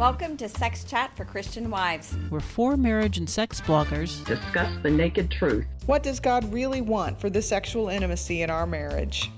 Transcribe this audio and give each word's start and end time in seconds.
Welcome 0.00 0.38
to 0.38 0.48
Sex 0.48 0.84
Chat 0.84 1.14
for 1.14 1.26
Christian 1.26 1.68
Wives. 1.68 2.16
We're 2.30 2.40
four 2.40 2.78
marriage 2.78 3.18
and 3.18 3.28
sex 3.28 3.60
bloggers. 3.60 4.24
Discuss 4.24 4.72
the 4.82 4.88
naked 4.88 5.30
truth. 5.30 5.66
What 5.84 6.02
does 6.02 6.20
God 6.20 6.50
really 6.54 6.80
want 6.80 7.20
for 7.20 7.28
the 7.28 7.42
sexual 7.42 7.90
intimacy 7.90 8.40
in 8.40 8.48
our 8.48 8.66
marriage? 8.66 9.30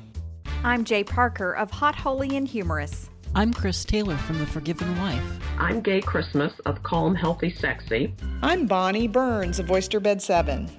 I'm 0.62 0.84
Jay 0.84 1.02
Parker 1.02 1.50
of 1.56 1.72
Hot, 1.72 1.96
Holy, 1.96 2.36
and 2.36 2.46
Humorous. 2.46 3.10
I'm 3.34 3.52
Chris 3.52 3.84
Taylor 3.84 4.16
from 4.18 4.38
The 4.38 4.46
Forgiven 4.46 4.96
Wife. 5.00 5.24
I'm 5.58 5.80
Gaye 5.80 6.00
Christmas 6.00 6.52
of 6.64 6.80
Calm, 6.84 7.16
Healthy, 7.16 7.56
Sexy. 7.58 8.14
I'm 8.40 8.68
Bonny 8.68 9.08
Burns 9.08 9.58
of 9.58 9.68
Oyster 9.68 9.98
Bed 9.98 10.22
7. 10.22 10.70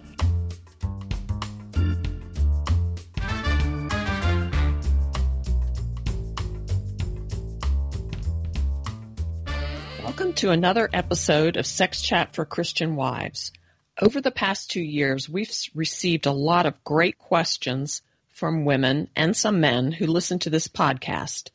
To 10.38 10.50
another 10.50 10.90
episode 10.92 11.56
of 11.56 11.66
Sex 11.66 12.02
Chat 12.02 12.36
for 12.36 12.44
Christian 12.44 12.98
Wives. 12.98 13.54
Over 14.02 14.20
the 14.20 14.30
past 14.30 14.70
two 14.70 14.82
years, 14.82 15.30
we've 15.30 15.50
received 15.74 16.26
a 16.26 16.34
lot 16.34 16.66
of 16.66 16.84
great 16.84 17.18
questions 17.18 18.02
from 18.32 18.66
women 18.66 19.08
and 19.16 19.38
some 19.38 19.62
men 19.62 19.94
who 19.94 20.06
listen 20.06 20.40
to 20.40 20.50
this 20.50 20.68
podcast. 20.68 21.50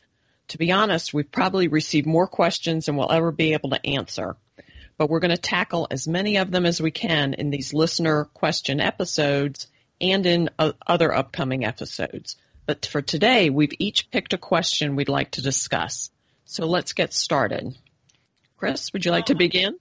To 0.48 0.58
be 0.58 0.72
honest, 0.72 1.12
we've 1.12 1.30
probably 1.30 1.68
received 1.68 2.06
more 2.06 2.26
questions 2.26 2.86
than 2.86 2.96
we'll 2.96 3.12
ever 3.12 3.30
be 3.30 3.52
able 3.52 3.70
to 3.70 3.86
answer. 3.86 4.36
But 4.96 5.10
we're 5.10 5.20
going 5.20 5.36
to 5.36 5.36
tackle 5.36 5.86
as 5.90 6.08
many 6.08 6.38
of 6.38 6.50
them 6.50 6.64
as 6.64 6.80
we 6.80 6.90
can 6.90 7.34
in 7.34 7.50
these 7.50 7.74
listener 7.74 8.24
question 8.32 8.80
episodes 8.80 9.66
and 10.00 10.24
in 10.24 10.48
other 10.58 11.12
upcoming 11.12 11.66
episodes. 11.66 12.36
But 12.64 12.86
for 12.86 13.02
today, 13.02 13.50
we've 13.50 13.74
each 13.78 14.10
picked 14.10 14.32
a 14.32 14.38
question 14.38 14.96
we'd 14.96 15.10
like 15.10 15.32
to 15.32 15.42
discuss. 15.42 16.10
So 16.46 16.64
let's 16.64 16.94
get 16.94 17.12
started. 17.12 17.76
Chris, 18.58 18.92
would 18.92 19.04
you 19.04 19.12
like 19.12 19.26
to 19.26 19.36
begin? 19.36 19.78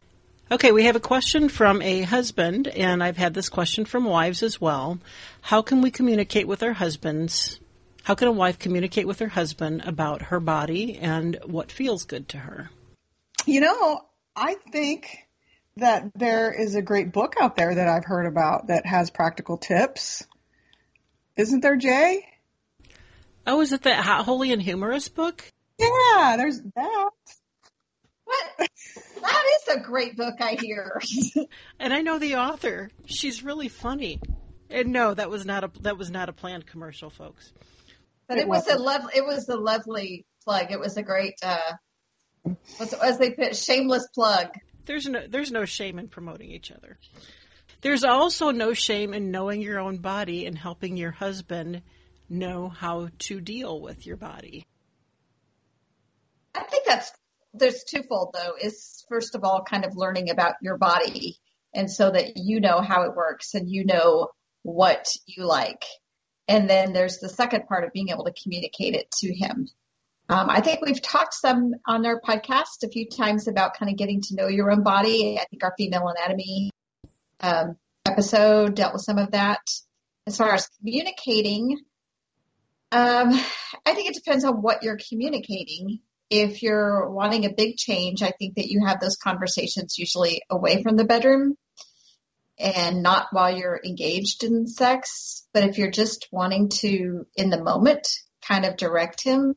Okay, 0.52 0.72
we 0.72 0.86
have 0.86 0.96
a 0.96 1.02
question 1.02 1.50
from 1.50 1.82
a 1.82 2.04
husband, 2.04 2.68
and 2.68 3.04
I've 3.04 3.18
had 3.18 3.34
this 3.34 3.50
question 3.50 3.86
from 3.86 4.06
wives 4.06 4.44
as 4.44 4.62
well. 4.62 5.00
How 5.42 5.64
can 5.64 5.82
we 5.82 5.90
communicate 5.90 6.48
with 6.48 6.62
our 6.62 6.74
husbands? 6.74 7.60
How 8.04 8.14
can 8.14 8.28
a 8.28 8.32
wife 8.32 8.60
communicate 8.60 9.08
with 9.08 9.20
her 9.20 9.28
husband 9.28 9.82
about 9.84 10.22
her 10.22 10.40
body 10.40 10.98
and 11.00 11.40
what 11.46 11.72
feels 11.72 12.06
good 12.06 12.30
to 12.30 12.38
her? 12.38 12.70
You 13.48 13.62
know, 13.62 14.02
I 14.36 14.56
think 14.72 15.28
that 15.78 16.12
there 16.16 16.54
is 16.54 16.76
a 16.76 16.82
great 16.82 17.12
book 17.12 17.34
out 17.42 17.56
there 17.56 17.74
that 17.74 17.88
I've 17.88 18.06
heard 18.06 18.28
about 18.28 18.68
that 18.68 18.86
has 18.86 19.10
practical 19.10 19.58
tips. 19.58 20.24
Isn't 21.36 21.62
there, 21.62 21.76
Jay? 21.76 22.26
Oh, 23.48 23.60
is 23.62 23.74
it 23.74 23.82
that 23.84 24.06
Holy, 24.06 24.52
and 24.52 24.62
Humorous 24.62 25.10
book? 25.10 25.52
Yeah, 25.80 26.36
there's 26.38 26.62
that. 26.76 27.12
That 29.22 29.44
is 29.56 29.76
a 29.76 29.80
great 29.80 30.16
book, 30.16 30.36
I 30.40 30.58
hear. 30.60 31.02
and 31.80 31.94
I 31.94 32.02
know 32.02 32.20
the 32.20 32.36
author. 32.36 32.90
She's 33.06 33.44
really 33.44 33.68
funny. 33.68 34.22
And 34.70 34.92
no, 34.92 35.14
that 35.14 35.30
was 35.30 35.46
not 35.46 35.64
a 35.64 35.72
that 35.82 35.98
was 35.98 36.12
not 36.12 36.30
a 36.30 36.34
planned 36.34 36.68
commercial, 36.68 37.10
folks. 37.10 37.52
But 38.28 38.38
it, 38.38 38.42
it 38.42 38.48
was 38.48 38.68
a 38.68 38.78
lovely 38.78 39.14
it 39.16 39.26
was 39.26 39.50
a 39.50 39.56
lovely 39.56 40.26
plug. 40.44 40.72
It 40.72 40.80
was 40.80 40.98
a 40.98 41.04
great 41.04 41.36
uh 41.42 41.74
as 42.80 43.18
they 43.18 43.32
put 43.32 43.56
shameless 43.56 44.08
plug. 44.14 44.50
There's 44.86 45.08
no 45.08 45.26
there's 45.28 45.52
no 45.52 45.66
shame 45.66 46.00
in 46.00 46.10
promoting 46.10 46.52
each 46.52 46.72
other. 46.72 46.98
There's 47.82 48.04
also 48.04 48.52
no 48.52 48.74
shame 48.74 49.14
in 49.14 49.32
knowing 49.32 49.62
your 49.62 49.80
own 49.80 49.98
body 49.98 50.46
and 50.46 50.58
helping 50.58 50.98
your 50.98 51.12
husband 51.12 51.82
know 52.30 52.70
how 52.70 53.10
to 53.20 53.40
deal 53.40 53.80
with 53.80 54.06
your 54.06 54.18
body. 54.18 54.66
I 56.56 56.64
think 56.64 56.86
that's 56.86 57.12
there's 57.60 57.84
twofold 57.84 58.34
though 58.34 58.54
is 58.60 59.06
first 59.10 59.36
of 59.36 59.44
all 59.44 59.64
kind 59.64 59.86
of 59.86 59.96
learning 59.96 60.30
about 60.30 60.56
your 60.62 60.78
body 60.78 61.38
and 61.74 61.92
so 61.92 62.10
that 62.12 62.38
you 62.38 62.60
know 62.60 62.82
how 62.82 63.04
it 63.04 63.16
works 63.16 63.54
and 63.54 63.70
you 63.70 63.86
know 63.86 64.30
what 64.64 65.08
you 65.26 65.46
like. 65.46 65.84
And 66.48 66.70
then 66.70 66.94
there's 66.94 67.18
the 67.18 67.30
second 67.30 67.68
part 67.68 67.84
of 67.84 67.94
being 67.94 68.10
able 68.10 68.26
to 68.26 68.34
communicate 68.42 68.96
it 68.96 69.12
to 69.20 69.34
him. 69.34 69.68
Um, 70.30 70.50
i 70.50 70.60
think 70.60 70.82
we've 70.82 71.02
talked 71.02 71.34
some 71.34 71.76
on 71.86 72.06
our 72.06 72.20
podcast 72.20 72.84
a 72.84 72.90
few 72.90 73.08
times 73.08 73.48
about 73.48 73.78
kind 73.78 73.90
of 73.90 73.98
getting 73.98 74.22
to 74.24 74.36
know 74.36 74.48
your 74.48 74.72
own 74.72 74.84
body. 74.84 75.40
I 75.40 75.46
think 75.46 75.64
our 75.64 75.74
female 75.78 76.08
anatomy 76.08 76.72
um, 77.40 77.78
episode 78.06 78.76
dealt 78.76 78.94
with 78.94 79.04
some 79.04 79.18
of 79.18 79.32
that. 79.32 79.62
As 80.26 80.36
far 80.36 80.54
as 80.54 80.68
communicating 80.80 81.78
um, 82.92 83.30
i 83.86 83.94
think 83.94 84.10
it 84.10 84.16
depends 84.16 84.46
on 84.46 84.62
what 84.62 84.84
you're 84.84 84.98
communicating 85.10 86.00
if 86.30 86.62
you're 86.62 87.10
wanting 87.10 87.46
a 87.46 87.54
big 87.54 87.78
change, 87.78 88.22
I 88.22 88.32
think 88.32 88.56
that 88.56 88.68
you 88.68 88.86
have 88.86 89.00
those 89.00 89.16
conversations 89.16 89.98
usually 89.98 90.42
away 90.50 90.84
from 90.84 90.98
the 90.98 91.06
bedroom 91.06 91.56
and 92.60 93.04
not 93.04 93.28
while 93.32 93.56
you're 93.56 93.80
engaged 93.84 94.44
in 94.44 94.68
sex. 94.68 95.48
But 95.54 95.64
if 95.64 95.78
you're 95.78 95.92
just 95.92 96.28
wanting 96.32 96.70
to, 96.82 97.26
in 97.36 97.50
the 97.50 97.64
moment, 97.64 98.08
kind 98.46 98.66
of 98.66 98.78
direct 98.78 99.24
him, 99.24 99.56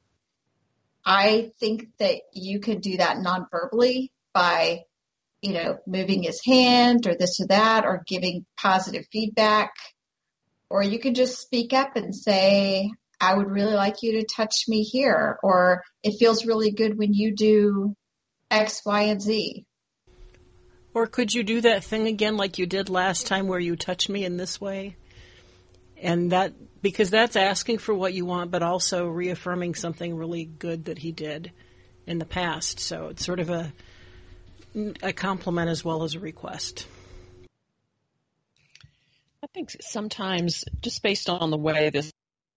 I 1.05 1.53
think 1.59 1.89
that 1.99 2.21
you 2.33 2.61
can 2.61 2.81
do 2.81 2.99
that 2.99 3.19
non-verbally 3.19 4.13
by, 4.33 4.83
you 5.41 5.55
know, 5.55 5.79
moving 5.87 6.23
his 6.23 6.45
hand 6.45 7.07
or 7.07 7.17
this 7.17 7.41
or 7.41 7.47
that 7.47 7.85
or 7.85 8.05
giving 8.07 8.45
positive 8.57 9.07
feedback. 9.11 9.73
Or 10.69 10.83
you 10.83 11.01
can 11.01 11.15
just 11.15 11.41
speak 11.41 11.73
up 11.73 11.97
and 11.97 12.15
say, 12.15 12.91
I 13.21 13.37
would 13.37 13.51
really 13.51 13.75
like 13.75 14.03
you 14.03 14.21
to 14.21 14.27
touch 14.27 14.65
me 14.67 14.83
here, 14.83 15.39
or 15.43 15.83
it 16.03 16.19
feels 16.19 16.47
really 16.47 16.71
good 16.71 16.97
when 16.97 17.13
you 17.13 17.35
do 17.35 17.95
X, 18.51 18.81
Y, 18.87 19.03
and 19.03 19.21
Z. 19.21 19.67
Or 20.95 21.07
could 21.07 21.33
you 21.33 21.43
do 21.43 21.61
that 21.61 21.85
thing 21.85 22.07
again 22.07 22.37
like 22.37 22.59
you 22.59 22.67
did 22.67 22.89
last 22.89 23.27
time 23.27 23.47
where 23.47 23.61
you 23.61 23.77
touch 23.77 24.09
me 24.09 24.25
in 24.25 24.37
this 24.37 24.61
way? 24.61 24.97
And 26.03 26.33
that, 26.33 26.55
because 26.83 27.11
that's 27.11 27.37
asking 27.37 27.79
for 27.79 27.95
what 27.95 28.15
you 28.15 28.25
want, 28.25 28.51
but 28.51 28.63
also 28.63 29.07
reaffirming 29.07 29.75
something 29.75 30.17
really 30.17 30.47
good 30.47 30.87
that 30.87 30.99
he 30.99 31.13
did 31.13 31.53
in 32.07 32.19
the 32.19 32.25
past. 32.25 32.81
So 32.81 33.09
it's 33.09 33.25
sort 33.25 33.39
of 33.39 33.51
a, 33.51 33.73
a 35.03 35.13
compliment 35.13 35.69
as 35.69 35.85
well 35.85 36.03
as 36.03 36.15
a 36.15 36.21
request. 36.21 36.87
I 39.43 39.47
think 39.55 39.71
sometimes, 39.81 40.65
just 40.81 41.03
based 41.03 41.29
on 41.29 41.51
the 41.51 41.57
way 41.57 41.91
this 41.91 42.11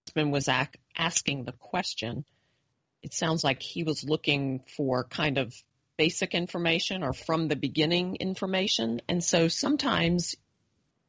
husband 0.08 0.32
was 0.32 0.48
ac- 0.48 0.80
asking 0.98 1.46
the 1.46 1.54
question, 1.54 2.26
it 3.02 3.14
sounds 3.14 3.44
like 3.44 3.62
he 3.62 3.84
was 3.84 4.04
looking 4.04 4.62
for 4.76 5.04
kind 5.04 5.38
of 5.38 5.54
basic 5.98 6.34
information 6.34 7.04
or 7.04 7.14
from 7.14 7.48
the 7.48 7.56
beginning 7.56 8.16
information. 8.16 9.02
And 9.08 9.24
so 9.24 9.48
sometimes, 9.48 10.36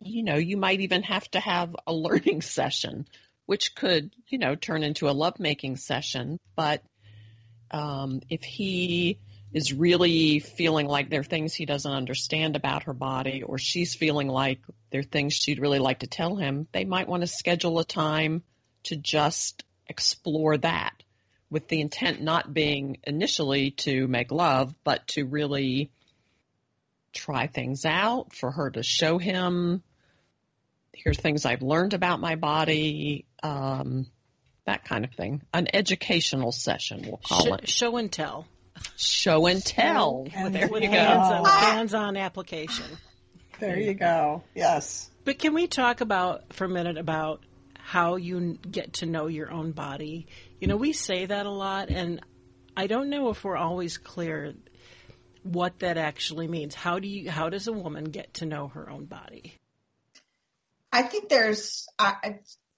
you 0.00 0.22
know, 0.22 0.36
you 0.36 0.56
might 0.56 0.80
even 0.80 1.02
have 1.04 1.28
to 1.32 1.40
have 1.40 1.74
a 1.86 1.92
learning 1.92 2.42
session, 2.58 3.06
which 3.46 3.74
could, 3.74 4.10
you 4.28 4.38
know, 4.38 4.54
turn 4.54 4.82
into 4.82 5.08
a 5.08 5.12
lovemaking 5.12 5.76
session. 5.76 6.38
But 6.56 6.82
um, 7.70 8.20
if 8.28 8.42
he 8.42 9.18
is 9.52 9.72
really 9.72 10.40
feeling 10.40 10.86
like 10.86 11.10
there 11.10 11.20
are 11.20 11.24
things 11.24 11.54
he 11.54 11.64
doesn't 11.64 11.92
understand 11.92 12.56
about 12.56 12.84
her 12.84 12.92
body, 12.92 13.42
or 13.44 13.56
she's 13.56 13.94
feeling 13.94 14.28
like 14.28 14.58
there 14.90 15.00
are 15.00 15.04
things 15.04 15.32
she'd 15.32 15.60
really 15.60 15.78
like 15.78 16.00
to 16.00 16.08
tell 16.08 16.34
him, 16.34 16.66
they 16.72 16.84
might 16.84 17.08
want 17.08 17.22
to 17.22 17.28
schedule 17.28 17.78
a 17.78 17.84
time 17.84 18.42
to 18.84 18.96
just 18.96 19.64
explore 19.86 20.56
that 20.58 20.94
with 21.50 21.68
the 21.68 21.80
intent 21.80 22.20
not 22.20 22.52
being 22.52 22.98
initially 23.04 23.70
to 23.70 24.08
make 24.08 24.32
love, 24.32 24.74
but 24.82 25.06
to 25.08 25.24
really 25.24 25.90
try 27.12 27.46
things 27.46 27.84
out, 27.84 28.34
for 28.34 28.50
her 28.50 28.70
to 28.70 28.82
show 28.82 29.18
him, 29.18 29.82
here's 30.92 31.18
things 31.18 31.44
I've 31.44 31.62
learned 31.62 31.94
about 31.94 32.20
my 32.20 32.34
body, 32.34 33.24
um, 33.42 34.06
that 34.66 34.84
kind 34.84 35.04
of 35.04 35.12
thing. 35.12 35.42
An 35.52 35.68
educational 35.72 36.50
session, 36.50 37.02
we'll 37.06 37.20
call 37.24 37.44
show, 37.44 37.54
it. 37.54 37.68
Show 37.68 37.96
and 37.98 38.10
tell. 38.10 38.46
Show 38.96 39.46
and 39.46 39.64
tell. 39.64 40.26
And 40.34 40.54
there 40.54 40.68
with 40.68 40.82
you 40.82 40.88
go. 40.88 40.96
Hands-on, 40.96 41.44
hands-on 41.44 42.16
application. 42.16 42.86
There 43.60 43.78
you 43.78 43.94
go. 43.94 44.42
Yes. 44.54 45.08
But 45.24 45.38
can 45.38 45.54
we 45.54 45.68
talk 45.68 46.00
about 46.00 46.52
for 46.52 46.64
a 46.64 46.68
minute 46.68 46.98
about 46.98 47.42
how 47.94 48.16
you 48.16 48.58
get 48.68 48.94
to 48.94 49.06
know 49.06 49.28
your 49.28 49.52
own 49.52 49.70
body. 49.70 50.26
You 50.58 50.66
know, 50.66 50.76
we 50.76 50.92
say 50.92 51.26
that 51.26 51.46
a 51.46 51.50
lot, 51.50 51.90
and 51.90 52.20
I 52.76 52.88
don't 52.88 53.08
know 53.08 53.28
if 53.28 53.44
we're 53.44 53.56
always 53.56 53.98
clear 53.98 54.54
what 55.44 55.78
that 55.78 55.96
actually 55.96 56.48
means. 56.48 56.74
How 56.74 56.98
do 56.98 57.06
you? 57.06 57.30
How 57.30 57.50
does 57.50 57.68
a 57.68 57.72
woman 57.72 58.06
get 58.06 58.34
to 58.34 58.46
know 58.46 58.66
her 58.66 58.90
own 58.90 59.04
body? 59.04 59.54
I 60.90 61.02
think 61.02 61.28
there's 61.28 61.86
uh, 61.96 62.14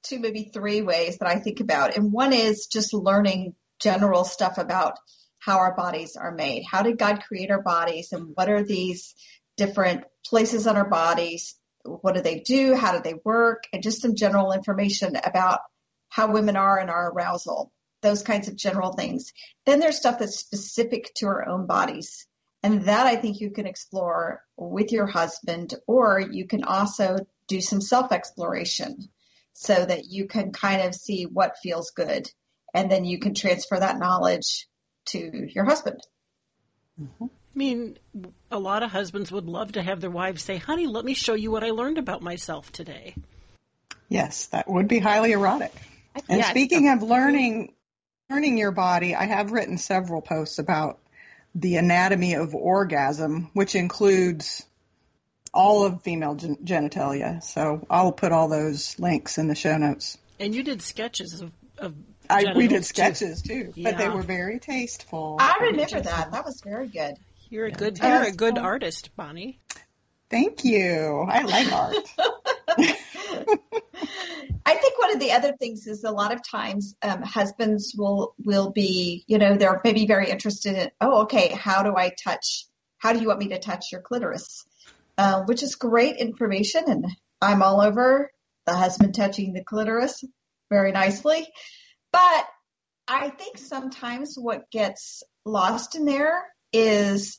two, 0.03 0.19
maybe 0.19 0.51
three 0.53 0.83
ways 0.83 1.17
that 1.17 1.29
I 1.31 1.39
think 1.39 1.61
about, 1.61 1.97
and 1.97 2.13
one 2.13 2.35
is 2.35 2.67
just 2.67 2.93
learning 2.93 3.55
general 3.81 4.25
stuff 4.25 4.59
about 4.59 4.99
how 5.39 5.61
our 5.61 5.75
bodies 5.75 6.17
are 6.17 6.33
made. 6.33 6.65
How 6.71 6.83
did 6.83 6.99
God 6.99 7.23
create 7.27 7.51
our 7.51 7.63
bodies, 7.63 8.13
and 8.13 8.33
what 8.35 8.51
are 8.51 8.63
these 8.63 9.15
different 9.57 10.05
places 10.27 10.67
on 10.67 10.77
our 10.77 10.91
bodies 10.91 11.55
what 11.87 12.15
do 12.15 12.21
they 12.21 12.41
do? 12.41 12.75
How 12.75 12.93
do 12.97 13.03
they 13.03 13.19
work? 13.25 13.65
And 13.73 13.83
just 13.83 14.03
some 14.03 14.15
general 14.15 14.53
information 14.53 15.17
about 15.17 15.61
how 16.09 16.33
women 16.33 16.57
are 16.57 16.79
in 16.79 16.89
our 16.89 17.11
arousal, 17.11 17.73
those 18.03 18.23
kinds 18.23 18.49
of 18.49 18.57
general 18.57 18.93
things. 18.93 19.33
Then 19.65 19.81
there's 19.81 19.97
stuff 19.97 20.19
that's 20.19 20.39
specific 20.39 21.13
to 21.17 21.27
our 21.27 21.49
own 21.49 21.67
bodies. 21.67 22.27
And 22.63 22.83
that 22.83 23.07
I 23.07 23.17
think 23.17 23.41
you 23.41 23.51
can 23.51 23.67
explore 23.67 24.43
with 24.57 24.93
your 24.93 25.07
husband, 25.07 25.75
or 25.87 26.21
you 26.21 26.47
can 26.47 26.65
also 26.65 27.19
do 27.49 27.61
some 27.61 27.81
self 27.81 28.13
exploration 28.13 29.09
so 29.53 29.85
that 29.85 30.07
you 30.07 30.27
can 30.27 30.53
kind 30.53 30.83
of 30.83 30.95
see 30.95 31.25
what 31.25 31.59
feels 31.63 31.91
good. 31.91 32.29
And 32.75 32.91
then 32.91 33.05
you 33.05 33.19
can 33.19 33.35
transfer 33.35 33.79
that 33.79 33.99
knowledge 33.99 34.69
to 35.07 35.49
your 35.55 35.65
husband. 35.65 36.01
Mm-hmm. 37.01 37.27
I 37.57 37.59
mean, 37.59 37.99
a 38.51 38.59
lot 38.59 38.83
of 38.83 38.91
husbands 38.91 39.33
would 39.33 39.47
love 39.47 39.73
to 39.73 39.83
have 39.83 40.03
their 40.03 40.11
wives 40.11 40.43
say, 40.43 40.59
honey, 40.59 40.87
let 40.87 41.07
me 41.07 41.15
show 41.15 41.33
you 41.33 41.51
what 41.51 41.65
I 41.65 41.71
learned 41.71 41.97
about 41.97 42.21
myself 42.21 42.71
today. 42.71 43.15
Yes, 44.11 44.47
that 44.49 44.69
would 44.69 44.89
be 44.89 44.99
highly 44.99 45.33
erotic. 45.33 45.73
And 46.29 46.41
yeah, 46.41 46.51
speaking 46.51 46.91
of 46.91 47.03
learning 47.03 47.73
learning 48.29 48.59
your 48.59 48.73
body, 48.73 49.15
I 49.15 49.25
have 49.25 49.53
written 49.53 49.79
several 49.79 50.21
posts 50.21 50.59
about 50.59 50.99
the 51.55 51.77
anatomy 51.77 52.35
of 52.35 52.55
orgasm, 52.55 53.51
which 53.55 53.75
includes 53.75 54.67
all 55.55 55.85
of 55.85 56.03
female 56.03 56.35
gen- 56.35 56.57
genitalia. 56.57 57.43
So 57.43 57.87
I'll 57.89 58.13
put 58.13 58.33
all 58.33 58.49
those 58.49 58.99
links 58.99 59.39
in 59.39 59.49
the 59.49 59.55
show 59.55 59.79
notes. 59.79 60.19
And 60.39 60.55
you 60.55 60.63
did 60.63 60.83
sketches 60.83 61.41
of, 61.41 61.53
of 61.79 61.95
I, 62.29 62.53
we 62.55 62.69
did 62.69 62.85
sketches 62.85 63.41
too, 63.41 63.65
too 63.65 63.73
yeah. 63.77 63.91
but 63.91 63.99
they 63.99 64.09
were 64.11 64.23
very 64.23 64.59
tasteful. 64.59 65.39
I 65.41 65.57
remember 65.63 66.03
that. 66.03 66.33
That 66.33 66.45
was 66.45 66.61
very 66.61 66.89
good. 66.89 67.15
You're 67.49 67.67
a 67.67 67.71
good 67.71 67.99
you're 67.99 68.25
a 68.25 68.33
good 68.33 68.59
artist, 68.59 69.11
Bonny. 69.17 69.61
Thank 70.31 70.65
you. 70.65 71.25
I 71.29 71.43
like 71.43 71.73
art. 71.73 71.95
I 74.67 74.75
think 74.75 74.99
one 74.99 75.13
of 75.13 75.21
the 75.21 75.31
other 75.31 75.53
things 75.53 75.87
is 75.87 76.03
a 76.03 76.11
lot 76.11 76.35
of 76.35 76.41
times 76.49 76.97
um, 77.03 77.23
husbands 77.23 77.95
will 77.97 78.35
will 78.45 78.71
be, 78.71 79.25
you 79.29 79.39
know, 79.39 79.57
they're 79.57 79.81
maybe 79.85 80.07
very 80.07 80.29
interested 80.29 80.75
in, 80.75 80.91
oh, 81.01 81.23
okay, 81.23 81.49
how 81.49 81.85
do 81.85 81.97
I 81.97 82.11
touch? 82.23 82.67
How 82.99 83.13
do 83.13 83.21
you 83.21 83.29
want 83.29 83.39
me 83.39 83.49
to 83.49 83.61
touch 83.61 83.93
your 83.93 84.01
clitoris? 84.01 84.65
Uh, 85.17 85.45
which 85.45 85.63
is 85.63 85.77
great 85.77 86.17
information, 86.17 86.85
and 86.89 87.07
I'm 87.41 87.63
all 87.63 87.81
over 87.81 88.31
the 88.67 88.75
husband 88.75 89.15
touching 89.15 89.53
the 89.53 89.65
clitoris 89.65 90.25
very 90.69 90.93
nicely. 90.93 91.47
But 92.13 92.47
I 93.07 93.31
think 93.31 93.57
sometimes 93.59 94.35
what 94.37 94.71
gets 94.71 95.23
lost 95.45 95.95
in 95.95 96.05
there 96.05 96.45
is 96.77 97.39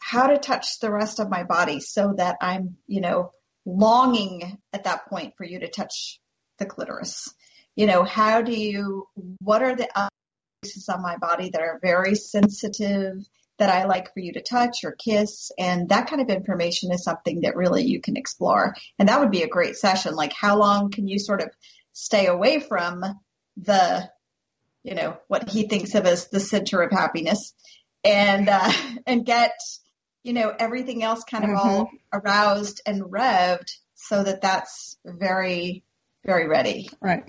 how 0.00 0.28
to 0.28 0.38
touch 0.38 0.78
the 0.80 0.90
rest 0.90 1.18
of 1.18 1.28
my 1.28 1.42
body 1.42 1.80
so 1.80 2.14
that 2.16 2.36
I'm, 2.40 2.76
you 2.86 3.00
know, 3.00 3.32
longing 3.64 4.58
at 4.72 4.84
that 4.84 5.08
point 5.08 5.34
for 5.36 5.44
you 5.44 5.60
to 5.60 5.68
touch 5.68 6.20
the 6.58 6.66
clitoris. 6.66 7.34
You 7.74 7.86
know, 7.86 8.04
how 8.04 8.42
do 8.42 8.52
you, 8.52 9.08
what 9.40 9.62
are 9.62 9.74
the 9.74 9.88
places 10.62 10.88
on 10.88 11.02
my 11.02 11.16
body 11.16 11.50
that 11.50 11.60
are 11.60 11.80
very 11.82 12.14
sensitive 12.14 13.16
that 13.58 13.70
I 13.70 13.86
like 13.86 14.12
for 14.14 14.20
you 14.20 14.32
to 14.34 14.42
touch 14.42 14.84
or 14.84 14.92
kiss? 14.92 15.50
And 15.58 15.88
that 15.88 16.08
kind 16.08 16.22
of 16.22 16.28
information 16.28 16.92
is 16.92 17.02
something 17.02 17.40
that 17.40 17.56
really 17.56 17.84
you 17.84 18.00
can 18.00 18.16
explore. 18.16 18.74
And 18.98 19.08
that 19.08 19.20
would 19.20 19.32
be 19.32 19.42
a 19.42 19.48
great 19.48 19.76
session. 19.76 20.14
Like, 20.14 20.32
how 20.32 20.58
long 20.58 20.90
can 20.90 21.08
you 21.08 21.18
sort 21.18 21.42
of 21.42 21.50
stay 21.92 22.26
away 22.26 22.60
from 22.60 23.02
the, 23.56 24.08
you 24.84 24.94
know, 24.94 25.16
what 25.26 25.50
he 25.50 25.66
thinks 25.66 25.94
of 25.94 26.06
as 26.06 26.28
the 26.28 26.40
center 26.40 26.80
of 26.80 26.92
happiness 26.92 27.52
and, 28.06 28.48
uh, 28.48 28.72
and 29.06 29.26
get, 29.26 29.58
you 30.22 30.32
know, 30.32 30.54
everything 30.58 31.02
else 31.02 31.24
kind 31.24 31.44
of 31.44 31.50
mm-hmm. 31.50 31.68
all 31.68 31.90
aroused 32.12 32.80
and 32.86 33.02
revved 33.02 33.76
so 33.94 34.22
that 34.22 34.40
that's 34.40 34.96
very 35.04 35.82
very 36.26 36.48
ready. 36.48 36.90
Right. 37.00 37.24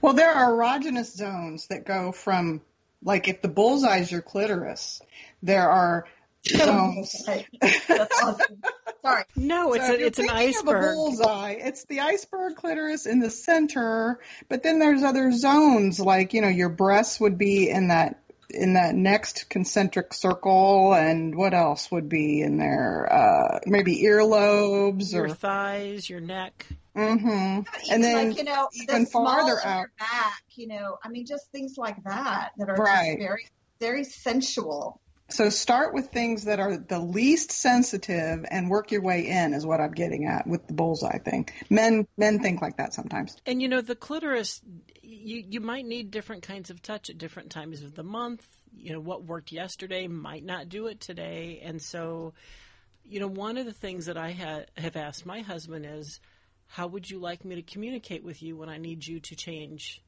Well, 0.00 0.14
there 0.14 0.30
are 0.30 0.52
erogenous 0.52 1.14
zones 1.14 1.66
that 1.68 1.84
go 1.84 2.12
from, 2.12 2.62
like, 3.02 3.28
if 3.28 3.42
the 3.42 3.48
bullseye 3.48 3.98
is 3.98 4.10
your 4.10 4.22
clitoris, 4.22 5.02
there 5.42 5.68
are 5.68 6.06
zones. 6.46 7.24
That's 7.60 8.22
awesome. 8.22 8.62
Sorry. 9.02 9.24
No, 9.36 9.72
it's 9.72 9.86
so 9.86 9.94
a, 9.94 9.96
it's 9.96 10.18
an 10.18 10.30
iceberg. 10.30 10.84
Of 10.84 10.90
a 10.90 10.94
bullseye. 10.94 11.56
It's 11.58 11.84
the 11.84 12.00
iceberg 12.00 12.56
clitoris 12.56 13.06
in 13.06 13.20
the 13.20 13.30
center, 13.30 14.20
but 14.48 14.62
then 14.62 14.78
there's 14.78 15.02
other 15.02 15.32
zones, 15.32 15.98
like 15.98 16.34
you 16.34 16.40
know, 16.40 16.48
your 16.48 16.68
breasts 16.68 17.20
would 17.20 17.38
be 17.38 17.70
in 17.70 17.88
that 17.88 18.20
in 18.50 18.74
that 18.74 18.94
next 18.94 19.48
concentric 19.48 20.14
circle, 20.14 20.94
and 20.94 21.34
what 21.34 21.54
else 21.54 21.90
would 21.90 22.08
be 22.08 22.40
in 22.40 22.58
there? 22.58 23.08
Uh, 23.10 23.60
maybe 23.66 24.02
earlobes 24.04 25.12
your 25.12 25.26
or 25.26 25.34
thighs, 25.34 26.08
your 26.08 26.20
neck. 26.20 26.66
Mm-hmm. 26.96 27.92
And 27.92 28.04
then 28.04 28.28
like, 28.28 28.38
you 28.38 28.44
know, 28.44 28.68
even 28.72 29.06
farther 29.06 29.60
out, 29.64 29.88
back, 29.98 30.42
you 30.56 30.66
know, 30.66 30.98
I 31.04 31.08
mean, 31.08 31.26
just 31.26 31.50
things 31.52 31.74
like 31.76 32.02
that 32.04 32.50
that 32.56 32.68
are 32.68 32.76
right. 32.76 33.18
very, 33.18 33.46
very 33.78 34.04
sensual. 34.04 35.00
So 35.30 35.50
start 35.50 35.92
with 35.92 36.08
things 36.08 36.44
that 36.44 36.58
are 36.58 36.76
the 36.76 36.98
least 36.98 37.52
sensitive 37.52 38.46
and 38.50 38.70
work 38.70 38.90
your 38.90 39.02
way 39.02 39.26
in 39.26 39.52
is 39.52 39.66
what 39.66 39.80
I'm 39.80 39.92
getting 39.92 40.26
at 40.26 40.46
with 40.46 40.66
the 40.66 40.72
bullseye 40.72 41.18
thing. 41.18 41.48
Men 41.68 42.06
men 42.16 42.40
think 42.40 42.62
like 42.62 42.78
that 42.78 42.94
sometimes. 42.94 43.36
And 43.44 43.60
you 43.60 43.68
know 43.68 43.82
the 43.82 43.94
clitoris 43.94 44.62
you 45.02 45.44
you 45.46 45.60
might 45.60 45.84
need 45.84 46.10
different 46.10 46.42
kinds 46.42 46.70
of 46.70 46.80
touch 46.80 47.10
at 47.10 47.18
different 47.18 47.50
times 47.50 47.82
of 47.82 47.94
the 47.94 48.02
month. 48.02 48.46
You 48.74 48.92
know 48.92 49.00
what 49.00 49.24
worked 49.24 49.52
yesterday 49.52 50.06
might 50.06 50.44
not 50.44 50.70
do 50.70 50.86
it 50.86 51.00
today. 51.00 51.60
And 51.62 51.82
so 51.82 52.32
you 53.04 53.20
know 53.20 53.28
one 53.28 53.58
of 53.58 53.66
the 53.66 53.72
things 53.72 54.06
that 54.06 54.16
I 54.16 54.32
ha- 54.32 54.64
have 54.78 54.96
asked 54.96 55.26
my 55.26 55.40
husband 55.40 55.84
is 55.84 56.20
how 56.68 56.86
would 56.86 57.08
you 57.08 57.18
like 57.18 57.44
me 57.44 57.56
to 57.56 57.62
communicate 57.62 58.24
with 58.24 58.42
you 58.42 58.56
when 58.56 58.70
I 58.70 58.78
need 58.78 59.06
you 59.06 59.20
to 59.20 59.36
change 59.36 60.02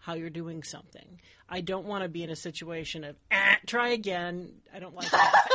how 0.00 0.14
you're 0.14 0.30
doing 0.30 0.62
something? 0.62 1.20
I 1.48 1.60
don't 1.60 1.86
want 1.86 2.02
to 2.02 2.08
be 2.08 2.22
in 2.24 2.30
a 2.30 2.36
situation 2.36 3.04
of, 3.04 3.16
ah, 3.30 3.56
try 3.66 3.90
again. 3.90 4.52
I 4.74 4.78
don't 4.78 4.94
like 4.94 5.10
that. 5.10 5.46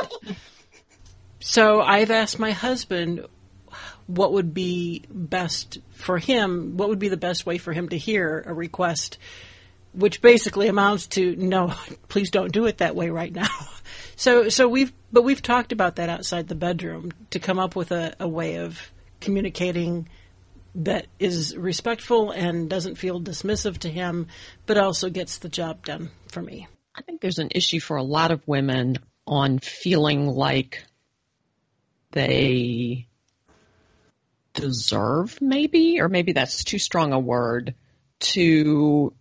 so 1.40 1.80
I've 1.80 2.10
asked 2.10 2.38
my 2.38 2.52
husband 2.52 3.26
what 4.06 4.32
would 4.32 4.54
be 4.54 5.04
best 5.10 5.78
for 5.90 6.18
him, 6.18 6.76
what 6.76 6.88
would 6.88 6.98
be 6.98 7.08
the 7.08 7.16
best 7.16 7.44
way 7.44 7.58
for 7.58 7.72
him 7.72 7.88
to 7.88 7.98
hear 7.98 8.44
a 8.46 8.54
request, 8.54 9.18
which 9.92 10.22
basically 10.22 10.68
amounts 10.68 11.08
to, 11.08 11.34
no, 11.36 11.74
please 12.08 12.30
don't 12.30 12.52
do 12.52 12.66
it 12.66 12.78
that 12.78 12.94
way 12.94 13.10
right 13.10 13.32
now. 13.32 13.48
So, 14.18 14.48
so 14.48 14.66
we've, 14.66 14.94
but 15.12 15.22
we've 15.22 15.42
talked 15.42 15.72
about 15.72 15.96
that 15.96 16.08
outside 16.08 16.48
the 16.48 16.54
bedroom 16.54 17.12
to 17.30 17.38
come 17.38 17.58
up 17.58 17.76
with 17.76 17.92
a, 17.92 18.16
a 18.18 18.26
way 18.26 18.56
of 18.56 18.90
communicating 19.20 20.08
that 20.76 21.06
is 21.18 21.56
respectful 21.56 22.30
and 22.30 22.68
doesn't 22.68 22.96
feel 22.96 23.20
dismissive 23.20 23.78
to 23.78 23.88
him, 23.88 24.26
but 24.66 24.76
also 24.76 25.08
gets 25.10 25.38
the 25.38 25.48
job 25.48 25.84
done 25.84 26.10
for 26.28 26.42
me. 26.42 26.68
I 26.94 27.02
think 27.02 27.20
there's 27.20 27.38
an 27.38 27.50
issue 27.54 27.80
for 27.80 27.96
a 27.96 28.02
lot 28.02 28.30
of 28.30 28.46
women 28.46 28.98
on 29.26 29.58
feeling 29.58 30.26
like 30.26 30.84
they 32.12 33.08
deserve, 34.54 35.40
maybe, 35.40 36.00
or 36.00 36.08
maybe 36.08 36.32
that's 36.32 36.64
too 36.64 36.78
strong 36.78 37.12
a 37.12 37.18
word, 37.18 37.74
to 38.18 39.12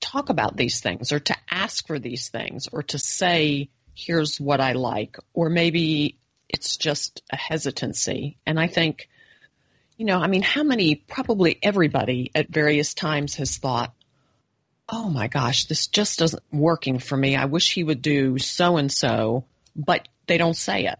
talk 0.00 0.28
about 0.28 0.56
these 0.56 0.80
things 0.80 1.12
or 1.12 1.18
to 1.18 1.36
ask 1.50 1.86
for 1.86 1.98
these 1.98 2.28
things 2.28 2.68
or 2.72 2.82
to 2.84 2.98
say, 2.98 3.68
here's 3.94 4.40
what 4.40 4.60
I 4.60 4.72
like, 4.72 5.16
or 5.34 5.50
maybe 5.50 6.18
it's 6.48 6.76
just 6.76 7.22
a 7.30 7.36
hesitancy. 7.36 8.38
And 8.46 8.60
I 8.60 8.68
think 8.68 9.08
you 9.98 10.04
know, 10.04 10.18
I 10.18 10.28
mean, 10.28 10.42
how 10.42 10.62
many, 10.62 10.94
probably 10.94 11.58
everybody 11.60 12.30
at 12.32 12.48
various 12.48 12.94
times 12.94 13.34
has 13.34 13.56
thought, 13.58 13.92
oh 14.88 15.10
my 15.10 15.26
gosh, 15.26 15.66
this 15.66 15.88
just 15.88 16.22
isn't 16.22 16.42
working 16.52 17.00
for 17.00 17.16
me. 17.16 17.34
I 17.34 17.46
wish 17.46 17.74
he 17.74 17.82
would 17.82 18.00
do 18.00 18.38
so 18.38 18.76
and 18.76 18.90
so, 18.90 19.44
but 19.74 20.08
they 20.26 20.38
don't 20.38 20.56
say 20.56 20.86
it. 20.86 20.98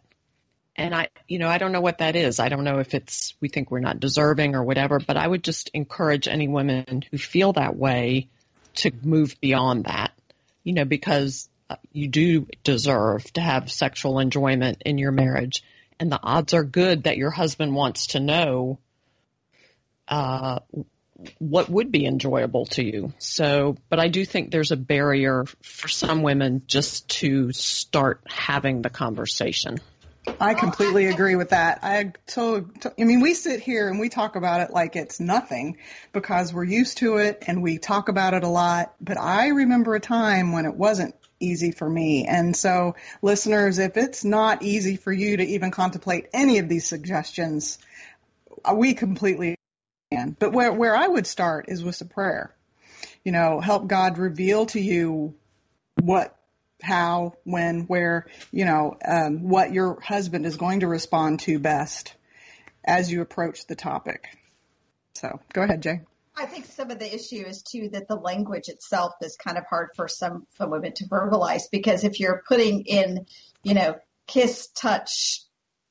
And 0.74 0.94
I, 0.94 1.08
you 1.28 1.38
know, 1.38 1.48
I 1.48 1.58
don't 1.58 1.70
know 1.70 1.80
what 1.80 1.98
that 1.98 2.16
is. 2.16 2.40
I 2.40 2.48
don't 2.48 2.64
know 2.64 2.80
if 2.80 2.92
it's 2.92 3.34
we 3.40 3.48
think 3.48 3.70
we're 3.70 3.78
not 3.78 4.00
deserving 4.00 4.56
or 4.56 4.64
whatever, 4.64 4.98
but 4.98 5.16
I 5.16 5.26
would 5.26 5.44
just 5.44 5.70
encourage 5.74 6.26
any 6.26 6.48
women 6.48 7.04
who 7.10 7.18
feel 7.18 7.52
that 7.52 7.76
way 7.76 8.28
to 8.76 8.90
move 9.02 9.40
beyond 9.40 9.84
that, 9.84 10.12
you 10.64 10.72
know, 10.72 10.84
because 10.84 11.48
uh, 11.70 11.76
you 11.92 12.08
do 12.08 12.48
deserve 12.64 13.32
to 13.34 13.40
have 13.40 13.70
sexual 13.70 14.18
enjoyment 14.18 14.82
in 14.84 14.98
your 14.98 15.12
marriage. 15.12 15.62
And 16.00 16.10
the 16.10 16.20
odds 16.22 16.54
are 16.54 16.64
good 16.64 17.04
that 17.04 17.16
your 17.16 17.30
husband 17.30 17.74
wants 17.74 18.08
to 18.08 18.20
know 18.20 18.78
uh, 20.08 20.60
what 21.38 21.68
would 21.68 21.90
be 21.90 22.06
enjoyable 22.06 22.66
to 22.66 22.84
you. 22.84 23.12
So, 23.18 23.76
but 23.88 23.98
I 23.98 24.08
do 24.08 24.24
think 24.24 24.50
there's 24.50 24.70
a 24.70 24.76
barrier 24.76 25.44
for 25.62 25.88
some 25.88 26.22
women 26.22 26.62
just 26.66 27.08
to 27.20 27.52
start 27.52 28.22
having 28.26 28.82
the 28.82 28.90
conversation. 28.90 29.78
I 30.40 30.54
completely 30.54 31.06
agree 31.06 31.36
with 31.36 31.50
that. 31.50 31.80
I 31.82 32.12
I 32.36 33.04
mean 33.04 33.20
we 33.20 33.34
sit 33.34 33.60
here 33.60 33.88
and 33.88 33.98
we 33.98 34.08
talk 34.08 34.36
about 34.36 34.60
it 34.60 34.70
like 34.70 34.94
it's 34.94 35.20
nothing 35.20 35.78
because 36.12 36.52
we're 36.52 36.64
used 36.64 36.98
to 36.98 37.16
it 37.16 37.42
and 37.46 37.62
we 37.62 37.78
talk 37.78 38.08
about 38.08 38.34
it 38.34 38.44
a 38.44 38.48
lot, 38.48 38.94
but 39.00 39.18
I 39.18 39.48
remember 39.48 39.94
a 39.94 40.00
time 40.00 40.52
when 40.52 40.66
it 40.66 40.74
wasn't 40.74 41.14
easy 41.40 41.70
for 41.70 41.88
me. 41.88 42.26
And 42.26 42.54
so 42.54 42.94
listeners, 43.22 43.78
if 43.78 43.96
it's 43.96 44.24
not 44.24 44.62
easy 44.62 44.96
for 44.96 45.12
you 45.12 45.38
to 45.38 45.44
even 45.44 45.70
contemplate 45.70 46.28
any 46.32 46.58
of 46.58 46.68
these 46.68 46.86
suggestions, 46.86 47.78
we 48.74 48.94
completely 48.94 49.57
but 50.38 50.52
where, 50.52 50.72
where 50.72 50.96
I 50.96 51.06
would 51.06 51.26
start 51.26 51.66
is 51.68 51.82
with 51.82 52.00
a 52.00 52.04
prayer. 52.04 52.54
You 53.24 53.32
know, 53.32 53.60
help 53.60 53.86
God 53.86 54.18
reveal 54.18 54.66
to 54.66 54.80
you 54.80 55.34
what 56.00 56.34
how, 56.82 57.34
when, 57.44 57.82
where, 57.82 58.26
you 58.52 58.64
know, 58.64 58.96
um, 59.04 59.48
what 59.48 59.72
your 59.72 60.00
husband 60.00 60.46
is 60.46 60.56
going 60.56 60.80
to 60.80 60.86
respond 60.86 61.40
to 61.40 61.58
best 61.58 62.14
as 62.84 63.10
you 63.10 63.20
approach 63.20 63.66
the 63.66 63.74
topic. 63.74 64.28
So 65.14 65.40
go 65.52 65.62
ahead, 65.62 65.82
Jay. 65.82 66.00
I 66.36 66.46
think 66.46 66.66
some 66.66 66.92
of 66.92 67.00
the 67.00 67.12
issue 67.12 67.44
is 67.44 67.62
too 67.62 67.88
that 67.92 68.06
the 68.06 68.14
language 68.14 68.68
itself 68.68 69.14
is 69.20 69.36
kind 69.36 69.58
of 69.58 69.64
hard 69.68 69.88
for 69.96 70.06
some, 70.06 70.46
some 70.56 70.70
women 70.70 70.92
to 70.94 71.08
verbalize 71.08 71.62
because 71.70 72.04
if 72.04 72.20
you're 72.20 72.44
putting 72.46 72.82
in, 72.82 73.26
you 73.64 73.74
know, 73.74 73.96
kiss, 74.28 74.68
touch, 74.68 75.42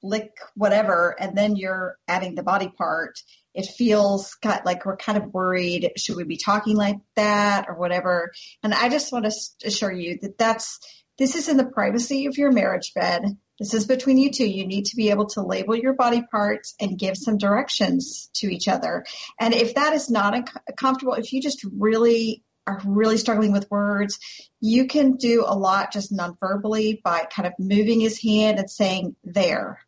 lick, 0.01 0.38
whatever, 0.56 1.15
and 1.20 1.38
then 1.38 1.58
you're 1.58 1.98
adding 2.08 2.36
the 2.36 2.44
body 2.44 2.70
part, 2.70 3.22
it 3.57 3.65
feels 3.65 4.35
kind 4.35 4.61
like 4.65 4.85
we're 4.85 4.97
kind 4.97 5.17
of 5.17 5.33
worried. 5.33 5.93
Should 5.97 6.15
we 6.15 6.23
be 6.23 6.37
talking 6.37 6.77
like 6.77 6.97
that 7.15 7.65
or 7.67 7.73
whatever? 7.73 8.31
And 8.61 8.71
I 8.71 8.87
just 8.87 9.11
want 9.11 9.25
to 9.25 9.31
assure 9.65 9.91
you 9.91 10.19
that 10.21 10.37
that's, 10.37 10.79
this 11.17 11.33
is 11.33 11.49
in 11.49 11.57
the 11.57 11.65
privacy 11.65 12.27
of 12.27 12.37
your 12.37 12.51
marriage 12.51 12.93
bed. 12.93 13.23
This 13.57 13.73
is 13.73 13.87
between 13.87 14.19
you 14.19 14.31
two. 14.31 14.47
You 14.47 14.67
need 14.67 14.85
to 14.85 14.95
be 14.95 15.09
able 15.09 15.25
to 15.29 15.41
label 15.41 15.75
your 15.75 15.93
body 15.93 16.21
parts 16.21 16.75
and 16.79 16.99
give 16.99 17.17
some 17.17 17.39
directions 17.39 18.29
to 18.35 18.47
each 18.47 18.67
other. 18.67 19.03
And 19.39 19.55
if 19.55 19.73
that 19.73 19.93
is 19.93 20.07
not 20.07 20.51
comfortable, 20.77 21.13
if 21.13 21.33
you 21.33 21.41
just 21.41 21.65
really 21.75 22.43
are 22.67 22.79
really 22.85 23.17
struggling 23.17 23.53
with 23.53 23.71
words, 23.71 24.19
you 24.61 24.85
can 24.85 25.15
do 25.15 25.45
a 25.47 25.57
lot 25.57 25.91
just 25.91 26.11
non-verbally 26.11 27.01
by 27.03 27.23
kind 27.23 27.47
of 27.47 27.53
moving 27.57 28.01
his 28.01 28.21
hand 28.21 28.59
and 28.59 28.69
saying 28.69 29.15
there 29.23 29.79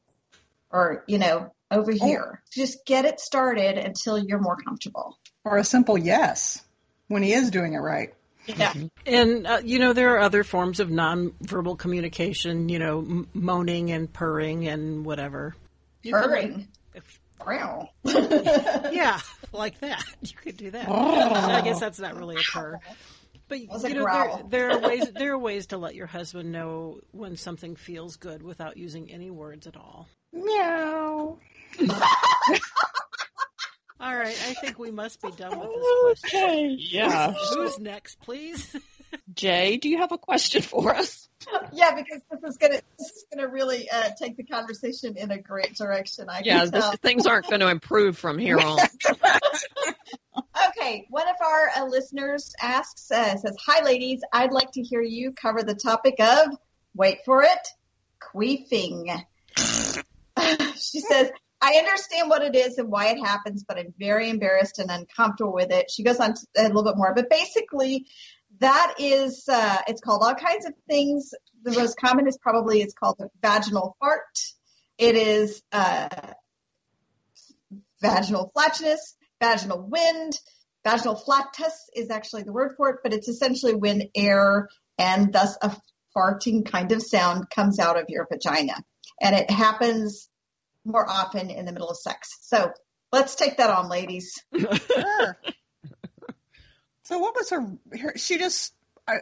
or, 0.72 1.04
you 1.08 1.20
know, 1.20 1.52
over 1.72 1.92
oh. 1.92 2.06
here. 2.06 2.42
Just 2.52 2.86
get 2.86 3.06
it 3.06 3.20
started 3.20 3.78
until 3.78 4.18
you're 4.18 4.40
more 4.40 4.58
comfortable. 4.58 5.18
Or 5.44 5.58
a 5.58 5.64
simple 5.64 5.98
yes 5.98 6.64
when 7.08 7.24
he 7.24 7.34
is 7.34 7.52
doing 7.52 7.74
it 7.74 7.80
right. 7.80 8.14
Yeah. 8.46 8.74
And, 9.06 9.46
uh, 9.46 9.62
you 9.64 9.80
know, 9.80 9.94
there 9.94 10.16
are 10.16 10.20
other 10.20 10.44
forms 10.44 10.80
of 10.80 10.90
nonverbal 10.90 11.78
communication, 11.78 12.70
you 12.70 12.80
know, 12.80 13.00
m- 13.00 13.28
moaning 13.34 13.92
and 13.92 14.12
purring 14.12 14.68
and 14.68 15.06
whatever. 15.06 15.56
You 16.02 16.14
purring? 16.14 16.68
Wow. 17.46 17.90
yeah, 18.04 19.20
like 19.52 19.80
that. 19.80 20.04
You 20.22 20.36
could 20.36 20.58
do 20.58 20.72
that. 20.72 20.90
I 20.90 21.62
guess 21.62 21.80
that's 21.80 22.00
not 22.00 22.16
really 22.16 22.36
a 22.36 22.40
purr. 22.40 22.80
But 23.48 23.62
you 23.62 23.68
know, 23.68 23.78
there, 23.80 24.44
there, 24.48 24.70
are 24.72 24.80
ways 24.80 25.12
there 25.16 25.34
are 25.34 25.38
ways 25.38 25.68
to 25.68 25.78
let 25.78 25.96
your 25.96 26.06
husband 26.06 26.52
know 26.52 27.00
when 27.12 27.36
something 27.36 27.76
feels 27.76 28.16
good 28.16 28.44
without 28.44 28.78
using 28.78 29.10
any 29.12 29.32
words 29.32 29.66
at 29.66 29.76
all. 29.76 30.08
Meow. 30.32 31.40
All 34.02 34.16
right, 34.16 34.28
I 34.28 34.54
think 34.54 34.80
we 34.80 34.92
must 34.92 35.22
be 35.22 35.30
done 35.32 35.60
with 35.60 35.70
this 35.70 36.22
question. 36.22 36.40
Okay, 36.40 36.78
yeah. 36.80 37.34
Who's 37.54 37.78
next, 37.80 38.22
please? 38.22 38.74
Jay, 39.34 39.78
do 39.78 39.90
you 39.90 39.98
have 39.98 40.14
a 40.14 40.18
question 40.18 40.62
for 40.62 40.96
us? 40.96 41.28
Yeah, 41.74 41.96
because 41.96 42.22
this 42.32 42.52
is 42.52 42.58
gonna 42.58 42.82
this 42.98 43.08
is 43.08 43.26
gonna 43.34 43.48
really 43.48 43.90
uh, 43.90 44.12
take 44.18 44.38
the 44.38 44.44
conversation 44.44 45.18
in 45.18 45.32
a 45.32 45.38
great 45.38 45.76
direction. 45.76 46.30
I 46.30 46.42
yeah, 46.44 46.66
this, 46.66 46.96
things 46.98 47.26
aren't 47.26 47.50
going 47.50 47.62
to 47.62 47.70
improve 47.70 48.18
from 48.18 48.38
here 48.38 48.60
on. 48.60 48.80
okay, 50.70 51.08
one 51.10 51.28
of 51.28 51.36
our 51.42 51.70
uh, 51.78 51.86
listeners 51.86 52.54
asks 52.62 53.10
uh, 53.12 53.38
says, 53.38 53.56
"Hi, 53.66 53.84
ladies. 53.84 54.22
I'd 54.32 54.52
like 54.52 54.72
to 54.74 54.82
hear 54.82 55.02
you 55.02 55.32
cover 55.32 55.64
the 55.64 55.76
topic 55.76 56.16
of 56.20 56.56
wait 56.94 57.20
for 57.26 57.44
it, 57.44 57.68
queefing." 58.22 59.24
she 60.76 61.00
says, 61.00 61.32
I 61.62 61.74
understand 61.74 62.30
what 62.30 62.42
it 62.42 62.56
is 62.56 62.78
and 62.78 62.90
why 62.90 63.08
it 63.08 63.20
happens, 63.20 63.66
but 63.68 63.78
I'm 63.78 63.94
very 64.00 64.30
embarrassed 64.30 64.80
and 64.80 64.90
uncomfortable 64.90 65.54
with 65.54 65.72
it. 65.72 65.92
She 65.92 66.04
goes 66.04 66.20
on 66.20 66.34
a 66.58 66.64
little 66.64 66.84
bit 66.84 66.96
more, 66.96 67.14
but 67.14 67.30
basically, 67.30 68.08
that 68.60 68.96
is 69.00 69.46
uh, 69.48 69.78
it's 69.88 70.02
called 70.02 70.24
all 70.24 70.36
kinds 70.36 70.66
of 70.66 70.74
things. 70.88 71.32
The 71.64 71.72
most 71.72 71.98
common 72.00 72.28
is 72.28 72.38
probably 72.42 72.82
it's 72.82 72.94
called 72.94 73.18
a 73.20 73.30
vaginal 73.42 73.96
fart. 74.00 74.40
It 74.98 75.16
is 75.16 75.62
uh, 75.72 76.10
vaginal 78.02 78.52
flatulence, 78.54 79.16
vaginal 79.42 79.88
wind. 79.88 80.40
Vaginal 80.86 81.16
flatus 81.16 81.90
is 81.94 82.10
actually 82.10 82.44
the 82.44 82.54
word 82.54 82.76
for 82.78 82.90
it, 82.90 82.98
but 83.04 83.14
it's 83.14 83.28
essentially 83.28 83.76
when 83.76 84.10
air 84.16 84.70
and 84.98 85.34
thus 85.34 85.58
a 85.62 85.76
farting 86.16 86.66
kind 86.66 86.94
of 86.94 87.02
sound 87.02 87.50
comes 87.50 87.80
out 87.80 88.00
of 88.00 88.06
your 88.08 88.26
vagina. 88.32 88.76
And 89.22 89.36
it 89.36 89.52
happens 89.52 90.29
more 90.90 91.10
often 91.10 91.50
in 91.50 91.66
the 91.66 91.72
middle 91.72 91.90
of 91.90 91.98
sex. 91.98 92.30
So 92.42 92.72
let's 93.12 93.36
take 93.36 93.58
that 93.58 93.70
on, 93.70 93.90
ladies. 93.90 94.34
sure. 94.58 95.38
So 97.04 97.18
what 97.18 97.36
was 97.36 97.50
her, 97.50 97.62
her 98.00 98.14
she 98.18 98.38
just, 98.38 98.74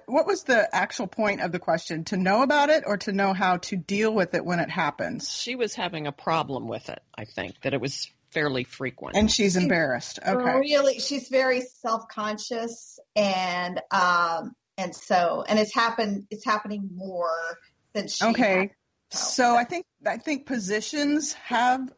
what 0.07 0.27
was 0.27 0.43
the 0.43 0.67
actual 0.75 1.07
point 1.07 1.41
of 1.41 1.51
the 1.53 1.59
question? 1.59 2.03
To 2.05 2.17
know 2.17 2.41
about 2.41 2.69
it 2.69 2.83
or 2.85 2.97
to 2.97 3.13
know 3.13 3.33
how 3.33 3.57
to 3.57 3.77
deal 3.77 4.13
with 4.13 4.33
it 4.33 4.43
when 4.43 4.59
it 4.59 4.69
happens? 4.69 5.33
She 5.33 5.55
was 5.55 5.73
having 5.73 6.07
a 6.07 6.11
problem 6.11 6.67
with 6.67 6.89
it, 6.89 6.99
I 7.17 7.23
think, 7.23 7.61
that 7.61 7.73
it 7.73 7.79
was 7.79 8.09
fairly 8.31 8.65
frequent. 8.65 9.15
And 9.15 9.31
she's 9.31 9.55
embarrassed. 9.55 10.19
Okay. 10.25 10.59
Really, 10.59 10.99
she's 10.99 11.29
very 11.29 11.61
self-conscious 11.61 12.99
and, 13.15 13.81
um, 13.91 14.53
and 14.77 14.93
so, 14.93 15.45
and 15.47 15.57
it's 15.57 15.73
happened, 15.73 16.27
it's 16.29 16.43
happening 16.43 16.89
more 16.93 17.57
than 17.93 18.09
she. 18.09 18.25
Okay. 18.25 18.71
So 19.09 19.55
I 19.55 19.63
think 19.63 19.85
I 20.05 20.17
think 20.17 20.45
positions 20.45 21.33
have 21.33 21.91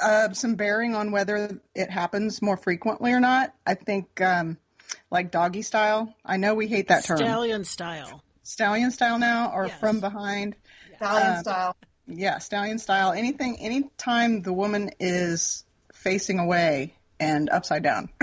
uh, 0.00 0.32
some 0.32 0.56
bearing 0.56 0.94
on 0.94 1.12
whether 1.12 1.60
it 1.74 1.90
happens 1.90 2.42
more 2.42 2.56
frequently 2.56 3.12
or 3.12 3.20
not. 3.20 3.54
I 3.66 3.74
think 3.74 4.20
um, 4.20 4.58
like 5.10 5.30
doggy 5.30 5.62
style. 5.62 6.14
I 6.24 6.36
know 6.36 6.54
we 6.54 6.66
hate 6.66 6.88
that 6.88 7.04
term. 7.04 7.18
Stallion 7.18 7.64
style. 7.64 8.22
Stallion 8.42 8.90
style 8.90 9.18
now, 9.18 9.52
or 9.54 9.66
yes. 9.66 9.80
from 9.80 10.00
behind. 10.00 10.56
Stallion 10.96 11.36
um, 11.36 11.42
style. 11.42 11.76
Yeah, 12.06 12.38
stallion 12.38 12.78
style. 12.78 13.12
Anything, 13.12 13.58
anytime 13.58 14.42
the 14.42 14.52
woman 14.52 14.90
is 15.00 15.64
facing 15.94 16.38
away 16.38 16.94
and 17.18 17.48
upside 17.48 17.82
down. 17.82 18.10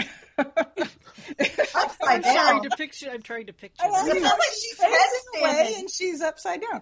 upside 1.76 2.00
I'm 2.02 2.22
down. 2.22 2.36
Trying 2.36 2.64
to 2.64 2.70
picture, 2.78 3.10
I'm 3.12 3.22
trying 3.22 3.48
to 3.48 3.54
picture. 3.54 3.84
I 3.86 3.90
like 3.90 4.14
she's 4.54 4.76
facing 4.76 5.42
away 5.42 5.76
and 5.78 5.90
she's 5.90 6.22
upside 6.22 6.62
down. 6.62 6.82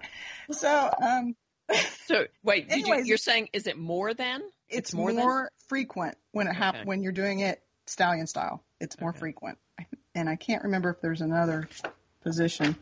So, 0.51 0.89
um, 1.01 1.35
so 2.05 2.25
wait, 2.43 2.67
anyways, 2.69 3.07
you, 3.07 3.15
are 3.15 3.17
saying 3.17 3.49
is 3.53 3.67
it 3.67 3.77
more 3.77 4.13
than? 4.13 4.41
It's, 4.69 4.89
it's 4.89 4.93
more, 4.93 5.11
more 5.13 5.51
frequent 5.67 6.17
when 6.31 6.47
it 6.47 6.53
happens 6.53 6.81
okay. 6.81 6.87
when 6.87 7.03
you're 7.03 7.11
doing 7.11 7.39
it 7.39 7.61
stallion 7.85 8.27
style. 8.27 8.63
It's 8.79 8.99
more 8.99 9.11
okay. 9.11 9.19
frequent, 9.19 9.57
and 10.15 10.29
I 10.29 10.35
can't 10.35 10.63
remember 10.63 10.89
if 10.91 11.01
there's 11.01 11.21
another 11.21 11.67
position, 12.23 12.75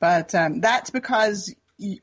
but 0.00 0.34
um, 0.34 0.60
that's 0.60 0.90
because 0.90 1.54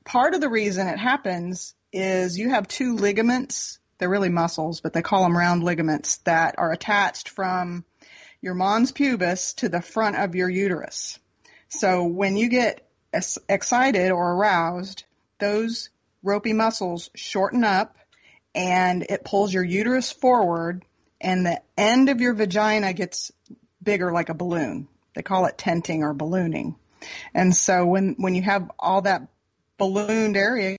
part 0.04 0.34
of 0.34 0.42
the 0.42 0.50
reason 0.50 0.88
it 0.88 0.98
happens 0.98 1.74
is 1.92 2.38
you 2.38 2.50
have 2.50 2.68
two 2.68 2.96
ligaments. 2.96 3.80
They're 3.98 4.10
really 4.10 4.30
muscles, 4.30 4.82
but 4.82 4.94
they 4.94 5.02
call 5.02 5.24
them 5.24 5.38
round 5.38 5.64
ligaments 5.64 6.18
that 6.25 6.56
are 6.58 6.72
attached 6.72 7.30
from 7.30 7.86
your 8.42 8.54
mons 8.54 8.92
pubis 8.92 9.54
to 9.56 9.70
the 9.70 9.82
front 9.82 10.18
of 10.18 10.36
your 10.36 10.50
uterus. 10.50 11.20
So 11.70 12.06
when 12.06 12.38
you 12.38 12.50
get 12.50 12.88
excited 13.50 14.12
or 14.12 14.34
aroused, 14.34 15.06
those 15.40 15.90
ropey 16.24 16.54
muscles 16.54 17.10
shorten 17.16 17.64
up 17.64 17.98
and 18.54 19.04
it 19.10 19.24
pulls 19.24 19.54
your 19.54 19.64
uterus 19.64 20.12
forward 20.12 20.84
and 21.22 21.46
the 21.46 21.62
end 21.78 22.10
of 22.10 22.22
your 22.22 22.34
vagina 22.34 22.94
gets 22.94 23.32
bigger 23.82 24.12
like 24.12 24.30
a 24.30 24.34
balloon. 24.34 24.88
They 25.16 25.22
call 25.22 25.46
it 25.46 25.58
tenting 25.58 26.04
or 26.04 26.14
ballooning. 26.14 26.75
And 27.34 27.56
so 27.56 27.86
when, 27.86 28.16
when 28.18 28.36
you 28.36 28.42
have 28.42 28.70
all 28.78 29.02
that 29.04 29.28
ballooned 29.78 30.38
area 30.38 30.78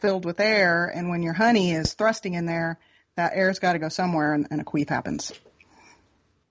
filled 0.00 0.24
with 0.24 0.40
air 0.40 0.86
and 0.86 1.08
when 1.08 1.22
your 1.22 1.32
honey 1.32 1.72
is 1.72 1.94
thrusting 1.94 2.34
in 2.34 2.46
there, 2.46 2.78
that 3.16 3.32
air's 3.34 3.58
got 3.58 3.74
to 3.74 3.78
go 3.78 3.88
somewhere 3.88 4.34
and, 4.34 4.48
and 4.50 4.60
a 4.60 4.64
queef 4.64 4.88
happens. 4.88 5.32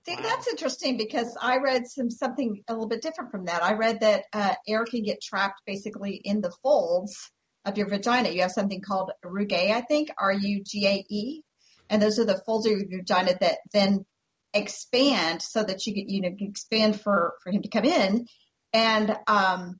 See, 0.06 0.14
wow. 0.14 0.22
that's 0.22 0.48
interesting 0.48 0.96
because 0.96 1.36
I 1.40 1.58
read 1.58 1.86
some 1.86 2.10
something 2.10 2.62
a 2.68 2.72
little 2.72 2.88
bit 2.88 3.02
different 3.02 3.30
from 3.30 3.46
that. 3.46 3.62
I 3.62 3.74
read 3.74 4.00
that 4.00 4.24
uh, 4.32 4.54
air 4.66 4.84
can 4.84 5.02
get 5.02 5.22
trapped 5.22 5.62
basically 5.66 6.14
in 6.14 6.40
the 6.40 6.52
folds 6.62 7.30
of 7.64 7.76
your 7.76 7.88
vagina. 7.88 8.30
You 8.30 8.42
have 8.42 8.52
something 8.52 8.80
called 8.80 9.12
rugae, 9.24 9.70
I 9.70 9.82
think, 9.82 10.10
R-U-G-A-E, 10.18 11.42
and 11.90 12.02
those 12.02 12.18
are 12.18 12.24
the 12.24 12.40
folds 12.46 12.66
of 12.66 12.72
your 12.72 13.00
vagina 13.00 13.36
that 13.40 13.58
then 13.72 14.06
expand 14.54 15.42
so 15.42 15.62
that 15.62 15.86
you 15.86 15.94
get 15.94 16.08
you 16.08 16.22
know 16.22 16.30
expand 16.38 17.00
for 17.00 17.34
for 17.42 17.52
him 17.52 17.62
to 17.62 17.68
come 17.68 17.84
in, 17.84 18.26
and 18.72 19.16
um, 19.26 19.78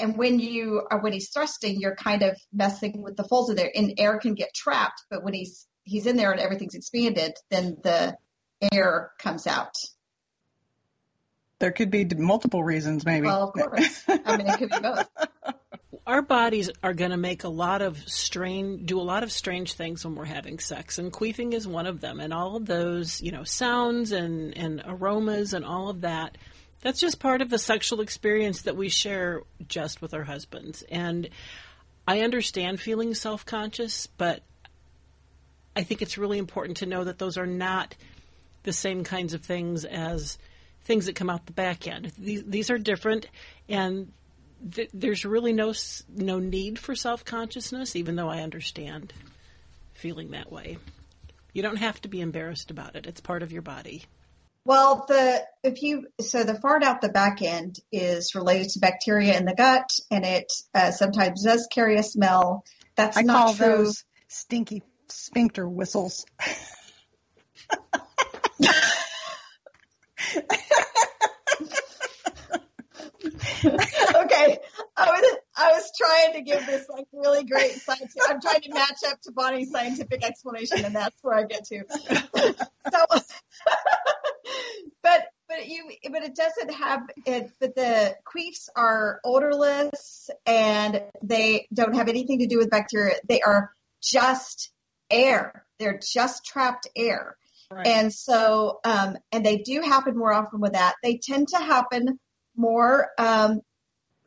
and 0.00 0.16
when 0.16 0.38
you 0.38 0.82
are 0.90 1.00
when 1.00 1.12
he's 1.12 1.30
thrusting, 1.30 1.80
you're 1.80 1.96
kind 1.96 2.22
of 2.22 2.36
messing 2.52 3.02
with 3.02 3.16
the 3.16 3.24
folds 3.24 3.50
of 3.50 3.56
there, 3.56 3.70
and 3.74 3.94
air 3.98 4.18
can 4.18 4.34
get 4.34 4.54
trapped. 4.54 5.04
But 5.10 5.22
when 5.22 5.34
he's 5.34 5.66
he's 5.84 6.06
in 6.06 6.16
there 6.16 6.32
and 6.32 6.40
everything's 6.40 6.74
expanded, 6.74 7.34
then 7.50 7.76
the 7.82 8.16
air 8.72 9.12
comes 9.18 9.46
out. 9.46 9.74
There 11.58 11.72
could 11.72 11.90
be 11.90 12.06
multiple 12.16 12.64
reasons, 12.64 13.04
maybe. 13.04 13.26
Well, 13.26 13.48
of 13.48 13.52
course. 13.52 14.04
I 14.08 14.36
mean, 14.36 14.46
it 14.46 14.58
could 14.58 14.70
be 14.70 14.80
both. 14.80 15.08
Our 16.06 16.22
bodies 16.22 16.70
are 16.82 16.94
going 16.94 17.10
to 17.10 17.18
make 17.18 17.44
a 17.44 17.48
lot 17.48 17.82
of 17.82 17.98
strange, 18.08 18.86
do 18.86 18.98
a 18.98 19.02
lot 19.02 19.22
of 19.22 19.30
strange 19.30 19.74
things 19.74 20.04
when 20.04 20.14
we're 20.14 20.24
having 20.24 20.58
sex, 20.58 20.98
and 20.98 21.12
queefing 21.12 21.52
is 21.52 21.68
one 21.68 21.86
of 21.86 22.00
them. 22.00 22.18
And 22.18 22.32
all 22.32 22.56
of 22.56 22.66
those, 22.66 23.20
you 23.20 23.30
know, 23.30 23.44
sounds 23.44 24.10
and 24.10 24.56
and 24.56 24.82
aromas 24.86 25.52
and 25.52 25.64
all 25.64 25.90
of 25.90 26.00
that 26.00 26.38
That's 26.82 27.00
just 27.00 27.20
part 27.20 27.42
of 27.42 27.50
the 27.50 27.58
sexual 27.58 28.00
experience 28.00 28.62
that 28.62 28.76
we 28.76 28.88
share 28.88 29.42
just 29.68 30.00
with 30.00 30.14
our 30.14 30.24
husbands. 30.24 30.82
And 30.90 31.28
I 32.06 32.20
understand 32.20 32.80
feeling 32.80 33.14
self 33.14 33.44
conscious, 33.44 34.06
but 34.06 34.42
I 35.76 35.82
think 35.82 36.02
it's 36.02 36.18
really 36.18 36.38
important 36.38 36.78
to 36.78 36.86
know 36.86 37.04
that 37.04 37.18
those 37.18 37.36
are 37.36 37.46
not 37.46 37.94
the 38.62 38.72
same 38.72 39.04
kinds 39.04 39.34
of 39.34 39.42
things 39.42 39.84
as 39.84 40.38
things 40.84 41.06
that 41.06 41.14
come 41.16 41.30
out 41.30 41.46
the 41.46 41.52
back 41.52 41.86
end. 41.86 42.12
These, 42.18 42.44
these 42.44 42.70
are 42.70 42.78
different, 42.78 43.26
and 43.68 44.12
th- 44.74 44.90
there's 44.92 45.24
really 45.24 45.52
no 45.52 45.72
no 46.08 46.38
need 46.38 46.78
for 46.78 46.94
self 46.94 47.24
consciousness, 47.24 47.94
even 47.94 48.16
though 48.16 48.28
I 48.28 48.42
understand 48.42 49.12
feeling 49.94 50.30
that 50.30 50.50
way. 50.50 50.78
You 51.52 51.62
don't 51.62 51.76
have 51.76 52.00
to 52.02 52.08
be 52.08 52.20
embarrassed 52.20 52.70
about 52.70 52.96
it. 52.96 53.06
It's 53.06 53.20
part 53.20 53.42
of 53.42 53.52
your 53.52 53.62
body. 53.62 54.04
Well, 54.70 55.04
the 55.08 55.44
if 55.64 55.82
you 55.82 56.06
so 56.20 56.44
the 56.44 56.54
fart 56.54 56.84
out 56.84 57.00
the 57.00 57.08
back 57.08 57.42
end 57.42 57.80
is 57.90 58.36
related 58.36 58.68
to 58.68 58.78
bacteria 58.78 59.36
in 59.36 59.44
the 59.44 59.52
gut, 59.52 59.90
and 60.12 60.24
it 60.24 60.52
uh, 60.72 60.92
sometimes 60.92 61.42
does 61.42 61.66
carry 61.72 61.98
a 61.98 62.04
smell. 62.04 62.62
That's 62.94 63.16
I 63.16 63.22
not 63.22 63.36
call 63.36 63.54
true. 63.54 63.66
those 63.66 64.04
stinky 64.28 64.84
sphincter 65.08 65.68
whistles. 65.68 66.24
okay, 73.64 74.58
I 74.96 75.10
was 75.10 75.36
I 75.56 75.72
was 75.72 75.90
trying 75.98 76.34
to 76.34 76.42
give 76.42 76.64
this 76.64 76.86
like 76.88 77.08
really 77.12 77.42
great 77.42 77.72
scientific. 77.72 78.22
I'm 78.28 78.40
trying 78.40 78.60
to 78.60 78.72
match 78.72 78.98
up 79.08 79.20
to 79.22 79.32
Bonny's 79.32 79.72
scientific 79.72 80.24
explanation, 80.24 80.84
and 80.84 80.94
that's 80.94 81.16
where 81.22 81.34
I 81.34 81.42
get 81.42 81.64
to. 81.64 81.82
so, 82.92 83.06
but 85.02 85.26
but 85.48 85.68
you 85.68 85.90
but 86.10 86.22
it 86.22 86.34
doesn't 86.34 86.72
have 86.72 87.00
it. 87.26 87.50
But 87.60 87.74
the 87.74 88.16
queefs 88.24 88.68
are 88.76 89.20
odorless, 89.24 90.30
and 90.46 91.02
they 91.22 91.66
don't 91.72 91.94
have 91.94 92.08
anything 92.08 92.40
to 92.40 92.46
do 92.46 92.58
with 92.58 92.70
bacteria. 92.70 93.16
They 93.28 93.40
are 93.40 93.72
just 94.02 94.72
air. 95.10 95.64
They're 95.78 96.00
just 96.00 96.44
trapped 96.44 96.88
air. 96.96 97.36
Right. 97.72 97.86
And 97.86 98.12
so, 98.12 98.80
um, 98.84 99.16
and 99.30 99.46
they 99.46 99.58
do 99.58 99.80
happen 99.80 100.16
more 100.16 100.32
often 100.32 100.60
with 100.60 100.72
that. 100.72 100.94
They 101.02 101.18
tend 101.18 101.48
to 101.48 101.58
happen 101.58 102.18
more 102.56 103.08
um, 103.16 103.60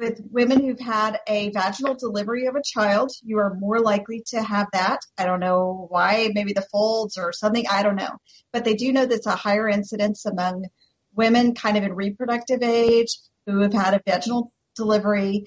with 0.04 0.22
women 0.32 0.60
who've 0.60 0.80
had 0.80 1.20
a 1.28 1.50
vaginal 1.52 1.96
delivery 1.96 2.48
of 2.48 2.56
a 2.56 2.62
child. 2.62 3.12
You 3.24 3.40
are 3.40 3.56
more 3.56 3.80
likely 3.80 4.22
to 4.28 4.44
have 4.44 4.68
that. 4.74 5.00
I 5.18 5.26
don't 5.26 5.40
know 5.40 5.88
why, 5.90 6.30
maybe 6.34 6.52
the 6.52 6.68
folds 6.72 7.18
or 7.18 7.32
something. 7.32 7.66
I 7.72 7.84
don't 7.84 7.96
know. 7.96 8.18
But 8.52 8.66
they 8.66 8.74
do 8.74 8.92
know 8.92 9.06
that's 9.06 9.28
a 9.28 9.36
higher 9.36 9.70
incidence 9.70 10.26
among 10.26 10.66
women 11.16 11.56
kind 11.56 11.78
of 11.78 11.84
in 11.84 11.94
reproductive 11.94 12.62
age 12.64 13.18
who 13.46 13.62
have 13.62 13.74
had 13.74 13.94
a 13.94 14.02
vaginal 14.06 14.52
delivery. 14.76 15.46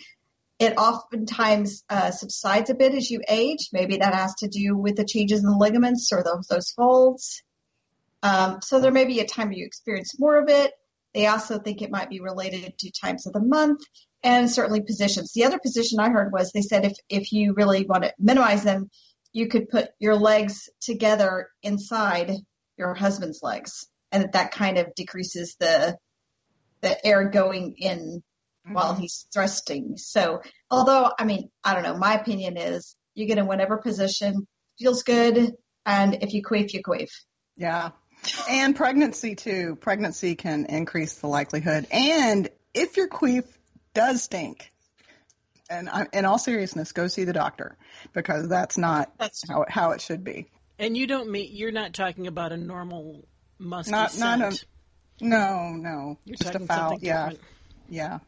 It 0.59 0.79
oftentimes 0.79 1.85
uh, 1.91 2.11
subsides 2.13 2.71
a 2.71 2.75
bit 2.75 2.95
as 2.95 3.11
you 3.11 3.21
age. 3.29 3.69
Maybe 3.75 3.99
that 3.99 4.15
has 4.15 4.37
to 4.37 4.49
do 4.49 4.75
with 4.75 4.97
the 4.97 5.05
changes 5.05 5.41
in 5.41 5.51
the 5.51 5.57
ligaments 5.57 6.13
or 6.13 6.23
those, 6.23 6.47
those 6.47 6.71
folds. 6.71 7.43
Um, 8.23 8.61
so 8.63 8.81
there 8.81 8.91
may 8.91 9.05
be 9.05 9.21
a 9.21 9.27
time 9.27 9.53
you 9.53 9.67
experience 9.67 10.19
more 10.19 10.39
of 10.39 10.49
it. 10.49 10.73
They 11.13 11.27
also 11.27 11.59
think 11.59 11.83
it 11.83 11.91
might 11.91 12.09
be 12.09 12.21
related 12.21 12.79
to 12.79 12.91
times 12.91 13.27
of 13.27 13.35
the 13.35 13.41
month 13.41 13.81
and 14.23 14.51
certainly 14.51 14.83
positions. 14.83 15.33
The 15.33 15.45
other 15.45 15.59
position 15.59 16.01
I 16.01 16.11
heard 16.11 16.33
was 16.33 16.53
they 16.53 16.63
said 16.63 16.85
if, 16.85 16.97
if 17.09 17.33
you 17.33 17.55
really 17.55 17.87
want 17.87 18.05
to 18.05 18.15
minimize 18.19 18.65
them, 18.65 18.91
you 19.33 19.49
could 19.49 19.69
put 19.69 19.91
your 19.99 20.17
legs 20.17 20.69
together 20.81 21.49
inside 21.63 22.33
your 22.77 22.95
husband's 22.95 23.41
legs. 23.43 23.87
And 24.13 24.25
that, 24.25 24.33
that 24.33 24.53
kind 24.53 24.79
of 24.79 24.95
decreases 24.95 25.57
the 25.59 25.97
the 26.83 27.07
air 27.07 27.29
going 27.31 27.75
in 27.79 28.23
while 28.71 28.93
mm-hmm. 28.93 29.03
he's 29.03 29.27
thrusting. 29.33 29.97
So 29.97 30.41
although 30.71 31.11
I 31.19 31.25
mean, 31.25 31.51
I 31.65 31.75
don't 31.75 31.83
know, 31.83 31.97
my 31.97 32.15
opinion 32.15 32.57
is 32.57 32.97
you 33.15 33.27
get 33.27 33.39
in 33.39 33.47
whatever 33.47 33.79
position 33.79 34.47
feels 34.79 35.03
good 35.03 35.53
and 35.85 36.19
if 36.23 36.35
you 36.35 36.43
queef, 36.43 36.73
you 36.73 36.83
queef. 36.83 37.11
Yeah. 37.57 37.91
And 38.49 38.75
pregnancy 38.75 39.35
too. 39.35 39.77
Pregnancy 39.77 40.35
can 40.35 40.67
increase 40.67 41.15
the 41.15 41.29
likelihood. 41.29 41.87
And 41.91 42.49
if 42.75 42.97
your 42.97 43.09
queef 43.09 43.45
does 43.97 44.23
stink, 44.23 44.71
and 45.69 45.89
I, 45.89 46.07
in 46.13 46.25
all 46.25 46.39
seriousness, 46.39 46.93
go 46.93 47.09
see 47.09 47.25
the 47.25 47.33
doctor 47.33 47.77
because 48.13 48.49
that's 48.49 48.79
not 48.79 49.13
That's 49.19 49.49
how 49.49 49.63
it, 49.63 49.71
how 49.71 49.91
it 49.91 50.01
should 50.01 50.23
be. 50.23 50.47
And 50.79 50.97
you 50.97 51.07
don't 51.07 51.31
mean 51.31 51.49
you're 51.53 51.73
not 51.73 51.95
talking 51.95 52.27
about 52.27 52.53
a 52.53 52.57
normal 52.57 53.25
musky 53.59 53.91
Not- 53.91 54.11
scent. 54.13 54.41
not 54.41 54.53
a- 54.53 54.67
No, 55.25 55.71
no, 55.71 56.19
you're 56.25 56.37
just 56.37 56.51
a 56.51 56.53
talking 56.53 56.67
foul. 56.69 56.91
something 56.91 57.07
Yeah, 57.09 57.29
different. 57.31 57.49
yeah, 57.89 58.19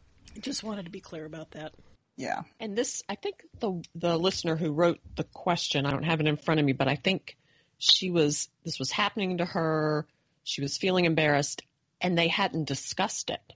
Just 0.40 0.64
wanted 0.64 0.86
to 0.86 0.90
be 0.90 1.00
clear 1.00 1.24
about 1.26 1.50
that. 1.52 1.74
yeah. 2.16 2.42
And 2.58 2.76
this, 2.76 3.02
I 3.08 3.14
think 3.14 3.36
the 3.60 3.82
the 3.94 4.18
listener 4.18 4.56
who 4.56 4.72
wrote 4.72 4.98
the 5.16 5.24
question, 5.24 5.84
I 5.86 5.90
don't 5.90 6.02
have 6.04 6.20
it 6.20 6.26
in 6.26 6.36
front 6.38 6.58
of 6.60 6.66
me, 6.66 6.72
but 6.72 6.88
I 6.88 6.96
think 6.96 7.36
she 7.78 8.10
was 8.10 8.48
this 8.64 8.78
was 8.78 8.90
happening 8.90 9.38
to 9.38 9.44
her. 9.44 10.06
She 10.44 10.62
was 10.62 10.78
feeling 10.78 11.04
embarrassed, 11.04 11.62
and 12.00 12.16
they 12.16 12.28
hadn't 12.28 12.64
discussed 12.64 13.28
it, 13.30 13.52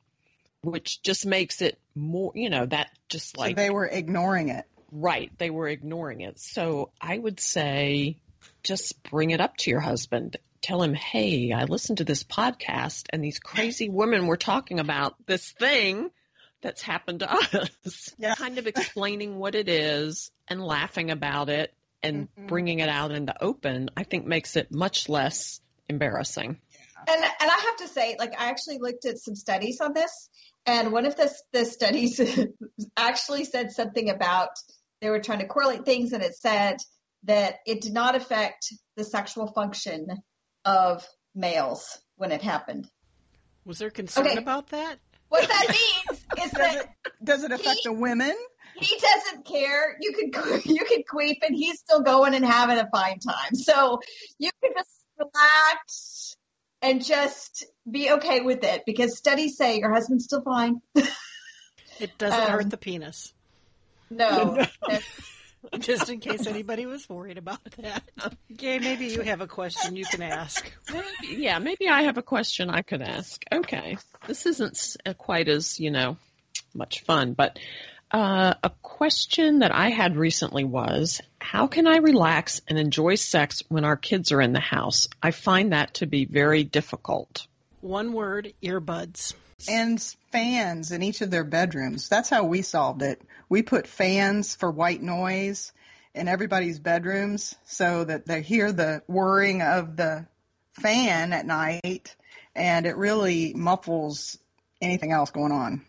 which 0.62 1.00
just 1.02 1.24
makes 1.24 1.62
it 1.62 1.78
more, 1.94 2.32
you 2.34 2.50
know, 2.50 2.66
that 2.66 2.90
just 3.08 3.36
So 3.36 3.40
like 3.40 3.56
they 3.56 3.70
were 3.70 3.86
ignoring 3.86 4.48
it. 4.48 4.64
right, 4.90 5.30
they 5.38 5.50
were 5.50 5.68
ignoring 5.68 6.20
it. 6.20 6.38
So 6.40 6.90
I 7.00 7.16
would 7.18 7.40
say, 7.40 8.16
just 8.62 9.02
bring 9.04 9.30
it 9.30 9.40
up 9.40 9.56
to 9.58 9.70
your 9.70 9.80
husband. 9.80 10.36
Tell 10.60 10.82
him, 10.82 10.94
hey, 10.94 11.52
I 11.52 11.64
listened 11.64 11.98
to 11.98 12.04
this 12.04 12.22
podcast, 12.22 13.06
and 13.10 13.22
these 13.22 13.38
crazy 13.40 13.88
women 13.88 14.26
were 14.26 14.36
talking 14.36 14.78
about 14.78 15.14
this 15.26 15.50
thing 15.50 16.10
that's 16.60 16.82
happened 16.82 17.20
to 17.20 17.32
us. 17.32 18.14
Yeah. 18.18 18.34
Kind 18.36 18.58
of 18.58 18.66
explaining 18.68 19.38
what 19.38 19.54
it 19.56 19.68
is 19.68 20.30
and 20.46 20.62
laughing 20.62 21.10
about 21.10 21.48
it 21.48 21.74
and 22.04 22.28
Mhm. 22.38 22.46
bringing 22.46 22.78
it 22.78 22.88
out 22.88 23.10
in 23.10 23.26
the 23.26 23.42
open, 23.42 23.90
I 23.96 24.04
think 24.04 24.26
makes 24.26 24.54
it 24.56 24.72
much 24.72 25.08
less 25.08 25.60
embarrassing. 25.88 26.60
And 27.08 27.22
and 27.22 27.50
I 27.50 27.58
have 27.66 27.76
to 27.78 27.88
say, 27.88 28.16
like 28.18 28.32
I 28.38 28.48
actually 28.50 28.78
looked 28.78 29.04
at 29.04 29.18
some 29.18 29.34
studies 29.34 29.80
on 29.80 29.92
this, 29.92 30.28
and 30.66 30.92
one 30.92 31.06
of 31.06 31.16
the 31.16 31.32
the 31.52 31.64
studies 31.64 32.20
actually 32.96 33.44
said 33.44 33.72
something 33.72 34.10
about 34.10 34.50
they 35.00 35.10
were 35.10 35.20
trying 35.20 35.40
to 35.40 35.46
correlate 35.46 35.84
things, 35.84 36.12
and 36.12 36.22
it 36.22 36.34
said 36.36 36.76
that 37.24 37.56
it 37.66 37.80
did 37.80 37.92
not 37.92 38.14
affect 38.16 38.72
the 38.96 39.04
sexual 39.04 39.46
function 39.52 40.06
of 40.64 41.06
males 41.34 41.98
when 42.16 42.32
it 42.32 42.42
happened. 42.42 42.88
Was 43.64 43.78
there 43.78 43.90
concern 43.90 44.26
Okay. 44.26 44.36
about 44.36 44.68
that? 44.68 44.98
What 45.28 45.46
that 45.48 45.68
means 45.70 46.20
is 46.44 46.52
Does 46.52 46.58
that 46.58 46.74
it 46.76 46.86
does 47.24 47.44
it 47.44 47.52
affect 47.52 47.76
He- 47.82 47.88
the 47.88 47.92
women? 47.92 48.34
he 48.74 48.98
doesn't 49.00 49.44
care. 49.44 49.96
You 50.00 50.12
can 50.12 50.60
you 50.64 50.84
can 50.84 51.02
queef, 51.12 51.36
and 51.42 51.54
he's 51.54 51.78
still 51.80 52.02
going 52.02 52.34
and 52.34 52.44
having 52.44 52.78
a 52.78 52.88
fine 52.90 53.18
time. 53.18 53.54
So 53.54 54.00
you 54.38 54.50
can 54.62 54.72
just 54.76 54.90
relax 55.18 56.36
and 56.82 57.04
just 57.04 57.64
be 57.90 58.10
okay 58.12 58.40
with 58.40 58.64
it 58.64 58.82
because 58.84 59.16
studies 59.16 59.56
say 59.56 59.78
your 59.78 59.92
husband's 59.92 60.24
still 60.24 60.42
fine. 60.42 60.80
It 62.00 62.18
doesn't 62.18 62.40
Um, 62.40 62.50
hurt 62.50 62.70
the 62.70 62.76
penis. 62.76 63.32
No. 64.10 64.64
Just 65.78 66.10
in 66.10 66.18
case 66.18 66.48
anybody 66.48 66.86
was 66.86 67.08
worried 67.08 67.38
about 67.38 67.60
that. 67.78 68.02
Okay, 68.52 68.80
maybe 68.80 69.06
you 69.06 69.20
have 69.20 69.40
a 69.40 69.46
question 69.46 69.94
you 69.94 70.04
can 70.04 70.20
ask. 70.20 70.70
Maybe, 70.92 71.40
yeah, 71.40 71.60
maybe 71.60 71.88
I 71.88 72.02
have 72.02 72.18
a 72.18 72.22
question 72.22 72.68
I 72.68 72.82
could 72.82 73.00
ask. 73.00 73.42
Okay. 73.50 73.96
This 74.26 74.46
isn't 74.46 74.96
uh, 75.06 75.14
quite 75.14 75.48
as, 75.48 75.78
you 75.78 75.92
know, 75.92 76.16
much 76.74 77.02
fun, 77.02 77.34
but 77.34 77.60
uh, 78.12 78.54
a 78.62 78.70
question 78.82 79.60
that 79.60 79.74
I 79.74 79.88
had 79.88 80.16
recently 80.16 80.64
was 80.64 81.20
how 81.38 81.66
can 81.66 81.86
I 81.86 81.96
relax 81.96 82.60
and 82.68 82.78
enjoy 82.78 83.14
sex 83.14 83.62
when 83.68 83.84
our 83.84 83.96
kids 83.96 84.32
are 84.32 84.40
in 84.40 84.52
the 84.52 84.60
house? 84.60 85.08
I 85.22 85.30
find 85.30 85.72
that 85.72 85.94
to 85.94 86.06
be 86.06 86.26
very 86.26 86.62
difficult. 86.62 87.46
One 87.80 88.12
word, 88.12 88.52
earbuds. 88.62 89.34
and 89.68 90.00
fans 90.30 90.92
in 90.92 91.02
each 91.02 91.20
of 91.20 91.30
their 91.30 91.44
bedrooms. 91.44 92.08
That's 92.08 92.28
how 92.28 92.44
we 92.44 92.62
solved 92.62 93.02
it. 93.02 93.22
We 93.48 93.62
put 93.62 93.86
fans 93.86 94.54
for 94.54 94.70
white 94.70 95.02
noise 95.02 95.72
in 96.14 96.28
everybody's 96.28 96.78
bedrooms 96.78 97.54
so 97.64 98.04
that 98.04 98.26
they 98.26 98.42
hear 98.42 98.72
the 98.72 99.02
whirring 99.06 99.62
of 99.62 99.96
the 99.96 100.26
fan 100.74 101.32
at 101.32 101.46
night 101.46 102.14
and 102.54 102.86
it 102.86 102.96
really 102.96 103.54
muffles 103.54 104.38
anything 104.80 105.12
else 105.12 105.30
going 105.30 105.52
on. 105.52 105.84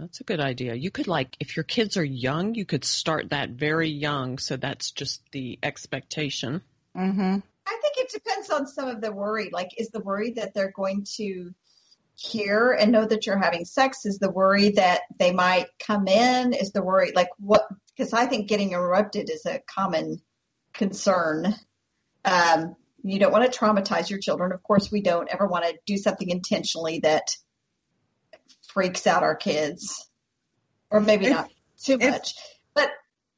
That's 0.00 0.20
a 0.20 0.24
good 0.24 0.40
idea. 0.40 0.74
You 0.74 0.90
could 0.90 1.08
like 1.08 1.36
if 1.40 1.56
your 1.56 1.64
kids 1.64 1.98
are 1.98 2.04
young, 2.04 2.54
you 2.54 2.64
could 2.64 2.84
start 2.84 3.30
that 3.30 3.50
very 3.50 3.90
young 3.90 4.38
so 4.38 4.56
that's 4.56 4.92
just 4.92 5.22
the 5.32 5.58
expectation. 5.62 6.62
Mhm. 6.96 7.42
I 7.66 7.78
think 7.82 7.94
it 7.98 8.10
depends 8.10 8.50
on 8.50 8.66
some 8.66 8.88
of 8.88 9.00
the 9.00 9.12
worry. 9.12 9.50
Like, 9.52 9.78
is 9.78 9.90
the 9.90 10.00
worry 10.00 10.32
that 10.32 10.54
they're 10.54 10.72
going 10.72 11.04
to 11.16 11.54
hear 12.14 12.72
and 12.72 12.92
know 12.92 13.06
that 13.06 13.26
you're 13.26 13.38
having 13.38 13.64
sex? 13.64 14.06
Is 14.06 14.18
the 14.18 14.30
worry 14.30 14.70
that 14.70 15.02
they 15.18 15.32
might 15.32 15.66
come 15.78 16.08
in? 16.08 16.54
Is 16.54 16.72
the 16.72 16.82
worry 16.82 17.12
like 17.14 17.28
what? 17.38 17.68
Because 17.94 18.14
I 18.14 18.26
think 18.26 18.48
getting 18.48 18.70
interrupted 18.70 19.28
is 19.30 19.44
a 19.44 19.60
common 19.66 20.22
concern. 20.72 21.54
Um, 22.24 22.74
you 23.02 23.18
don't 23.18 23.32
want 23.32 23.50
to 23.50 23.58
traumatize 23.58 24.08
your 24.08 24.18
children. 24.18 24.52
Of 24.52 24.62
course, 24.62 24.90
we 24.90 25.02
don't 25.02 25.28
ever 25.30 25.46
want 25.46 25.66
to 25.66 25.78
do 25.86 25.98
something 25.98 26.28
intentionally 26.28 27.00
that 27.00 27.28
freaks 28.72 29.06
out 29.06 29.22
our 29.22 29.36
kids, 29.36 30.08
or 30.90 31.00
maybe 31.00 31.26
If- 31.26 31.32
not 31.32 31.50
too 31.82 31.98
if- 32.00 32.10
much. 32.10 32.34
But 32.74 32.90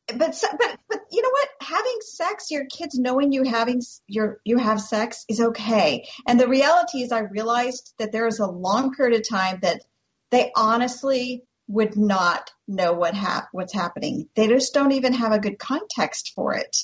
but 0.09 0.45
but 0.59 0.79
but 0.88 1.01
you 1.11 1.23
know 1.23 1.31
what? 1.31 1.49
Having 1.61 1.99
sex, 2.01 2.51
your 2.51 2.66
kids 2.66 2.99
knowing 2.99 3.33
you 3.33 3.45
having 3.45 3.81
your 4.07 4.40
you 4.45 4.59
have 4.59 4.81
sex 4.81 5.25
is 5.29 5.40
okay. 5.40 6.07
And 6.27 6.38
the 6.38 6.49
reality 6.49 7.03
is, 7.03 7.12
I 7.12 7.21
realized 7.21 7.95
that 7.99 8.12
there 8.12 8.27
is 8.27 8.38
a 8.40 8.47
long 8.47 8.95
period 8.95 9.18
of 9.18 9.29
time 9.29 9.61
that 9.62 9.83
they 10.31 10.51
honestly 10.57 11.45
would 11.68 11.97
not 11.97 12.51
know 12.66 12.92
what 12.92 13.14
hap- 13.14 13.49
what's 13.53 13.73
happening. 13.73 14.29
They 14.35 14.49
just 14.49 14.75
don't 14.75 14.92
even 14.92 15.12
have 15.14 15.33
a 15.33 15.38
good 15.38 15.59
context 15.59 16.33
for 16.35 16.55
it. 16.55 16.77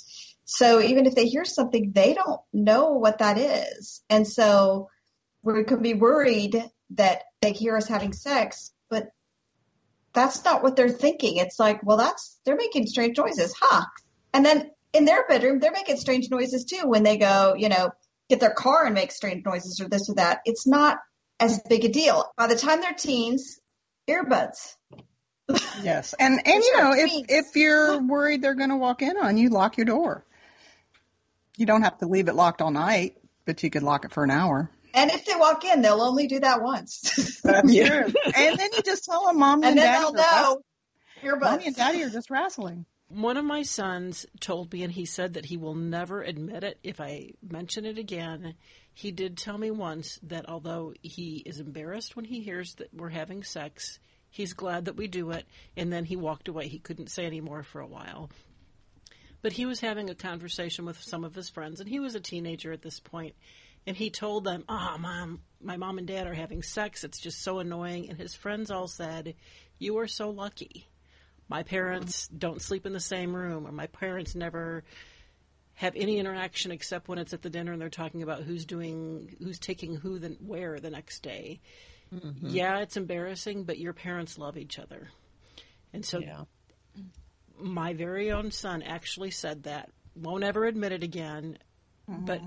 So 0.44 0.80
even 0.80 1.04
if 1.06 1.14
they 1.14 1.26
hear 1.26 1.44
something, 1.44 1.92
they 1.92 2.14
don't 2.14 2.40
know 2.52 2.92
what 2.92 3.18
that 3.18 3.37
is. 3.37 4.02
And 4.08 4.26
so 4.26 4.88
we 5.42 5.64
could 5.64 5.82
be 5.82 5.94
worried 5.94 6.62
that 6.90 7.22
they 7.40 7.53
hear 7.53 7.77
us 7.77 7.88
having 7.88 8.12
sex, 8.12 8.72
but 8.88 9.09
that's 10.12 10.44
not 10.44 10.62
what 10.62 10.77
they're 10.77 10.88
thinking. 10.88 11.37
It's 11.37 11.59
like, 11.59 11.83
well, 11.83 11.96
that's, 11.96 12.38
they're 12.44 12.57
making 12.57 12.87
strange 12.87 13.18
noises, 13.18 13.55
huh? 13.59 13.85
And 14.33 14.44
then 14.44 14.70
in 14.92 15.05
their 15.05 15.27
bedroom, 15.27 15.59
they're 15.59 15.72
making 15.72 15.96
strange 15.96 16.31
noises 16.31 16.64
too 16.64 16.87
when 16.87 17.03
they 17.03 17.18
go, 17.18 17.55
you 17.57 17.68
know, 17.68 17.90
get 18.29 18.40
their 18.40 18.53
car 18.53 18.85
and 18.85 18.94
make 18.94 19.12
strange 19.12 19.44
noises 19.44 19.81
or 19.81 19.88
this 19.88 20.09
or 20.09 20.14
that. 20.16 20.40
It's 20.44 20.66
not 20.66 20.98
as 21.40 21.61
big 21.68 21.85
a 21.85 21.88
deal. 21.88 22.24
By 22.37 22.46
the 22.46 22.57
time 22.57 22.81
they're 22.81 22.94
teens, 22.94 23.61
earbuds. 24.09 24.74
Yes, 25.83 26.14
and 26.18 26.46
and 26.46 26.62
you 26.62 26.77
know 26.77 26.92
if 26.92 27.11
if 27.31 27.57
you're 27.57 28.03
worried 28.03 28.42
they're 28.42 28.55
going 28.55 28.68
to 28.68 28.77
walk 28.77 29.01
in 29.01 29.16
on 29.16 29.38
you, 29.38 29.48
lock 29.48 29.79
your 29.79 29.87
door. 29.87 30.24
You 31.57 31.64
don't 31.64 31.83
have 31.83 31.98
to 31.98 32.07
leave 32.07 32.29
it 32.29 32.35
locked 32.35 32.61
all 32.61 32.70
night, 32.70 33.16
but 33.46 33.62
you 33.62 33.70
could 33.70 33.83
lock 33.83 34.05
it 34.05 34.12
for 34.12 34.24
an 34.24 34.31
hour. 34.31 34.70
And 34.94 35.11
if 35.11 35.24
they 35.24 35.35
walk 35.37 35.64
in, 35.64 35.83
they'll 35.83 36.01
only 36.03 36.27
do 36.27 36.40
that 36.40 36.62
once. 36.62 37.40
That's 37.44 37.72
Yeah. 37.72 37.88
true. 38.05 38.12
And 38.35 38.59
then 38.59 38.68
you 38.77 38.83
just 38.83 39.05
tell 39.05 39.27
them, 39.27 39.38
mommy 39.38 39.66
and 39.68 39.79
and, 39.79 39.79
then 39.79 39.87
daddy, 39.92 39.98
they'll 40.05 40.12
are 40.12 40.14
wrestling. 40.14 40.64
know 41.22 41.37
mommy 41.37 41.66
and 41.66 41.77
daddy 41.77 42.03
are 42.03 42.11
just 42.11 42.31
wrestling. 42.31 42.87
One 43.09 43.37
of 43.38 43.44
my 43.44 43.62
sons 43.62 44.27
told 44.40 44.72
me, 44.72 44.83
and 44.83 44.92
he 44.92 45.07
said 45.07 45.35
that 45.35 45.46
he 45.46 45.57
will 45.57 45.74
never 45.74 46.22
admit 46.22 46.62
it 46.62 46.79
if 46.83 47.01
I 47.01 47.31
mention 47.42 47.87
it 47.87 47.96
again. 47.98 48.55
He 48.92 49.12
did 49.12 49.38
tell 49.38 49.57
me 49.57 49.70
once 49.70 50.18
that 50.24 50.48
although 50.48 50.92
he 51.03 51.42
is 51.46 51.59
embarrassed 51.61 52.16
when 52.16 52.27
he 52.27 52.40
hears 52.40 52.74
that 52.74 52.92
we're 52.92 53.09
having 53.09 53.44
sex, 53.44 53.98
he's 54.31 54.53
glad 54.53 54.85
that 54.87 54.96
we 54.96 55.07
do 55.07 55.31
it, 55.31 55.46
and 55.77 55.90
then 55.92 56.05
he 56.05 56.16
walked 56.16 56.48
away. 56.48 56.68
He 56.68 56.79
couldn't 56.79 57.11
say 57.11 57.24
any 57.24 57.40
more 57.40 57.62
for 57.62 57.81
a 57.81 57.87
while. 57.87 58.29
But 59.40 59.53
he 59.53 59.64
was 59.66 59.81
having 59.81 60.11
a 60.11 60.14
conversation 60.14 60.85
with 60.85 61.01
some 61.01 61.24
of 61.24 61.35
his 61.35 61.48
friends, 61.48 61.81
and 61.81 61.88
he 61.88 62.01
was 62.01 62.14
a 62.14 62.20
teenager 62.20 62.72
at 62.72 62.83
this 62.83 63.01
point, 63.01 63.35
and 63.88 63.96
he 63.96 64.11
told 64.11 64.44
them, 64.44 64.64
"Ah, 64.68 64.96
mom, 65.01 65.40
my 65.61 65.77
mom 65.77 65.98
and 65.98 66.07
dad 66.07 66.27
are 66.29 66.35
having 66.35 66.62
sex. 66.62 67.03
It's 67.03 67.18
just 67.18 67.40
so 67.42 67.59
annoying." 67.59 68.09
And 68.09 68.18
his 68.18 68.35
friends 68.35 68.70
all 68.70 68.87
said, 68.87 69.35
"You 69.79 69.98
are 69.98 70.07
so 70.09 70.31
lucky." 70.31 70.87
my 71.51 71.62
parents 71.62 72.29
don't 72.29 72.61
sleep 72.61 72.85
in 72.85 72.92
the 72.92 73.01
same 73.01 73.35
room 73.35 73.66
or 73.66 73.72
my 73.72 73.87
parents 73.87 74.35
never 74.35 74.85
have 75.72 75.96
any 75.96 76.18
interaction 76.18 76.70
except 76.72 77.09
when 77.09 77.16
it's 77.18 77.33
at 77.33 77.40
the 77.40 77.48
dinner 77.48 77.72
and 77.72 77.81
they're 77.81 77.88
talking 77.88 78.22
about 78.22 78.42
who's 78.42 78.66
doing 78.66 79.35
who's 79.38 79.59
taking 79.59 79.96
who 79.96 80.18
then 80.18 80.37
where 80.44 80.79
the 80.79 80.90
next 80.90 81.22
day 81.22 81.59
yeah 82.42 82.81
it's 82.81 82.98
embarrassing 82.98 83.64
but 83.64 83.79
your 83.79 83.94
parents 83.94 84.37
love 84.37 84.59
each 84.59 84.79
other 84.79 85.09
and 85.94 86.05
so 86.05 86.18
Yeah. 86.18 86.44
my 87.59 87.94
very 87.94 88.31
own 88.31 88.51
son 88.51 88.83
actually 88.83 89.31
said 89.31 89.62
that 89.62 89.90
won't 90.14 90.44
ever 90.44 90.66
admit 90.66 90.92
it 90.92 91.03
again 91.03 91.57
but 92.07 92.42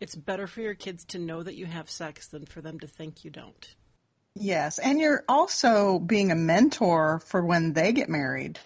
it's 0.00 0.14
better 0.14 0.46
for 0.46 0.60
your 0.60 0.74
kids 0.74 1.04
to 1.04 1.18
know 1.18 1.42
that 1.42 1.54
you 1.54 1.66
have 1.66 1.90
sex 1.90 2.28
than 2.28 2.46
for 2.46 2.60
them 2.60 2.80
to 2.80 2.86
think 2.86 3.24
you 3.24 3.30
don't 3.30 3.74
Yes, 4.34 4.78
and 4.78 5.00
you're 5.00 5.24
also 5.28 5.98
being 5.98 6.30
a 6.30 6.36
mentor 6.36 7.20
for 7.26 7.44
when 7.44 7.72
they 7.72 7.92
get 7.92 8.08
married. 8.08 8.58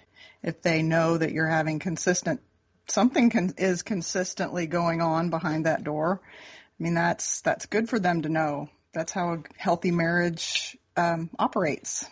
If 0.43 0.61
they 0.61 0.83
know 0.83 1.17
that 1.17 1.33
you're 1.33 1.49
having 1.49 1.79
consistent 1.79 2.43
something 2.87 3.31
con- 3.31 3.55
is 3.57 3.83
consistently 3.83 4.67
going 4.67 5.01
on 5.01 5.31
behind 5.31 5.65
that 5.65 5.85
door. 5.85 6.21
I 6.23 6.83
mean, 6.83 6.95
that's 6.95 7.41
that's 7.41 7.67
good 7.67 7.89
for 7.89 7.99
them 7.99 8.23
to 8.23 8.29
know. 8.29 8.69
That's 8.93 9.13
how 9.13 9.33
a 9.33 9.43
healthy 9.57 9.91
marriage 9.91 10.77
um, 10.97 11.31
operates. 11.39 12.05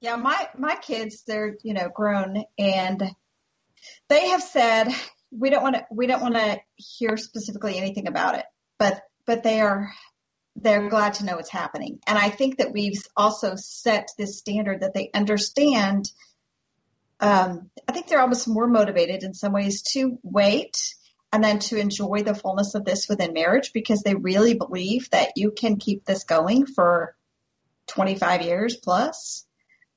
Yeah, 0.00 0.16
my 0.16 0.48
my 0.58 0.76
kids, 0.76 1.22
they're 1.26 1.56
you 1.62 1.72
know 1.72 1.88
grown, 1.88 2.44
and 2.58 3.02
they 4.08 4.28
have 4.28 4.42
said 4.42 4.88
we 5.30 5.50
don't 5.50 5.62
want 5.62 5.76
to 5.76 5.86
we 5.90 6.06
don't 6.06 6.22
want 6.22 6.34
to 6.34 6.60
hear 6.76 7.16
specifically 7.16 7.76
anything 7.76 8.06
about 8.06 8.36
it, 8.38 8.44
but 8.78 9.02
but 9.26 9.42
they 9.42 9.60
are 9.60 9.92
they're 10.56 10.88
glad 10.88 11.14
to 11.14 11.24
know 11.24 11.38
it's 11.38 11.50
happening, 11.50 11.98
and 12.06 12.18
I 12.18 12.30
think 12.30 12.58
that 12.58 12.72
we've 12.72 13.02
also 13.16 13.54
set 13.56 14.10
this 14.18 14.38
standard 14.38 14.80
that 14.80 14.94
they 14.94 15.10
understand. 15.12 16.10
Um, 17.18 17.70
I 17.88 17.92
think 17.92 18.08
they're 18.08 18.20
almost 18.20 18.46
more 18.46 18.66
motivated 18.66 19.22
in 19.22 19.32
some 19.32 19.52
ways 19.52 19.82
to 19.92 20.18
wait 20.22 20.76
and 21.32 21.42
then 21.42 21.58
to 21.60 21.78
enjoy 21.78 22.22
the 22.22 22.34
fullness 22.34 22.74
of 22.74 22.84
this 22.84 23.08
within 23.08 23.32
marriage 23.32 23.72
because 23.72 24.02
they 24.02 24.14
really 24.14 24.54
believe 24.54 25.08
that 25.10 25.32
you 25.36 25.50
can 25.50 25.76
keep 25.76 26.04
this 26.04 26.24
going 26.24 26.66
for 26.66 27.16
25 27.88 28.42
years 28.42 28.76
plus 28.76 29.45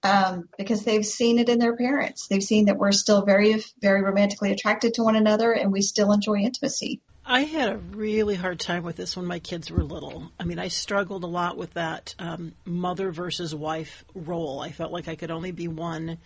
um, 0.03 0.47
because 0.57 0.83
they've 0.83 1.05
seen 1.05 1.39
it 1.39 1.49
in 1.49 1.59
their 1.59 1.75
parents. 1.75 2.27
They've 2.27 2.43
seen 2.43 2.65
that 2.65 2.77
we're 2.77 2.91
still 2.91 3.25
very, 3.25 3.63
very 3.81 4.01
romantically 4.01 4.51
attracted 4.51 4.95
to 4.95 5.03
one 5.03 5.15
another 5.15 5.51
and 5.51 5.71
we 5.71 5.81
still 5.81 6.11
enjoy 6.11 6.37
intimacy. 6.37 7.01
I 7.25 7.41
had 7.41 7.69
a 7.69 7.77
really 7.77 8.35
hard 8.35 8.59
time 8.59 8.83
with 8.83 8.95
this 8.95 9.15
when 9.15 9.27
my 9.27 9.37
kids 9.37 9.69
were 9.69 9.83
little. 9.83 10.31
I 10.39 10.45
mean, 10.45 10.57
I 10.57 10.69
struggled 10.69 11.23
a 11.23 11.27
lot 11.27 11.57
with 11.57 11.73
that 11.75 12.15
um, 12.17 12.53
mother 12.65 13.11
versus 13.11 13.53
wife 13.53 14.03
role. 14.15 14.61
I 14.61 14.71
felt 14.71 14.91
like 14.91 15.07
I 15.07 15.15
could 15.15 15.29
only 15.29 15.51
be 15.51 15.67
one. 15.67 16.17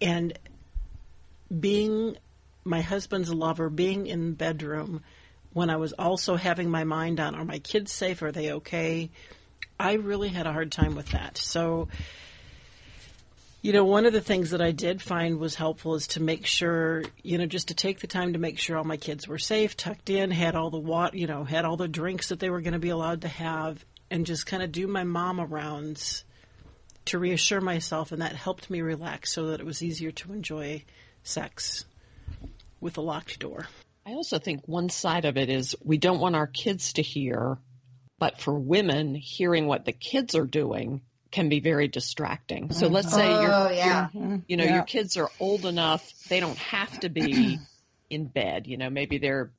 And 0.00 0.36
being 1.60 2.16
my 2.64 2.80
husband's 2.80 3.32
lover, 3.32 3.70
being 3.70 4.08
in 4.08 4.30
the 4.30 4.36
bedroom 4.36 5.02
when 5.52 5.70
I 5.70 5.76
was 5.76 5.92
also 5.92 6.36
having 6.36 6.70
my 6.70 6.84
mind 6.84 7.20
on, 7.20 7.34
are 7.34 7.44
my 7.44 7.60
kids 7.60 7.92
safe? 7.92 8.20
Are 8.20 8.32
they 8.32 8.52
okay? 8.52 9.10
I 9.78 9.94
really 9.94 10.28
had 10.28 10.46
a 10.46 10.52
hard 10.52 10.72
time 10.72 10.94
with 10.94 11.10
that. 11.10 11.38
So, 11.38 11.88
you 13.66 13.72
know, 13.72 13.84
one 13.84 14.06
of 14.06 14.12
the 14.12 14.20
things 14.20 14.50
that 14.50 14.62
I 14.62 14.70
did 14.70 15.02
find 15.02 15.40
was 15.40 15.56
helpful 15.56 15.96
is 15.96 16.06
to 16.08 16.22
make 16.22 16.46
sure, 16.46 17.02
you 17.24 17.36
know, 17.36 17.46
just 17.46 17.66
to 17.66 17.74
take 17.74 17.98
the 17.98 18.06
time 18.06 18.34
to 18.34 18.38
make 18.38 18.60
sure 18.60 18.78
all 18.78 18.84
my 18.84 18.96
kids 18.96 19.26
were 19.26 19.40
safe, 19.40 19.76
tucked 19.76 20.08
in, 20.08 20.30
had 20.30 20.54
all 20.54 20.70
the 20.70 20.78
wat, 20.78 21.14
you 21.14 21.26
know, 21.26 21.42
had 21.42 21.64
all 21.64 21.76
the 21.76 21.88
drinks 21.88 22.28
that 22.28 22.38
they 22.38 22.48
were 22.48 22.60
going 22.60 22.74
to 22.74 22.78
be 22.78 22.90
allowed 22.90 23.22
to 23.22 23.28
have, 23.28 23.84
and 24.08 24.24
just 24.24 24.46
kind 24.46 24.62
of 24.62 24.70
do 24.70 24.86
my 24.86 25.02
mama 25.02 25.44
rounds 25.44 26.22
to 27.06 27.18
reassure 27.18 27.60
myself, 27.60 28.12
and 28.12 28.22
that 28.22 28.36
helped 28.36 28.70
me 28.70 28.82
relax 28.82 29.32
so 29.32 29.46
that 29.46 29.58
it 29.58 29.66
was 29.66 29.82
easier 29.82 30.12
to 30.12 30.32
enjoy 30.32 30.84
sex 31.24 31.86
with 32.80 32.98
a 32.98 33.02
locked 33.02 33.40
door. 33.40 33.66
I 34.06 34.12
also 34.12 34.38
think 34.38 34.60
one 34.66 34.90
side 34.90 35.24
of 35.24 35.36
it 35.36 35.50
is 35.50 35.74
we 35.82 35.98
don't 35.98 36.20
want 36.20 36.36
our 36.36 36.46
kids 36.46 36.92
to 36.92 37.02
hear, 37.02 37.58
but 38.20 38.40
for 38.40 38.56
women, 38.56 39.16
hearing 39.16 39.66
what 39.66 39.84
the 39.84 39.92
kids 39.92 40.36
are 40.36 40.46
doing 40.46 41.00
can 41.30 41.48
be 41.48 41.60
very 41.60 41.88
distracting. 41.88 42.70
So 42.70 42.86
mm-hmm. 42.86 42.94
let's 42.94 43.12
say 43.12 43.28
you're, 43.28 43.52
Oh, 43.52 43.70
yeah. 43.70 44.08
you 44.12 44.56
know, 44.56 44.64
Yeah. 44.64 44.74
your 44.76 44.84
kids 44.84 45.16
are 45.16 45.30
old 45.40 45.66
enough, 45.66 46.12
they 46.28 46.40
don't 46.40 46.58
have 46.58 47.00
to 47.00 47.08
be 47.08 47.58
in 48.10 48.26
bed. 48.26 48.66
You 48.66 48.76
know, 48.76 48.90
maybe 48.90 49.18
they're 49.18 49.50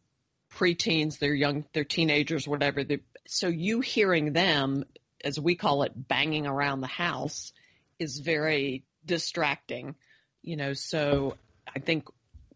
preteens, 0.55 1.19
they're 1.19 1.33
young, 1.33 1.65
they're 1.73 1.83
teenagers, 1.83 2.47
whatever. 2.47 2.83
They, 2.83 2.99
so 3.27 3.47
you 3.47 3.81
hearing 3.81 4.33
them, 4.33 4.85
as 5.23 5.39
we 5.39 5.55
call 5.55 5.83
it, 5.83 5.91
banging 5.95 6.47
around 6.47 6.81
the 6.81 6.87
house 6.87 7.51
is 7.99 8.19
very 8.19 8.83
distracting. 9.05 9.95
You 10.41 10.55
know, 10.55 10.73
so 10.73 11.35
I 11.75 11.79
think 11.79 12.07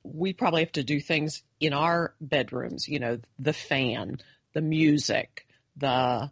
we 0.03 0.33
probably 0.33 0.61
have 0.61 0.71
to 0.73 0.83
do 0.83 0.99
things 0.99 1.43
in 1.59 1.73
our 1.73 2.13
bedrooms, 2.21 2.87
you 2.87 2.99
know, 2.99 3.19
the 3.37 3.53
fan, 3.53 4.19
the 4.53 4.61
music, 4.61 5.45
the 5.77 6.31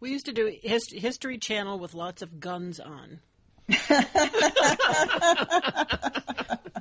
We 0.00 0.10
used 0.10 0.26
to 0.26 0.32
do 0.32 0.54
his, 0.62 0.88
History 0.92 1.38
Channel 1.38 1.78
with 1.78 1.94
lots 1.94 2.22
of 2.22 2.38
guns 2.40 2.80
on. 2.80 3.20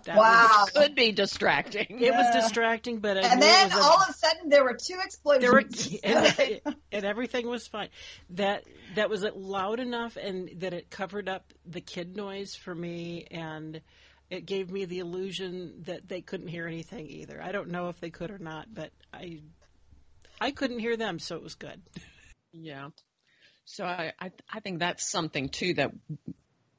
That 0.05 0.17
Wow. 0.17 0.65
could 0.75 0.93
be 0.93 1.11
distracting. 1.13 1.87
Was, 1.89 2.01
it 2.03 2.11
was 2.13 2.43
distracting, 2.43 2.99
but 2.99 3.17
And 3.17 3.39
knew 3.39 3.47
it 3.47 3.49
then 3.49 3.69
was 3.69 3.79
a- 3.79 3.81
all 3.83 4.01
of 4.03 4.09
a 4.09 4.13
sudden 4.13 4.49
there 4.49 4.63
were 4.63 4.75
two 4.79 4.99
explosions. 5.03 5.41
there 5.41 5.51
were 5.51 5.63
and, 6.67 6.75
and 6.91 7.05
everything 7.05 7.47
was 7.47 7.67
fine. 7.67 7.89
That 8.31 8.65
that 8.93 9.09
was 9.09 9.23
loud 9.23 9.79
enough, 9.79 10.15
and 10.15 10.51
that 10.57 10.73
it 10.73 10.91
covered 10.91 11.27
up 11.27 11.51
the 11.65 11.81
kid 11.81 12.15
noise 12.15 12.53
for 12.55 12.75
me, 12.75 13.25
and 13.31 13.81
it 14.29 14.45
gave 14.45 14.69
me 14.69 14.85
the 14.85 14.99
illusion 14.99 15.81
that 15.85 16.07
they 16.07 16.21
couldn't 16.21 16.49
hear 16.49 16.67
anything 16.67 17.07
either. 17.09 17.41
I 17.41 17.51
don't 17.51 17.69
know 17.69 17.89
if 17.89 17.99
they 17.99 18.11
could 18.11 18.29
or 18.29 18.37
not, 18.37 18.71
but 18.71 18.91
I 19.11 19.41
I 20.39 20.51
couldn't 20.51 20.79
hear 20.79 20.97
them, 20.97 21.17
so 21.17 21.35
it 21.35 21.41
was 21.41 21.55
good. 21.55 21.81
Yeah. 22.53 22.89
So 23.65 23.83
I, 23.83 24.13
I 24.19 24.31
I 24.51 24.59
think 24.59 24.79
that's 24.79 25.09
something 25.09 25.49
too 25.49 25.73
that 25.75 25.91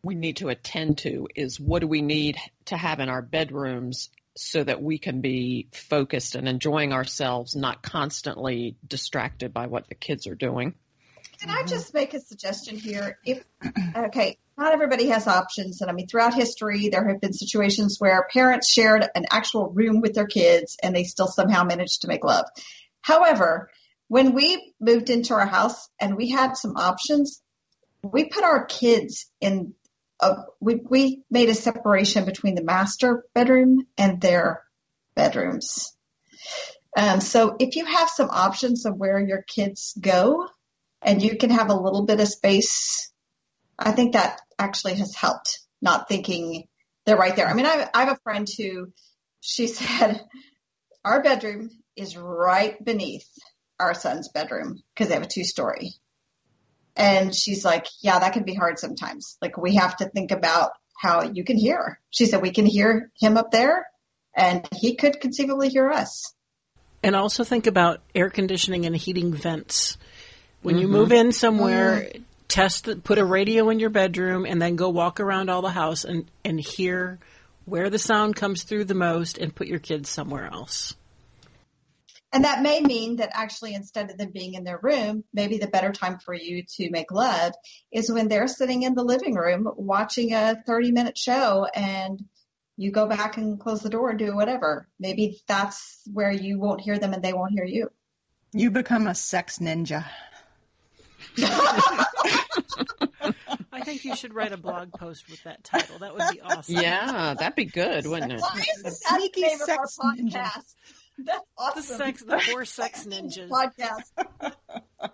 we 0.02 0.14
need 0.14 0.38
to 0.38 0.48
attend 0.48 0.98
to 0.98 1.28
is 1.34 1.58
what 1.58 1.80
do 1.80 1.88
we 1.88 2.00
need 2.00 2.36
to 2.66 2.76
have 2.76 3.00
in 3.00 3.08
our 3.08 3.22
bedrooms 3.22 4.08
so 4.36 4.62
that 4.62 4.82
we 4.82 4.98
can 4.98 5.20
be 5.20 5.68
focused 5.72 6.34
and 6.34 6.46
enjoying 6.46 6.92
ourselves, 6.92 7.56
not 7.56 7.82
constantly 7.82 8.76
distracted 8.86 9.52
by 9.52 9.66
what 9.66 9.88
the 9.88 9.94
kids 9.94 10.26
are 10.26 10.34
doing. 10.34 10.74
Can 11.40 11.50
I 11.50 11.64
just 11.64 11.92
make 11.92 12.14
a 12.14 12.20
suggestion 12.20 12.76
here? 12.76 13.18
If 13.24 13.42
okay, 13.96 14.38
not 14.56 14.72
everybody 14.72 15.08
has 15.08 15.26
options, 15.26 15.80
and 15.80 15.90
I 15.90 15.92
mean, 15.92 16.06
throughout 16.06 16.34
history, 16.34 16.88
there 16.88 17.06
have 17.08 17.20
been 17.20 17.32
situations 17.32 17.96
where 17.98 18.26
parents 18.32 18.70
shared 18.70 19.06
an 19.14 19.26
actual 19.30 19.70
room 19.70 20.00
with 20.00 20.14
their 20.14 20.26
kids, 20.26 20.76
and 20.82 20.94
they 20.94 21.04
still 21.04 21.26
somehow 21.26 21.64
managed 21.64 22.02
to 22.02 22.08
make 22.08 22.24
love. 22.24 22.46
However, 23.00 23.70
when 24.08 24.34
we 24.34 24.74
moved 24.80 25.10
into 25.10 25.34
our 25.34 25.46
house 25.46 25.88
and 26.00 26.16
we 26.16 26.30
had 26.30 26.56
some 26.56 26.76
options, 26.76 27.42
we 28.02 28.24
put 28.24 28.44
our 28.44 28.64
kids 28.64 29.30
in. 29.40 29.74
A, 30.18 30.36
we 30.60 30.76
we 30.76 31.22
made 31.30 31.50
a 31.50 31.54
separation 31.54 32.24
between 32.24 32.54
the 32.54 32.64
master 32.64 33.24
bedroom 33.34 33.86
and 33.98 34.18
their 34.18 34.62
bedrooms. 35.14 35.94
Um, 36.96 37.20
so 37.20 37.56
if 37.58 37.76
you 37.76 37.84
have 37.84 38.08
some 38.08 38.30
options 38.30 38.86
of 38.86 38.96
where 38.96 39.20
your 39.20 39.42
kids 39.42 39.92
go, 40.00 40.46
and 41.02 41.22
you 41.22 41.36
can 41.36 41.50
have 41.50 41.70
a 41.70 41.74
little 41.74 42.04
bit 42.04 42.20
of 42.20 42.28
space. 42.28 43.12
I 43.78 43.92
think 43.92 44.12
that 44.12 44.40
actually 44.58 44.94
has 44.94 45.14
helped 45.14 45.60
not 45.80 46.08
thinking 46.08 46.64
they're 47.04 47.16
right 47.16 47.36
there. 47.36 47.46
I 47.46 47.54
mean, 47.54 47.66
I, 47.66 47.88
I 47.94 48.04
have 48.04 48.16
a 48.16 48.20
friend 48.22 48.48
who 48.58 48.92
she 49.40 49.66
said 49.68 50.20
our 51.04 51.22
bedroom 51.22 51.70
is 51.94 52.16
right 52.16 52.82
beneath 52.84 53.28
our 53.78 53.94
son's 53.94 54.28
bedroom 54.28 54.82
because 54.94 55.08
they 55.08 55.14
have 55.14 55.22
a 55.22 55.28
two 55.28 55.44
story. 55.44 55.94
And 56.96 57.34
she's 57.34 57.64
like, 57.64 57.86
yeah, 58.00 58.18
that 58.18 58.32
can 58.32 58.44
be 58.44 58.54
hard 58.54 58.78
sometimes. 58.78 59.36
Like 59.42 59.58
we 59.58 59.74
have 59.74 59.96
to 59.98 60.08
think 60.08 60.30
about 60.30 60.72
how 60.98 61.22
you 61.22 61.44
can 61.44 61.58
hear. 61.58 62.00
She 62.10 62.26
said 62.26 62.40
we 62.40 62.52
can 62.52 62.66
hear 62.66 63.10
him 63.20 63.36
up 63.36 63.50
there 63.50 63.86
and 64.34 64.66
he 64.74 64.96
could 64.96 65.20
conceivably 65.20 65.68
hear 65.68 65.90
us. 65.90 66.32
And 67.02 67.14
also 67.14 67.44
think 67.44 67.66
about 67.66 68.00
air 68.14 68.30
conditioning 68.30 68.86
and 68.86 68.96
heating 68.96 69.32
vents. 69.32 69.98
When 70.62 70.78
you 70.78 70.86
mm-hmm. 70.86 70.96
move 70.96 71.12
in 71.12 71.32
somewhere, 71.32 72.00
mm-hmm. 72.00 72.22
test 72.48 72.86
the, 72.86 72.96
put 72.96 73.18
a 73.18 73.24
radio 73.24 73.68
in 73.68 73.78
your 73.78 73.90
bedroom 73.90 74.46
and 74.46 74.60
then 74.60 74.76
go 74.76 74.88
walk 74.88 75.20
around 75.20 75.50
all 75.50 75.62
the 75.62 75.70
house 75.70 76.04
and, 76.04 76.28
and 76.44 76.58
hear 76.58 77.18
where 77.66 77.90
the 77.90 77.98
sound 77.98 78.36
comes 78.36 78.62
through 78.62 78.84
the 78.84 78.94
most 78.94 79.38
and 79.38 79.54
put 79.54 79.66
your 79.66 79.78
kids 79.78 80.08
somewhere 80.08 80.46
else. 80.46 80.96
And 82.36 82.44
that 82.44 82.60
may 82.60 82.82
mean 82.82 83.16
that 83.16 83.30
actually 83.32 83.72
instead 83.72 84.10
of 84.10 84.18
them 84.18 84.30
being 84.30 84.52
in 84.52 84.62
their 84.62 84.78
room, 84.82 85.24
maybe 85.32 85.56
the 85.56 85.68
better 85.68 85.90
time 85.90 86.18
for 86.18 86.34
you 86.34 86.64
to 86.76 86.90
make 86.90 87.10
love 87.10 87.54
is 87.90 88.12
when 88.12 88.28
they're 88.28 88.46
sitting 88.46 88.82
in 88.82 88.94
the 88.94 89.02
living 89.02 89.34
room 89.36 89.66
watching 89.74 90.34
a 90.34 90.62
30 90.66 90.92
minute 90.92 91.16
show 91.16 91.64
and 91.74 92.22
you 92.76 92.90
go 92.90 93.06
back 93.06 93.38
and 93.38 93.58
close 93.58 93.80
the 93.80 93.88
door 93.88 94.10
and 94.10 94.18
do 94.18 94.36
whatever. 94.36 94.86
Maybe 95.00 95.40
that's 95.46 96.02
where 96.12 96.30
you 96.30 96.58
won't 96.60 96.82
hear 96.82 96.98
them 96.98 97.14
and 97.14 97.22
they 97.22 97.32
won't 97.32 97.52
hear 97.52 97.64
you. 97.64 97.90
You 98.52 98.70
become 98.70 99.06
a 99.06 99.14
sex 99.14 99.58
ninja. 99.58 100.04
I 103.72 103.80
think 103.82 104.04
you 104.04 104.14
should 104.14 104.34
write 104.34 104.52
a 104.52 104.58
blog 104.58 104.92
post 104.92 105.30
with 105.30 105.42
that 105.44 105.64
title. 105.64 106.00
That 106.00 106.12
would 106.12 106.28
be 106.32 106.42
awesome. 106.42 106.74
Yeah, 106.74 107.32
that'd 107.32 107.56
be 107.56 107.64
good, 107.64 108.06
wouldn't 108.06 108.32
it? 108.32 108.42
Why 108.42 108.62
is 108.76 108.82
that 108.82 108.92
Sneaky 108.92 109.40
the 109.40 109.46
name 109.46 109.60
of 109.62 109.68
our 109.70 109.86
sex 109.86 109.98
ninja. 110.04 110.32
podcast? 110.32 110.74
That's 111.24 111.38
The 111.38 111.44
awesome. 111.58 111.82
sex, 111.98 112.22
the 112.22 112.38
four 112.40 112.64
sex 112.78 113.04
ninjas. 113.06 113.48
podcast. 113.48 114.50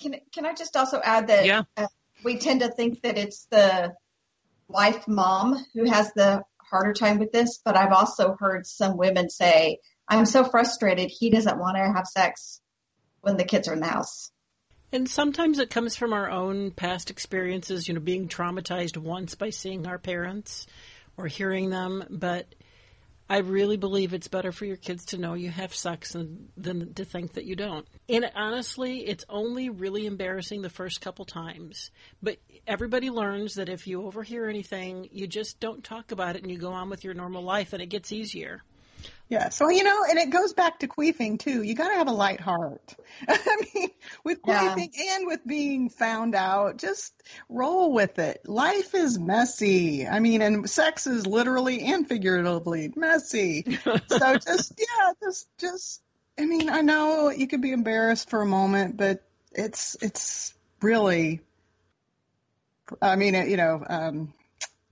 Can 0.00 0.16
can 0.34 0.46
I 0.46 0.54
just 0.54 0.76
also 0.76 1.00
add 1.02 1.28
that 1.28 1.46
Yeah. 1.46 1.62
uh, 1.76 1.86
we 2.24 2.38
tend 2.38 2.60
to 2.60 2.68
think 2.68 3.02
that 3.02 3.16
it's 3.18 3.46
the 3.50 3.94
wife 4.68 5.06
mom 5.06 5.64
who 5.74 5.88
has 5.88 6.12
the 6.14 6.42
harder 6.58 6.92
time 6.92 7.18
with 7.18 7.30
this, 7.30 7.60
but 7.64 7.76
I've 7.76 7.92
also 7.92 8.36
heard 8.38 8.66
some 8.66 8.96
women 8.96 9.30
say, 9.30 9.78
"I'm 10.08 10.26
so 10.26 10.42
frustrated. 10.44 11.08
He 11.10 11.30
doesn't 11.30 11.58
want 11.58 11.76
to 11.76 11.82
have 11.84 12.06
sex 12.08 12.60
when 13.20 13.36
the 13.36 13.44
kids 13.44 13.68
are 13.68 13.74
in 13.74 13.80
the 13.80 13.86
house." 13.86 14.32
And 14.90 15.08
sometimes 15.08 15.58
it 15.60 15.70
comes 15.70 15.94
from 15.96 16.12
our 16.12 16.28
own 16.28 16.72
past 16.72 17.08
experiences, 17.10 17.86
you 17.86 17.94
know, 17.94 18.00
being 18.00 18.28
traumatized 18.28 18.96
once 18.96 19.36
by 19.36 19.50
seeing 19.50 19.86
our 19.86 19.98
parents 19.98 20.66
or 21.16 21.28
hearing 21.28 21.70
them. 21.70 22.04
But 22.10 22.54
I 23.32 23.38
really 23.38 23.78
believe 23.78 24.12
it's 24.12 24.28
better 24.28 24.52
for 24.52 24.66
your 24.66 24.76
kids 24.76 25.06
to 25.06 25.16
know 25.16 25.32
you 25.32 25.48
have 25.48 25.74
sex 25.74 26.12
than, 26.12 26.50
than 26.54 26.92
to 26.92 27.06
think 27.06 27.32
that 27.32 27.46
you 27.46 27.56
don't. 27.56 27.88
And 28.06 28.30
honestly, 28.34 29.06
it's 29.06 29.24
only 29.30 29.70
really 29.70 30.04
embarrassing 30.04 30.60
the 30.60 30.68
first 30.68 31.00
couple 31.00 31.24
times. 31.24 31.90
But 32.22 32.36
everybody 32.66 33.08
learns 33.08 33.54
that 33.54 33.70
if 33.70 33.86
you 33.86 34.02
overhear 34.04 34.50
anything, 34.50 35.08
you 35.12 35.26
just 35.26 35.60
don't 35.60 35.82
talk 35.82 36.12
about 36.12 36.36
it 36.36 36.42
and 36.42 36.50
you 36.50 36.58
go 36.58 36.74
on 36.74 36.90
with 36.90 37.04
your 37.04 37.14
normal 37.14 37.42
life 37.42 37.72
and 37.72 37.80
it 37.80 37.86
gets 37.86 38.12
easier. 38.12 38.62
Yeah. 39.32 39.48
So, 39.48 39.70
you 39.70 39.82
know, 39.82 40.04
and 40.10 40.18
it 40.18 40.28
goes 40.28 40.52
back 40.52 40.80
to 40.80 40.88
queefing 40.88 41.38
too. 41.38 41.62
You 41.62 41.74
got 41.74 41.88
to 41.88 41.94
have 41.94 42.06
a 42.06 42.12
light 42.12 42.38
heart. 42.38 42.94
I 43.28 43.56
mean, 43.74 43.88
with 44.24 44.40
Yeah. 44.46 44.74
queefing 44.74 44.90
and 44.94 45.26
with 45.26 45.40
being 45.46 45.88
found 45.88 46.34
out, 46.34 46.76
just 46.76 47.14
roll 47.48 47.94
with 47.94 48.18
it. 48.18 48.46
Life 48.46 48.94
is 48.94 49.18
messy. 49.18 50.06
I 50.06 50.20
mean, 50.20 50.42
and 50.42 50.68
sex 50.68 51.06
is 51.06 51.26
literally 51.26 51.80
and 51.80 52.06
figuratively 52.06 52.92
messy. 52.94 53.78
so 54.06 54.36
just, 54.36 54.74
yeah, 54.78 55.12
just, 55.22 55.48
just, 55.56 56.02
I 56.38 56.44
mean, 56.44 56.68
I 56.68 56.82
know 56.82 57.30
you 57.30 57.46
could 57.46 57.62
be 57.62 57.72
embarrassed 57.72 58.28
for 58.28 58.42
a 58.42 58.46
moment, 58.46 58.98
but 58.98 59.24
it's, 59.50 59.96
it's 60.02 60.52
really, 60.82 61.40
I 63.00 63.16
mean, 63.16 63.32
you 63.48 63.56
know, 63.56 63.82
um, 63.88 64.34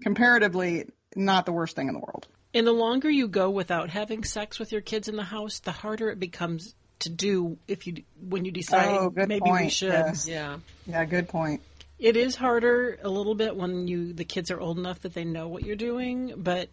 comparatively 0.01 0.89
not 1.15 1.45
the 1.45 1.53
worst 1.53 1.77
thing 1.77 1.89
in 1.89 1.93
the 1.93 2.01
world. 2.01 2.27
And 2.53 2.67
the 2.67 2.73
longer 2.73 3.09
you 3.09 3.29
go 3.29 3.51
without 3.51 3.91
having 3.91 4.25
sex 4.25 4.59
with 4.59 4.73
your 4.73 4.81
kids 4.81 5.09
in 5.09 5.17
the 5.17 5.23
house, 5.23 5.61
the 5.61 5.71
harder 5.73 6.11
it 6.11 6.19
becomes 6.19 6.75
to 7.01 7.09
do 7.09 7.57
if 7.67 7.87
you 7.87 8.03
when 8.29 8.45
you 8.45 8.51
decide 8.53 8.89
Oh, 8.91 9.11
good 9.11 9.29
maybe 9.29 9.51
we 9.51 9.69
should. 9.71 9.93
yes. 9.93 10.29
Yeah. 10.29 10.59
Yeah, 10.87 11.05
good 11.05 11.29
point. 11.29 11.63
It 11.99 12.17
is 12.17 12.35
harder 12.37 12.99
a 13.03 13.09
little 13.09 13.35
bit 13.35 13.57
when 13.57 13.87
you 13.89 14.13
the 14.13 14.25
kids 14.25 14.51
are 14.51 14.61
old 14.61 14.79
enough 14.79 15.01
that 15.01 15.15
they 15.15 15.25
know 15.25 15.49
what 15.49 15.63
you're 15.63 15.77
doing, 15.77 16.35
but 16.37 16.69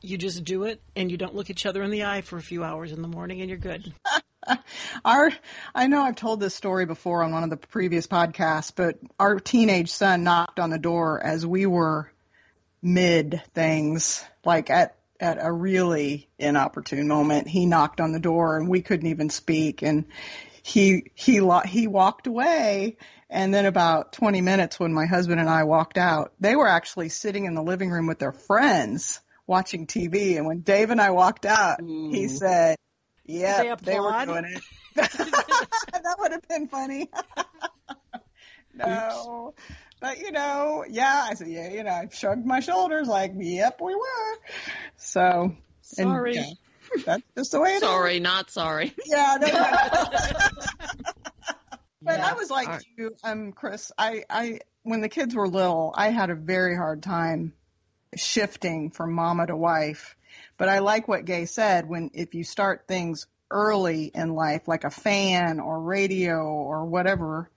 you 0.00 0.18
just 0.18 0.44
do 0.44 0.64
it 0.64 0.82
and 0.96 1.10
you 1.10 1.16
don't 1.16 1.34
look 1.34 1.48
each 1.50 1.64
other 1.66 1.82
in 1.82 1.90
the 1.90 2.04
eye 2.04 2.22
for 2.22 2.36
a 2.36 2.42
few 2.42 2.64
hours 2.64 2.90
in 2.90 3.00
the 3.02 3.08
morning 3.08 3.40
and 3.40 3.48
you're 3.48 3.58
good. 3.58 3.92
Our, 5.04 5.30
I 5.72 5.86
know 5.86 6.02
I've 6.02 6.16
told 6.16 6.40
this 6.40 6.54
story 6.54 6.84
before 6.84 7.22
on 7.22 7.30
one 7.32 7.44
of 7.44 7.50
the 7.50 7.56
previous 7.56 8.08
podcasts, 8.08 8.72
but 8.74 8.98
our 9.20 9.38
teenage 9.38 9.90
son 9.90 10.24
knocked 10.24 10.58
on 10.58 10.70
the 10.70 10.78
door 10.80 11.22
as 11.24 11.46
we 11.46 11.64
were 11.66 12.10
mid 12.82 13.40
things, 13.54 14.24
like 14.44 14.68
at, 14.68 14.96
at 15.22 15.38
a 15.40 15.50
really 15.50 16.28
inopportune 16.38 17.06
moment. 17.06 17.46
He 17.46 17.64
knocked 17.64 18.00
on 18.00 18.12
the 18.12 18.20
door 18.20 18.56
and 18.58 18.68
we 18.68 18.82
couldn't 18.82 19.06
even 19.06 19.30
speak 19.30 19.82
and 19.82 20.06
he, 20.64 21.10
he, 21.14 21.40
lo- 21.40 21.60
he 21.60 21.86
walked 21.86 22.26
away. 22.26 22.96
And 23.30 23.54
then 23.54 23.64
about 23.64 24.12
20 24.12 24.42
minutes 24.42 24.78
when 24.78 24.92
my 24.92 25.06
husband 25.06 25.40
and 25.40 25.48
I 25.48 25.64
walked 25.64 25.96
out, 25.96 26.32
they 26.40 26.56
were 26.56 26.68
actually 26.68 27.08
sitting 27.08 27.46
in 27.46 27.54
the 27.54 27.62
living 27.62 27.90
room 27.90 28.06
with 28.06 28.18
their 28.18 28.32
friends 28.32 29.20
watching 29.46 29.86
TV. 29.86 30.36
And 30.36 30.46
when 30.46 30.60
Dave 30.60 30.90
and 30.90 31.00
I 31.00 31.10
walked 31.10 31.46
out, 31.46 31.78
he 31.80 32.28
said, 32.28 32.76
yeah, 33.24 33.74
they 33.76 33.92
they 33.92 34.00
were 34.00 34.24
doing 34.24 34.44
it. 34.44 34.62
that 34.94 36.16
would 36.18 36.32
have 36.32 36.46
been 36.48 36.68
funny. 36.68 37.08
no, 38.74 39.54
but 40.00 40.18
you 40.18 40.32
know, 40.32 40.84
yeah, 40.88 41.26
I 41.30 41.34
said, 41.34 41.48
yeah, 41.48 41.70
you 41.70 41.84
know, 41.84 41.90
I 41.90 42.08
shrugged 42.10 42.44
my 42.44 42.60
shoulders 42.60 43.06
like, 43.06 43.32
yep, 43.38 43.80
we 43.80 43.94
were. 43.94 44.38
So, 45.02 45.54
and, 45.98 46.08
Sorry. 46.08 46.34
yeah, 46.34 46.52
that's 47.04 47.22
just 47.36 47.52
the 47.52 47.60
way 47.60 47.70
it 47.72 47.74
is. 47.76 47.80
Sorry, 47.80 48.20
not 48.20 48.50
sorry. 48.50 48.94
Yeah, 49.04 49.36
no, 49.40 49.46
no. 49.48 49.68
But 52.04 52.18
Yeah. 52.18 52.30
I 52.30 52.32
was 52.34 52.50
like 52.50 52.66
All 52.66 52.74
right. 52.74 52.84
you, 52.96 53.16
um, 53.22 53.52
Chris. 53.52 53.92
I, 53.96 54.24
I, 54.28 54.58
when 54.82 55.02
the 55.02 55.08
kids 55.08 55.34
were 55.36 55.46
little, 55.46 55.94
I 55.96 56.08
had 56.08 56.30
a 56.30 56.34
very 56.34 56.76
hard 56.76 57.02
time 57.02 57.52
shifting 58.16 58.90
from 58.90 59.12
mama 59.12 59.46
to 59.46 59.56
wife. 59.56 60.16
But 60.58 60.68
I 60.68 60.80
like 60.80 61.06
what 61.06 61.24
Gaye 61.24 61.44
said. 61.44 61.88
When 61.88 62.10
if 62.14 62.34
you 62.34 62.42
start 62.42 62.88
things 62.88 63.26
early 63.52 64.10
in 64.12 64.34
life, 64.34 64.66
like 64.66 64.82
a 64.84 64.90
fan 64.90 65.60
or 65.60 65.80
radio 65.80 66.42
or 66.42 66.84
whatever, 66.86 67.48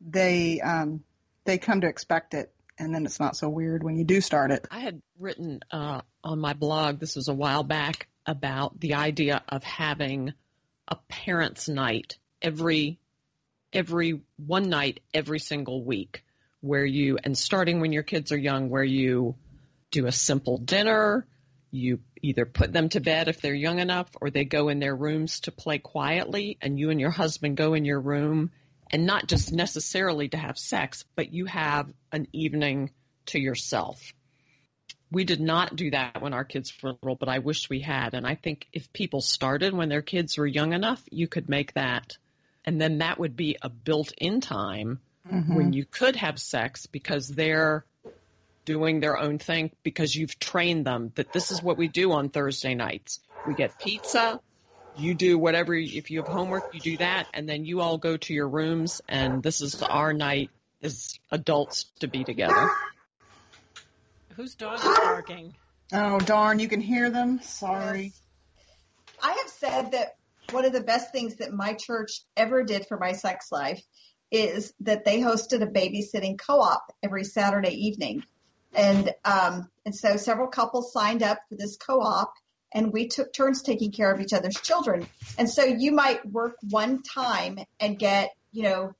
they 0.00 0.60
um, 0.60 1.04
they 1.44 1.58
come 1.58 1.82
to 1.82 1.86
expect 1.88 2.34
it, 2.34 2.52
and 2.82 2.94
then 2.94 3.06
it's 3.06 3.20
not 3.20 3.36
so 3.36 3.48
weird 3.48 3.82
when 3.82 3.96
you 3.96 4.04
do 4.04 4.20
start 4.20 4.50
it. 4.50 4.66
I 4.70 4.80
had 4.80 5.00
written 5.18 5.60
uh, 5.70 6.00
on 6.24 6.40
my 6.40 6.52
blog, 6.52 6.98
this 6.98 7.14
was 7.14 7.28
a 7.28 7.34
while 7.34 7.62
back, 7.62 8.08
about 8.26 8.78
the 8.78 8.94
idea 8.94 9.42
of 9.48 9.62
having 9.62 10.32
a 10.88 10.96
parents' 11.08 11.68
night 11.68 12.18
every 12.40 12.98
every 13.72 14.20
one 14.36 14.68
night 14.68 15.00
every 15.14 15.38
single 15.38 15.82
week 15.82 16.24
where 16.60 16.84
you 16.84 17.18
and 17.22 17.36
starting 17.38 17.80
when 17.80 17.92
your 17.92 18.02
kids 18.02 18.32
are 18.32 18.38
young 18.38 18.68
where 18.68 18.84
you 18.84 19.34
do 19.90 20.06
a 20.06 20.12
simple 20.12 20.58
dinner 20.58 21.26
you 21.70 22.00
either 22.20 22.44
put 22.44 22.72
them 22.72 22.88
to 22.90 23.00
bed 23.00 23.28
if 23.28 23.40
they're 23.40 23.54
young 23.54 23.78
enough 23.78 24.10
or 24.20 24.28
they 24.28 24.44
go 24.44 24.68
in 24.68 24.78
their 24.78 24.94
rooms 24.94 25.40
to 25.40 25.52
play 25.52 25.78
quietly 25.78 26.58
and 26.60 26.78
you 26.78 26.90
and 26.90 27.00
your 27.00 27.10
husband 27.10 27.56
go 27.56 27.74
in 27.74 27.84
your 27.84 28.00
room 28.00 28.50
and 28.92 29.06
not 29.06 29.26
just 29.26 29.52
necessarily 29.52 30.28
to 30.28 30.36
have 30.36 30.58
sex 30.58 31.04
but 31.16 31.32
you 31.32 31.46
have 31.46 31.90
an 32.12 32.26
evening 32.32 32.90
to 33.26 33.38
yourself 33.38 34.12
we 35.12 35.24
did 35.24 35.40
not 35.40 35.76
do 35.76 35.90
that 35.90 36.22
when 36.22 36.32
our 36.32 36.44
kids 36.44 36.72
were 36.82 36.94
little, 37.02 37.16
but 37.16 37.28
I 37.28 37.40
wish 37.40 37.68
we 37.68 37.80
had. 37.80 38.14
And 38.14 38.26
I 38.26 38.34
think 38.34 38.66
if 38.72 38.92
people 38.94 39.20
started 39.20 39.74
when 39.74 39.90
their 39.90 40.00
kids 40.00 40.38
were 40.38 40.46
young 40.46 40.72
enough, 40.72 41.02
you 41.10 41.28
could 41.28 41.50
make 41.50 41.74
that. 41.74 42.16
And 42.64 42.80
then 42.80 42.98
that 42.98 43.18
would 43.18 43.36
be 43.36 43.58
a 43.60 43.68
built 43.68 44.12
in 44.16 44.40
time 44.40 45.00
mm-hmm. 45.30 45.54
when 45.54 45.72
you 45.74 45.84
could 45.84 46.16
have 46.16 46.38
sex 46.38 46.86
because 46.86 47.28
they're 47.28 47.84
doing 48.64 49.00
their 49.00 49.18
own 49.18 49.38
thing 49.38 49.72
because 49.82 50.16
you've 50.16 50.38
trained 50.38 50.86
them 50.86 51.12
that 51.16 51.32
this 51.32 51.50
is 51.50 51.62
what 51.62 51.76
we 51.76 51.88
do 51.88 52.12
on 52.12 52.30
Thursday 52.30 52.74
nights. 52.74 53.20
We 53.46 53.54
get 53.54 53.78
pizza, 53.78 54.40
you 54.96 55.14
do 55.14 55.38
whatever, 55.38 55.74
if 55.74 56.10
you 56.10 56.18
have 56.22 56.28
homework, 56.28 56.74
you 56.74 56.80
do 56.80 56.96
that, 56.98 57.26
and 57.32 57.48
then 57.48 57.64
you 57.64 57.80
all 57.80 57.98
go 57.98 58.16
to 58.16 58.34
your 58.34 58.48
rooms, 58.48 59.00
and 59.08 59.42
this 59.42 59.60
is 59.60 59.82
our 59.82 60.12
night 60.12 60.50
as 60.82 61.18
adults 61.30 61.86
to 62.00 62.08
be 62.08 62.24
together. 62.24 62.70
Whose 64.36 64.54
dog 64.54 64.78
is 64.78 64.98
barking? 64.98 65.54
Oh, 65.92 66.18
darn, 66.20 66.58
you 66.58 66.68
can 66.68 66.80
hear 66.80 67.10
them. 67.10 67.40
Sorry. 67.42 68.12
I 69.22 69.32
have 69.32 69.48
said 69.48 69.92
that 69.92 70.16
one 70.50 70.64
of 70.64 70.72
the 70.72 70.80
best 70.80 71.12
things 71.12 71.36
that 71.36 71.52
my 71.52 71.74
church 71.74 72.22
ever 72.36 72.64
did 72.64 72.86
for 72.86 72.98
my 72.98 73.12
sex 73.12 73.52
life 73.52 73.82
is 74.30 74.72
that 74.80 75.04
they 75.04 75.20
hosted 75.20 75.62
a 75.62 75.66
babysitting 75.66 76.38
co-op 76.38 76.84
every 77.02 77.24
Saturday 77.24 77.86
evening. 77.86 78.24
And, 78.74 79.12
um, 79.24 79.68
and 79.84 79.94
so 79.94 80.16
several 80.16 80.48
couples 80.48 80.92
signed 80.92 81.22
up 81.22 81.38
for 81.48 81.56
this 81.56 81.76
co-op 81.76 82.32
and 82.74 82.92
we 82.92 83.08
took 83.08 83.32
turns 83.32 83.62
taking 83.62 83.92
care 83.92 84.12
of 84.12 84.20
each 84.20 84.32
other's 84.32 84.60
children. 84.60 85.06
And 85.38 85.48
so 85.48 85.64
you 85.64 85.92
might 85.92 86.24
work 86.24 86.56
one 86.70 87.02
time 87.02 87.58
and 87.80 87.98
get, 87.98 88.30
you 88.52 88.64
know, 88.64 88.92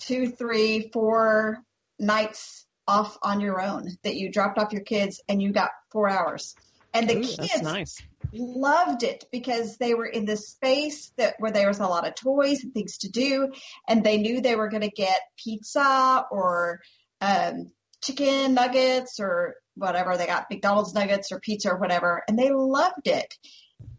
two, 0.00 0.30
three, 0.30 0.90
four 0.92 1.58
nights 1.98 2.66
off 2.86 3.16
on 3.22 3.40
your 3.40 3.60
own 3.60 3.88
that 4.02 4.16
you 4.16 4.30
dropped 4.32 4.58
off 4.58 4.72
your 4.72 4.82
kids 4.82 5.22
and 5.28 5.40
you 5.40 5.52
got 5.52 5.70
four 5.92 6.08
hours. 6.08 6.56
And 6.92 7.08
the 7.08 7.18
Ooh, 7.18 7.22
kids 7.22 7.62
nice. 7.62 8.02
loved 8.32 9.02
it 9.02 9.24
because 9.30 9.76
they 9.76 9.94
were 9.94 10.06
in 10.06 10.24
this 10.24 10.48
space 10.48 11.12
that 11.16 11.34
where 11.38 11.52
there 11.52 11.68
was 11.68 11.78
a 11.78 11.86
lot 11.86 12.06
of 12.06 12.14
toys 12.14 12.64
and 12.64 12.74
things 12.74 12.98
to 12.98 13.08
do, 13.08 13.52
and 13.86 14.02
they 14.02 14.18
knew 14.18 14.40
they 14.40 14.56
were 14.56 14.68
going 14.68 14.82
to 14.82 14.90
get 14.90 15.20
pizza 15.36 16.24
or 16.30 16.80
um, 17.20 17.70
chicken 18.02 18.54
nuggets 18.54 19.20
or 19.20 19.54
whatever. 19.74 20.16
They 20.16 20.26
got 20.26 20.46
McDonald's 20.50 20.94
nuggets 20.94 21.32
or 21.32 21.40
pizza 21.40 21.72
or 21.72 21.78
whatever, 21.78 22.22
and 22.26 22.38
they 22.38 22.50
loved 22.50 23.06
it. 23.06 23.34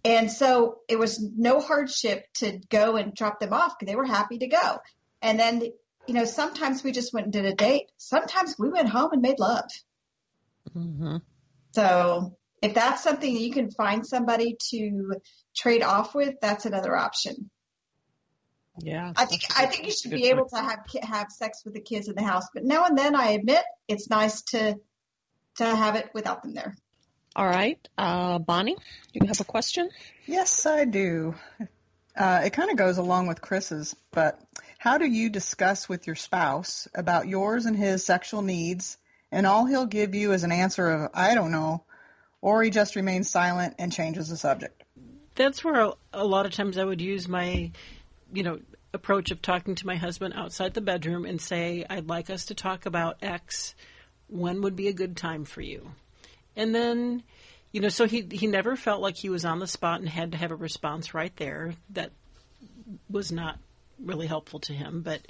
And 0.03 0.31
so 0.31 0.79
it 0.87 0.97
was 0.97 1.19
no 1.19 1.59
hardship 1.59 2.25
to 2.35 2.59
go 2.69 2.95
and 2.95 3.13
drop 3.13 3.39
them 3.39 3.53
off 3.53 3.77
because 3.77 3.91
they 3.91 3.95
were 3.95 4.05
happy 4.05 4.39
to 4.39 4.47
go. 4.47 4.79
And 5.21 5.39
then 5.39 5.61
you 6.07 6.13
know, 6.13 6.25
sometimes 6.25 6.83
we 6.83 6.91
just 6.91 7.13
went 7.13 7.27
and 7.27 7.33
did 7.33 7.45
a 7.45 7.53
date. 7.53 7.91
Sometimes 7.97 8.55
we 8.57 8.69
went 8.69 8.89
home 8.89 9.11
and 9.13 9.21
made 9.21 9.39
love. 9.39 9.69
Mm-hmm. 10.75 11.17
So 11.73 12.37
if 12.61 12.73
that's 12.73 13.03
something 13.03 13.33
that 13.33 13.39
you 13.39 13.53
can 13.53 13.71
find 13.71 14.05
somebody 14.05 14.57
to 14.71 15.15
trade 15.55 15.83
off 15.83 16.13
with, 16.15 16.35
that's 16.41 16.65
another 16.65 16.95
option. 16.95 17.49
Yeah, 18.79 19.11
I 19.15 19.25
think 19.25 19.43
I 19.55 19.65
think 19.65 19.85
you 19.85 19.91
should 19.91 20.11
be 20.11 20.29
able 20.29 20.47
to 20.47 20.55
have 20.55 20.79
have 21.03 21.27
sex 21.29 21.61
with 21.65 21.73
the 21.73 21.81
kids 21.81 22.07
in 22.07 22.15
the 22.15 22.23
house, 22.23 22.47
but 22.53 22.63
now 22.63 22.85
and 22.85 22.97
then 22.97 23.15
I 23.15 23.31
admit 23.31 23.63
it's 23.87 24.09
nice 24.09 24.41
to 24.43 24.75
to 25.55 25.75
have 25.75 25.95
it 25.95 26.09
without 26.13 26.43
them 26.43 26.53
there. 26.53 26.75
All 27.35 27.47
right, 27.47 27.79
uh, 27.97 28.39
Bonny, 28.39 28.75
you 29.13 29.25
have 29.27 29.39
a 29.39 29.45
question? 29.45 29.89
Yes, 30.25 30.65
I 30.65 30.85
do. 30.85 31.35
Uh, 32.15 32.41
it 32.43 32.51
kind 32.51 32.69
of 32.69 32.75
goes 32.75 32.97
along 32.97 33.27
with 33.27 33.41
Chris's, 33.41 33.95
but 34.11 34.39
how 34.77 34.97
do 34.97 35.05
you 35.05 35.29
discuss 35.29 35.87
with 35.87 36.07
your 36.07 36.17
spouse 36.17 36.87
about 36.93 37.27
yours 37.27 37.65
and 37.65 37.77
his 37.77 38.05
sexual 38.05 38.41
needs, 38.41 38.97
and 39.31 39.47
all 39.47 39.65
he'll 39.65 39.85
give 39.85 40.13
you 40.13 40.33
is 40.33 40.43
an 40.43 40.51
answer 40.51 40.89
of, 40.89 41.11
I 41.13 41.35
don't 41.35 41.51
know, 41.51 41.85
or 42.41 42.61
he 42.63 42.69
just 42.69 42.97
remains 42.97 43.29
silent 43.29 43.75
and 43.79 43.93
changes 43.93 44.27
the 44.27 44.35
subject? 44.35 44.83
That's 45.35 45.63
where 45.63 45.93
a 46.11 46.25
lot 46.25 46.45
of 46.45 46.51
times 46.51 46.77
I 46.77 46.83
would 46.83 46.99
use 46.99 47.29
my, 47.29 47.71
you 48.33 48.43
know, 48.43 48.59
approach 48.93 49.31
of 49.31 49.41
talking 49.41 49.75
to 49.75 49.87
my 49.87 49.95
husband 49.95 50.33
outside 50.35 50.73
the 50.73 50.81
bedroom 50.81 51.23
and 51.25 51.39
say, 51.39 51.85
I'd 51.89 52.09
like 52.09 52.29
us 52.29 52.47
to 52.47 52.55
talk 52.55 52.85
about 52.85 53.17
X. 53.21 53.73
When 54.31 54.61
would 54.61 54.75
be 54.75 54.87
a 54.87 54.93
good 54.93 55.15
time 55.15 55.45
for 55.45 55.61
you? 55.61 55.91
And 56.55 56.73
then, 56.73 57.21
you 57.71 57.81
know, 57.81 57.89
so 57.89 58.05
he 58.05 58.27
he 58.31 58.47
never 58.47 58.75
felt 58.75 59.01
like 59.01 59.15
he 59.17 59.29
was 59.29 59.45
on 59.45 59.59
the 59.59 59.67
spot 59.67 59.99
and 59.99 60.09
had 60.09 60.31
to 60.31 60.37
have 60.37 60.51
a 60.51 60.55
response 60.55 61.13
right 61.13 61.35
there. 61.35 61.75
That 61.91 62.11
was 63.09 63.31
not 63.31 63.59
really 64.03 64.27
helpful 64.27 64.59
to 64.61 64.73
him. 64.73 65.01
But 65.01 65.21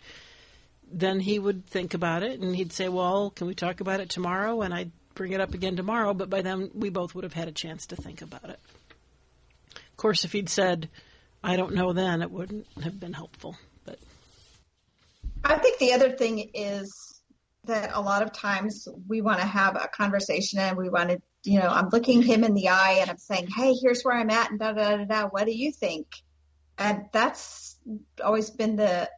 then 0.92 1.20
he 1.20 1.40
would 1.40 1.66
think 1.66 1.94
about 1.94 2.24
it 2.24 2.40
and 2.40 2.56
he'd 2.56 2.74
say, 2.74 2.90
Well, 2.90 3.32
can 3.32 3.48
we 3.48 3.56
talk 3.56 3.82
about 3.82 4.00
it 4.00 4.10
tomorrow? 4.10 4.62
And 4.62 4.74
I'd 4.74 4.92
bring 5.16 5.34
it 5.34 5.42
up 5.42 5.54
again 5.54 5.76
tomorrow. 5.76 6.14
But 6.14 6.30
by 6.30 6.42
then, 6.42 6.72
we 6.74 6.90
both 6.90 7.16
would 7.16 7.24
have 7.24 7.34
had 7.34 7.48
a 7.48 7.54
chance 7.54 7.88
to 7.88 7.96
think 7.96 8.22
about 8.22 8.46
it. 8.46 8.60
Of 9.76 9.98
course, 9.98 10.26
if 10.26 10.32
he'd 10.32 10.50
said, 10.50 10.90
I 11.44 11.56
don't 11.56 11.74
know 11.76 11.94
then, 11.94 12.22
it 12.22 12.32
wouldn't 12.32 12.68
have 12.84 13.00
been 13.00 13.14
helpful. 13.14 13.58
But 13.86 14.00
I 15.44 15.58
think 15.58 15.80
the 15.80 15.94
other 15.94 16.12
thing 16.12 16.50
is 16.54 17.11
that 17.66 17.92
a 17.94 18.02
lot 18.02 18.24
of 18.24 18.34
times 18.34 18.88
we 19.08 19.22
want 19.22 19.40
to 19.40 19.46
have 19.46 19.76
a 19.76 19.88
conversation 19.88 20.60
and 20.60 20.78
we 20.78 20.90
want 20.90 21.10
to, 21.10 21.22
you 21.44 21.60
know, 21.60 21.68
I'm 21.68 21.90
looking 21.90 22.22
him 22.22 22.44
in 22.44 22.54
the 22.54 22.70
eye 22.70 22.98
and 23.02 23.10
I'm 23.10 23.18
saying, 23.18 23.48
Hey, 23.56 23.74
here's 23.82 24.02
where 24.04 24.18
I'm 24.18 24.30
at 24.30 24.50
and 24.50 24.60
da 24.60 24.74
da 24.74 24.98
da 24.98 25.06
da. 25.06 25.28
What 25.28 25.46
do 25.46 25.52
you 25.52 25.72
think? 25.72 26.08
And 26.78 27.06
that's 27.12 27.78
always 28.24 28.50
been 28.50 28.76
the 28.76 29.10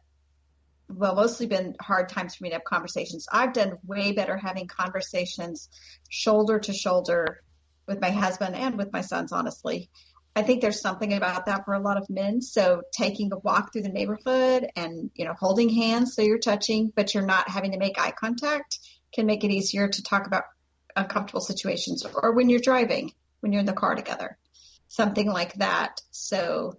well, 0.88 1.14
mostly 1.14 1.46
been 1.46 1.74
hard 1.80 2.10
times 2.10 2.34
for 2.34 2.44
me 2.44 2.50
to 2.50 2.56
have 2.56 2.64
conversations. 2.64 3.26
I've 3.32 3.54
done 3.54 3.78
way 3.86 4.12
better 4.12 4.36
having 4.36 4.66
conversations 4.68 5.70
shoulder 6.10 6.58
to 6.60 6.72
shoulder 6.72 7.42
with 7.86 8.00
my 8.00 8.10
husband 8.10 8.54
and 8.54 8.76
with 8.76 8.92
my 8.92 9.00
sons, 9.00 9.32
honestly. 9.32 9.90
I 10.36 10.42
think 10.42 10.60
there's 10.60 10.80
something 10.80 11.12
about 11.12 11.46
that 11.46 11.64
for 11.64 11.74
a 11.74 11.80
lot 11.80 11.96
of 11.96 12.10
men. 12.10 12.42
So 12.42 12.82
taking 12.92 13.32
a 13.32 13.38
walk 13.38 13.72
through 13.72 13.82
the 13.82 13.88
neighborhood 13.88 14.66
and, 14.74 15.10
you 15.14 15.24
know, 15.24 15.34
holding 15.38 15.68
hands 15.68 16.14
so 16.14 16.22
you're 16.22 16.38
touching, 16.38 16.92
but 16.94 17.14
you're 17.14 17.24
not 17.24 17.48
having 17.48 17.72
to 17.72 17.78
make 17.78 18.00
eye 18.00 18.12
contact 18.12 18.78
can 19.14 19.26
make 19.26 19.44
it 19.44 19.50
easier 19.50 19.88
to 19.88 20.02
talk 20.02 20.26
about 20.26 20.44
uncomfortable 20.96 21.40
situations 21.40 22.04
or 22.04 22.34
when 22.34 22.48
you're 22.48 22.60
driving, 22.60 23.12
when 23.40 23.52
you're 23.52 23.60
in 23.60 23.66
the 23.66 23.72
car 23.72 23.94
together, 23.94 24.36
something 24.88 25.28
like 25.28 25.54
that. 25.54 26.00
So 26.10 26.78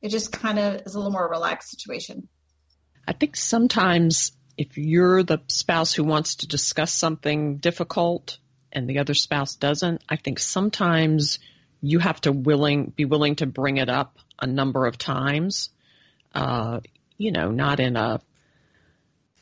it 0.00 0.10
just 0.10 0.30
kind 0.30 0.58
of 0.58 0.82
is 0.86 0.94
a 0.94 0.98
little 0.98 1.12
more 1.12 1.28
relaxed 1.28 1.70
situation. 1.70 2.28
I 3.06 3.12
think 3.12 3.36
sometimes 3.36 4.32
if 4.56 4.76
you're 4.78 5.22
the 5.22 5.40
spouse 5.48 5.94
who 5.94 6.04
wants 6.04 6.36
to 6.36 6.48
discuss 6.48 6.92
something 6.92 7.56
difficult 7.56 8.38
and 8.72 8.88
the 8.88 8.98
other 8.98 9.14
spouse 9.14 9.56
doesn't, 9.56 10.02
I 10.08 10.16
think 10.16 10.38
sometimes 10.38 11.38
you 11.80 11.98
have 11.98 12.20
to 12.22 12.32
willing 12.32 12.92
be 12.96 13.04
willing 13.04 13.36
to 13.36 13.46
bring 13.46 13.76
it 13.76 13.88
up 13.88 14.18
a 14.40 14.46
number 14.46 14.86
of 14.86 14.98
times. 14.98 15.70
Uh, 16.34 16.80
you 17.16 17.32
know, 17.32 17.50
not 17.50 17.80
in 17.80 17.96
a 17.96 18.20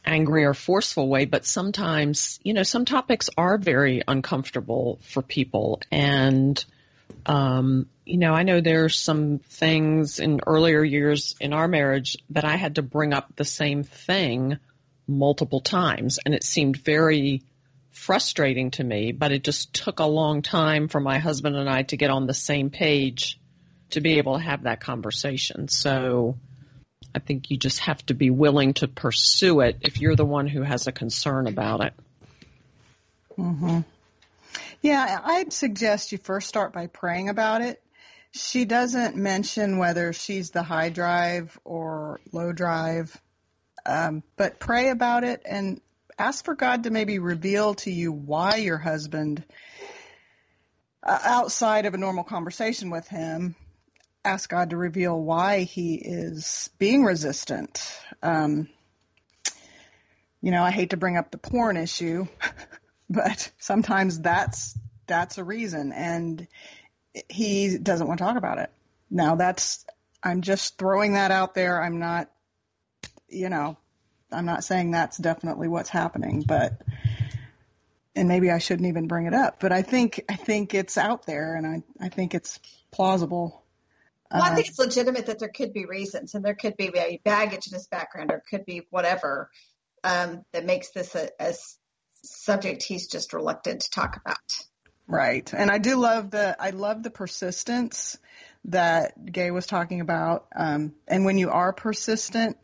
angry 0.05 0.44
or 0.44 0.55
forceful 0.55 1.09
way, 1.09 1.25
but 1.25 1.44
sometimes, 1.44 2.38
you 2.42 2.55
know, 2.55 2.62
some 2.62 2.85
topics 2.85 3.29
are 3.37 3.59
very 3.59 4.03
uncomfortable 4.07 5.01
for 5.03 5.20
people 5.20 5.81
and 5.90 6.64
um, 7.25 7.88
you 8.05 8.18
know, 8.18 8.33
I 8.33 8.44
know 8.44 8.61
there's 8.61 8.96
some 8.96 9.38
things 9.38 10.20
in 10.20 10.40
earlier 10.46 10.83
years 10.83 11.35
in 11.40 11.53
our 11.53 11.66
marriage 11.66 12.16
that 12.31 12.44
I 12.44 12.57
had 12.57 12.77
to 12.77 12.83
bring 12.83 13.12
up 13.12 13.35
the 13.37 13.44
same 13.44 13.83
thing 13.83 14.59
multiple 15.09 15.61
times, 15.61 16.18
and 16.25 16.35
it 16.35 16.44
seemed 16.44 16.77
very 16.77 17.42
frustrating 17.96 18.70
to 18.72 18.85
me, 18.85 19.11
but 19.11 19.32
it 19.32 19.42
just 19.42 19.72
took 19.72 20.00
a 20.00 20.04
long 20.04 20.42
time 20.42 20.87
for 20.87 21.00
my 21.00 21.18
husband 21.18 21.56
and 21.56 21.68
I 21.68 21.82
to 21.85 21.96
get 21.96 22.11
on 22.11 22.26
the 22.26 22.35
same 22.35 22.70
page 22.70 23.40
to 23.90 24.00
be 24.00 24.18
able 24.18 24.35
to 24.35 24.44
have 24.44 24.64
that 24.64 24.80
conversation. 24.80 25.68
So 25.68 26.37
I 27.14 27.18
think 27.20 27.50
you 27.50 27.56
just 27.56 27.80
have 27.80 28.04
to 28.06 28.14
be 28.14 28.30
willing 28.30 28.74
to 28.74 28.87
pursue 28.87 29.61
it 29.61 29.78
if 29.80 29.98
you're 29.98 30.14
the 30.14 30.26
one 30.26 30.46
who 30.46 30.62
has 30.62 30.87
a 30.87 30.92
concern 30.92 31.46
about 31.46 31.80
it. 31.80 31.94
Mhm. 33.38 33.85
Yeah, 34.82 35.20
I'd 35.24 35.53
suggest 35.53 36.12
you 36.12 36.18
first 36.18 36.49
start 36.49 36.72
by 36.72 36.88
praying 36.88 37.30
about 37.30 37.62
it. 37.62 37.82
She 38.32 38.66
doesn't 38.66 39.16
mention 39.16 39.78
whether 39.78 40.12
she's 40.12 40.51
the 40.51 40.62
high 40.62 40.90
drive 40.90 41.59
or 41.64 42.20
low 42.30 42.53
drive, 42.53 43.18
um, 43.86 44.22
but 44.36 44.61
pray 44.61 44.90
about 44.90 45.24
it 45.24 45.42
and 45.47 45.80
ask 46.18 46.44
for 46.44 46.54
God 46.54 46.84
to 46.84 46.90
maybe 46.90 47.18
reveal 47.18 47.74
to 47.74 47.90
you 47.90 48.12
why 48.12 48.56
your 48.56 48.78
husband, 48.78 49.44
uh, 51.02 51.18
outside 51.24 51.86
of 51.86 51.94
a 51.94 51.98
normal 51.98 52.24
conversation 52.24 52.90
with 52.90 53.06
him, 53.08 53.54
ask 54.24 54.48
God 54.48 54.70
to 54.70 54.76
reveal 54.76 55.20
why 55.20 55.62
he 55.62 55.94
is 55.96 56.70
being 56.78 57.04
resistant. 57.04 58.00
Um, 58.22 58.68
you 60.42 60.50
know, 60.50 60.62
I 60.62 60.70
hate 60.70 60.90
to 60.90 60.96
bring 60.96 61.16
up 61.16 61.30
the 61.30 61.38
porn 61.38 61.76
issue. 61.76 62.26
but 63.10 63.50
sometimes 63.58 64.20
that's 64.20 64.78
that's 65.06 65.38
a 65.38 65.44
reason 65.44 65.92
and 65.92 66.46
he 67.28 67.78
doesn't 67.78 68.06
want 68.06 68.18
to 68.18 68.24
talk 68.24 68.36
about 68.36 68.58
it 68.58 68.70
now 69.10 69.36
that's 69.36 69.84
i'm 70.22 70.40
just 70.40 70.76
throwing 70.78 71.14
that 71.14 71.30
out 71.30 71.54
there 71.54 71.80
i'm 71.80 71.98
not 71.98 72.30
you 73.28 73.48
know 73.48 73.76
i'm 74.33 74.47
not 74.47 74.64
saying 74.64 74.91
that's 74.91 75.16
definitely 75.16 75.68
what's 75.68 75.91
happening 75.91 76.43
but 76.47 76.81
and 78.14 78.29
maybe 78.29 78.51
i 78.51 78.59
shouldn't 78.59 78.89
even 78.89 79.07
bring 79.07 79.27
it 79.27 79.35
up 79.35 79.61
but 79.61 79.72
i 79.72 79.83
think 79.83 80.24
i 80.29 80.37
think 80.37 80.74
it's 80.74 80.99
out 80.99 81.27
there 81.27 81.55
and 81.55 81.66
i 81.66 82.05
i 82.05 82.09
think 82.09 82.35
it's 82.35 82.61
plausible 82.91 83.62
well, 84.33 84.43
I 84.43 84.55
think 84.57 84.66
uh, 84.66 84.70
it's 84.70 84.79
legitimate 84.81 85.27
that 85.27 85.39
there 85.39 85.49
could 85.49 85.72
be 85.72 85.85
reasons, 85.85 86.35
and 86.35 86.45
there 86.45 86.57
could 86.57 86.77
be 86.77 86.91
baggage 87.24 87.68
in 87.68 87.74
his 87.74 87.87
background, 87.87 88.33
or 88.33 88.43
could 88.51 88.66
be 88.66 88.83
whatever. 88.91 89.51
um, 90.03 90.45
that 90.53 90.64
makes 90.64 90.91
this 90.91 91.14
a, 91.14 91.31
a 91.39 91.55
subject 92.22 92.83
he's 92.83 93.09
just 93.09 93.33
reluctant 93.33 93.83
to 93.83 93.91
talk 93.91 94.16
about. 94.16 94.39
Right. 95.07 95.53
And 95.55 95.70
I 95.70 95.79
do 95.79 95.97
love 95.97 96.31
the 96.31 96.57
I 96.59 96.70
love 96.70 97.03
the 97.03 97.11
persistence 97.11 98.18
that 98.64 99.33
Gaye 99.33 99.53
was 99.53 99.66
talking 99.66 100.01
about. 100.01 100.47
Um, 100.55 100.95
and 101.07 101.24
when 101.24 101.39
you 101.39 101.51
are 101.51 101.72
persistent, 101.72 102.57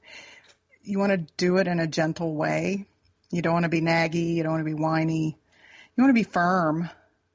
you 0.83 0.99
want 0.99 1.13
to 1.13 1.33
do 1.37 1.57
it 1.59 1.67
in 1.67 1.81
a 1.81 1.87
gentle 1.87 2.35
way. 2.35 2.87
You 3.31 3.43
don't 3.43 3.53
want 3.53 3.65
to 3.65 3.69
be 3.69 3.81
naggy. 3.81 4.35
You 4.35 4.43
don't 4.43 4.53
want 4.53 4.67
to 4.67 4.71
be 4.71 4.81
whiny. 4.81 5.37
You 5.97 6.05
want 6.05 6.11
to 6.11 6.21
be 6.21 6.23
firm, 6.23 6.91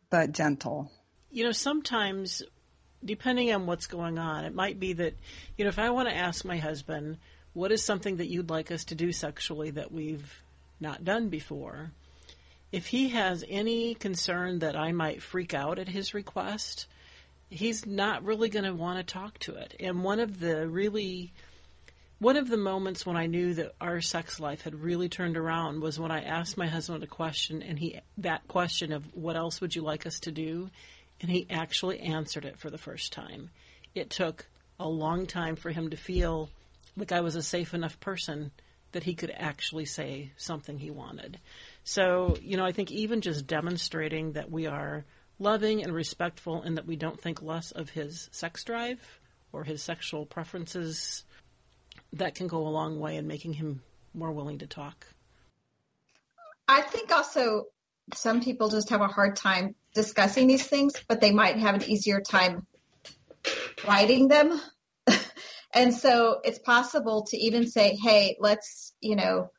but 0.09 0.31
gentle. 0.31 0.91
You 1.31 1.43
know, 1.43 1.51
sometimes, 1.51 2.43
depending 3.03 3.51
on 3.53 3.65
what's 3.65 3.87
going 3.87 4.17
on, 4.17 4.45
it 4.45 4.53
might 4.53 4.79
be 4.79 4.93
that, 4.93 5.13
you 5.57 5.65
know, 5.65 5.69
if 5.69 5.79
I 5.79 5.89
want 5.89 6.09
to 6.09 6.15
ask 6.15 6.45
my 6.45 6.57
husband, 6.57 7.17
what 7.53 7.71
is 7.71 7.83
something 7.83 8.17
that 8.17 8.27
you'd 8.27 8.49
like 8.49 8.71
us 8.71 8.85
to 8.85 8.95
do 8.95 9.11
sexually 9.11 9.71
that 9.71 9.91
we've 9.91 10.43
not 10.79 11.03
done 11.03 11.29
before? 11.29 11.91
If 12.71 12.87
he 12.87 13.09
has 13.09 13.43
any 13.47 13.95
concern 13.95 14.59
that 14.59 14.75
I 14.75 14.91
might 14.91 15.23
freak 15.23 15.53
out 15.53 15.79
at 15.79 15.87
his 15.87 16.13
request, 16.13 16.85
he's 17.49 17.85
not 17.85 18.23
really 18.23 18.49
going 18.49 18.65
to 18.65 18.73
want 18.73 18.99
to 18.99 19.13
talk 19.13 19.39
to 19.39 19.55
it. 19.55 19.75
And 19.79 20.03
one 20.03 20.19
of 20.19 20.39
the 20.39 20.67
really 20.67 21.33
one 22.19 22.37
of 22.37 22.49
the 22.49 22.57
moments 22.57 23.05
when 23.05 23.17
I 23.17 23.27
knew 23.27 23.53
that 23.55 23.73
our 23.79 24.01
sex 24.01 24.39
life 24.39 24.63
had 24.63 24.75
really 24.75 25.09
turned 25.09 25.37
around 25.37 25.81
was 25.81 25.99
when 25.99 26.11
I 26.11 26.23
asked 26.23 26.57
my 26.57 26.67
husband 26.67 27.03
a 27.03 27.07
question 27.07 27.61
and 27.61 27.77
he 27.77 27.99
that 28.17 28.47
question 28.47 28.91
of 28.91 29.05
what 29.15 29.35
else 29.35 29.61
would 29.61 29.75
you 29.75 29.83
like 29.83 30.05
us 30.05 30.19
to 30.21 30.31
do 30.31 30.69
and 31.21 31.29
he 31.29 31.47
actually 31.49 31.99
answered 31.99 32.45
it 32.45 32.59
for 32.59 32.69
the 32.69 32.77
first 32.77 33.13
time. 33.13 33.49
It 33.93 34.09
took 34.09 34.47
a 34.79 34.87
long 34.87 35.25
time 35.25 35.55
for 35.55 35.71
him 35.71 35.89
to 35.89 35.97
feel 35.97 36.49
like 36.95 37.11
I 37.11 37.21
was 37.21 37.35
a 37.35 37.43
safe 37.43 37.73
enough 37.73 37.99
person 37.99 38.51
that 38.91 39.03
he 39.03 39.15
could 39.15 39.33
actually 39.35 39.85
say 39.85 40.31
something 40.37 40.77
he 40.77 40.91
wanted. 40.91 41.39
So, 41.83 42.37
you 42.41 42.57
know, 42.57 42.65
I 42.65 42.71
think 42.71 42.91
even 42.91 43.21
just 43.21 43.47
demonstrating 43.47 44.33
that 44.33 44.51
we 44.51 44.65
are 44.65 45.05
loving 45.39 45.83
and 45.83 45.93
respectful 45.93 46.61
and 46.61 46.77
that 46.77 46.87
we 46.87 46.95
don't 46.95 47.21
think 47.21 47.41
less 47.41 47.71
of 47.71 47.89
his 47.89 48.29
sex 48.31 48.63
drive 48.63 49.19
or 49.51 49.63
his 49.63 49.81
sexual 49.81 50.25
preferences, 50.25 51.23
that 52.13 52.35
can 52.35 52.47
go 52.47 52.67
a 52.67 52.69
long 52.69 52.99
way 52.99 53.17
in 53.17 53.27
making 53.27 53.53
him 53.53 53.81
more 54.13 54.31
willing 54.31 54.59
to 54.59 54.67
talk. 54.67 55.05
I 56.67 56.81
think 56.81 57.11
also 57.11 57.65
some 58.13 58.41
people 58.41 58.69
just 58.69 58.89
have 58.89 59.01
a 59.01 59.07
hard 59.07 59.35
time 59.35 59.75
discussing 59.93 60.47
these 60.47 60.65
things, 60.65 60.93
but 61.07 61.21
they 61.21 61.31
might 61.31 61.57
have 61.57 61.75
an 61.75 61.83
easier 61.83 62.21
time 62.21 62.65
writing 63.87 64.27
them. 64.27 64.59
and 65.73 65.93
so 65.93 66.39
it's 66.43 66.59
possible 66.59 67.25
to 67.29 67.37
even 67.37 67.67
say, 67.67 67.95
hey, 67.95 68.37
let's, 68.39 68.93
you 69.01 69.15
know, 69.15 69.51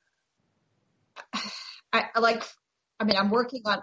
I, 1.92 2.06
like, 2.18 2.44
I 3.00 3.04
mean, 3.04 3.16
I'm 3.16 3.30
working 3.30 3.62
on 3.64 3.82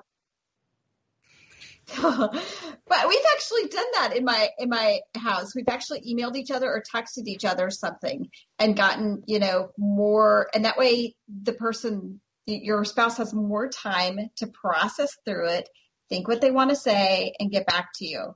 but 2.01 3.07
we've 3.07 3.25
actually 3.33 3.67
done 3.67 3.85
that 3.93 4.13
in 4.15 4.25
my 4.25 4.49
in 4.57 4.69
my 4.69 5.01
house. 5.15 5.55
We've 5.55 5.69
actually 5.69 6.01
emailed 6.01 6.35
each 6.35 6.51
other 6.51 6.67
or 6.67 6.81
texted 6.81 7.27
each 7.27 7.45
other 7.45 7.69
something 7.69 8.29
and 8.57 8.75
gotten, 8.75 9.23
you 9.27 9.39
know, 9.39 9.69
more 9.77 10.47
and 10.53 10.65
that 10.65 10.77
way 10.77 11.15
the 11.27 11.53
person 11.53 12.21
your 12.47 12.85
spouse 12.85 13.17
has 13.17 13.33
more 13.33 13.69
time 13.69 14.19
to 14.37 14.47
process 14.47 15.15
through 15.25 15.49
it, 15.49 15.69
think 16.09 16.27
what 16.27 16.41
they 16.41 16.51
want 16.51 16.69
to 16.69 16.75
say 16.75 17.33
and 17.39 17.51
get 17.51 17.65
back 17.65 17.89
to 17.95 18.05
you. 18.05 18.35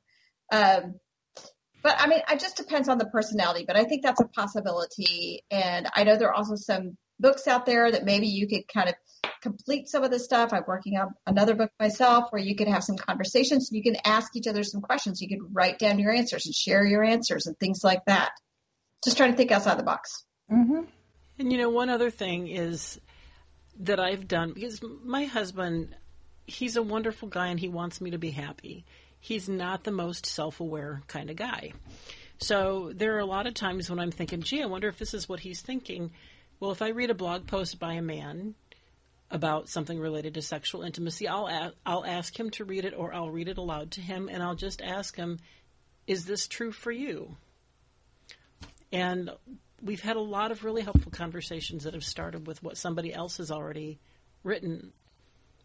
Um, 0.51 0.95
but 1.81 1.95
I 1.97 2.07
mean, 2.07 2.19
it 2.29 2.39
just 2.39 2.57
depends 2.57 2.89
on 2.89 2.97
the 2.97 3.05
personality, 3.05 3.65
but 3.65 3.77
I 3.77 3.85
think 3.85 4.03
that's 4.03 4.19
a 4.19 4.27
possibility. 4.27 5.43
And 5.49 5.87
I 5.95 6.03
know 6.03 6.17
there 6.17 6.29
are 6.29 6.33
also 6.33 6.55
some 6.55 6.97
books 7.19 7.47
out 7.47 7.65
there 7.65 7.91
that 7.91 8.05
maybe 8.05 8.27
you 8.27 8.47
could 8.47 8.67
kind 8.67 8.89
of 8.89 8.95
complete 9.41 9.87
some 9.87 10.03
of 10.03 10.11
the 10.11 10.19
stuff. 10.19 10.53
I'm 10.53 10.63
working 10.67 10.97
on 10.97 11.13
another 11.25 11.55
book 11.55 11.71
myself 11.79 12.25
where 12.31 12.41
you 12.41 12.55
could 12.55 12.67
have 12.67 12.83
some 12.83 12.97
conversations. 12.97 13.69
You 13.71 13.83
can 13.83 13.97
ask 14.05 14.35
each 14.35 14.47
other 14.47 14.63
some 14.63 14.81
questions. 14.81 15.21
You 15.21 15.29
could 15.29 15.53
write 15.53 15.79
down 15.79 15.99
your 15.99 16.13
answers 16.13 16.45
and 16.45 16.55
share 16.55 16.85
your 16.85 17.03
answers 17.03 17.47
and 17.47 17.57
things 17.57 17.83
like 17.83 18.05
that. 18.05 18.31
Just 19.03 19.17
trying 19.17 19.31
to 19.31 19.37
think 19.37 19.51
outside 19.51 19.77
the 19.77 19.83
box. 19.83 20.25
Mm-hmm. 20.51 20.81
And 21.39 21.51
you 21.51 21.57
know, 21.57 21.69
one 21.69 21.89
other 21.89 22.09
thing 22.09 22.47
is 22.47 22.99
that 23.79 23.99
I've 23.99 24.27
done 24.27 24.51
because 24.53 24.81
my 25.03 25.25
husband, 25.25 25.95
he's 26.45 26.75
a 26.75 26.83
wonderful 26.83 27.29
guy 27.29 27.47
and 27.47 27.59
he 27.59 27.69
wants 27.69 28.01
me 28.01 28.11
to 28.11 28.17
be 28.17 28.31
happy. 28.31 28.85
He's 29.21 29.47
not 29.47 29.83
the 29.83 29.91
most 29.91 30.25
self 30.25 30.59
aware 30.59 31.01
kind 31.07 31.29
of 31.29 31.35
guy. 31.35 31.71
So 32.39 32.91
there 32.95 33.15
are 33.15 33.19
a 33.19 33.25
lot 33.25 33.47
of 33.47 33.53
times 33.53 33.89
when 33.89 33.99
I'm 33.99 34.11
thinking, 34.11 34.41
gee, 34.41 34.63
I 34.63 34.65
wonder 34.65 34.87
if 34.87 34.97
this 34.97 35.13
is 35.13 35.27
what 35.27 35.41
he's 35.41 35.61
thinking. 35.61 36.11
Well, 36.59 36.71
if 36.71 36.81
I 36.81 36.89
read 36.89 37.09
a 37.09 37.15
blog 37.15 37.47
post 37.47 37.79
by 37.79 37.93
a 37.93 38.01
man 38.01 38.55
about 39.31 39.69
something 39.69 39.99
related 39.99 40.33
to 40.33 40.41
sexual 40.41 40.81
intimacy, 40.81 41.27
I'll 41.27 41.47
a- 41.47 41.73
I'll 41.85 42.05
ask 42.05 42.37
him 42.37 42.49
to 42.51 42.65
read 42.65 42.83
it 42.83 42.93
or 42.93 43.13
I'll 43.13 43.29
read 43.29 43.47
it 43.47 43.57
aloud 43.57 43.91
to 43.91 44.01
him 44.01 44.27
and 44.27 44.43
I'll 44.43 44.55
just 44.55 44.81
ask 44.81 45.15
him, 45.15 45.39
"Is 46.07 46.25
this 46.25 46.47
true 46.47 46.71
for 46.71 46.91
you?" 46.91 47.37
And 48.91 49.31
we've 49.81 50.01
had 50.01 50.17
a 50.17 50.21
lot 50.21 50.51
of 50.51 50.63
really 50.63 50.81
helpful 50.81 51.11
conversations 51.11 51.83
that 51.83 51.93
have 51.93 52.03
started 52.03 52.47
with 52.47 52.61
what 52.61 52.77
somebody 52.77 53.13
else 53.13 53.37
has 53.37 53.51
already 53.51 53.99
written 54.43 54.91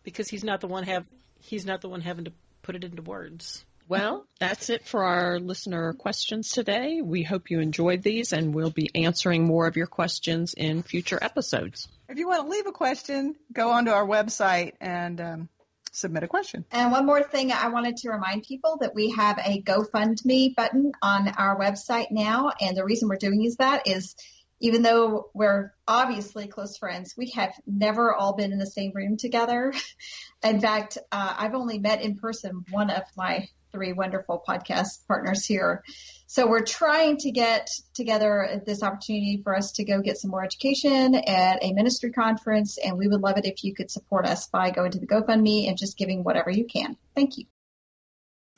because 0.05 0.29
he's 0.29 0.45
not 0.45 0.61
the 0.61 0.69
one 0.69 0.85
have 0.85 1.07
he's 1.41 1.67
not 1.67 1.81
the 1.81 1.89
one 1.89 2.03
having 2.03 2.27
to 2.27 2.33
put 2.63 2.77
it 2.77 2.85
into 2.85 3.03
words. 3.03 3.65
Well, 3.87 4.27
that's 4.41 4.71
it 4.71 4.87
for 4.87 5.05
our 5.05 5.39
listener 5.39 5.93
questions 5.93 6.51
today. 6.51 7.03
We 7.03 7.23
hope 7.23 7.51
you 7.51 7.61
enjoyed 7.61 8.03
these 8.03 8.33
and 8.33 8.55
we'll 8.55 8.71
be 8.71 8.91
answering 8.95 9.45
more 9.45 9.67
of 9.67 9.77
your 9.77 9.87
questions 9.87 10.55
in 10.55 10.83
future 10.83 11.19
episodes. 11.21 11.89
If 12.09 12.19
you 12.19 12.27
want 12.27 12.45
to 12.45 12.49
leave 12.49 12.67
a 12.67 12.73
question, 12.73 13.35
go 13.53 13.73
onto 13.73 13.91
our 13.91 14.07
website 14.07 14.73
and 14.81 15.21
um, 15.21 15.49
submit 15.93 16.23
a 16.23 16.29
question. 16.29 16.65
And 16.71 16.93
one 16.93 17.05
more 17.05 17.23
thing, 17.23 17.53
I 17.53 17.69
wanted 17.69 17.99
to 17.99 18.11
remind 18.11 18.45
people 18.45 18.79
that 18.81 18.95
we 18.95 19.11
have 19.11 19.39
a 19.39 19.61
GoFundMe 19.61 20.55
button 20.55 20.93
on 21.03 21.29
our 21.29 21.59
website 21.59 22.11
now. 22.11 22.53
And 22.61 22.77
the 22.77 22.85
reason 22.85 23.09
we're 23.09 23.17
doing 23.17 23.45
is 23.45 23.57
that 23.57 23.87
is 23.87 24.17
even 24.61 24.81
though 24.81 25.31
we're 25.35 25.75
obviously 25.87 26.47
close 26.47 26.79
friends, 26.79 27.15
we 27.19 27.31
have 27.33 27.53
never 27.67 28.15
all 28.15 28.35
been 28.35 28.51
in 28.51 28.59
the 28.59 28.67
same 28.67 28.93
room 28.95 29.19
together. 29.19 29.75
In 30.43 30.61
fact, 30.61 30.97
uh, 31.13 31.35
I've 31.39 31.55
only 31.55 31.79
met 31.79 32.01
in 32.01 32.17
person 32.17 32.65
one 32.71 32.89
of 32.89 33.03
my 33.17 33.49
three 33.75 33.93
wonderful 33.93 34.43
podcast 34.49 35.07
partners 35.07 35.45
here. 35.45 35.83
So 36.27 36.47
we're 36.47 36.65
trying 36.65 37.19
to 37.19 37.31
get 37.31 37.69
together 37.93 38.63
this 38.65 38.83
opportunity 38.83 39.41
for 39.43 39.55
us 39.55 39.73
to 39.73 39.85
go 39.85 40.01
get 40.01 40.17
some 40.17 40.31
more 40.31 40.45
education 40.45 41.15
at 41.15 41.63
a 41.63 41.73
ministry 41.73 42.13
conference. 42.13 42.79
And 42.79 42.97
we 42.97 43.09
would 43.09 43.21
love 43.21 43.37
it 43.37 43.45
if 43.45 43.63
you 43.65 43.75
could 43.75 43.91
support 43.91 44.27
us 44.27 44.47
by 44.47 44.71
going 44.71 44.93
to 44.93 44.99
the 44.99 45.07
GoFundMe 45.07 45.69
and 45.69 45.77
just 45.77 45.99
giving 45.99 46.25
whatever 46.25 46.51
you 46.51 46.65
can. 46.65 46.97
Thank 47.15 47.37
you. 47.37 47.45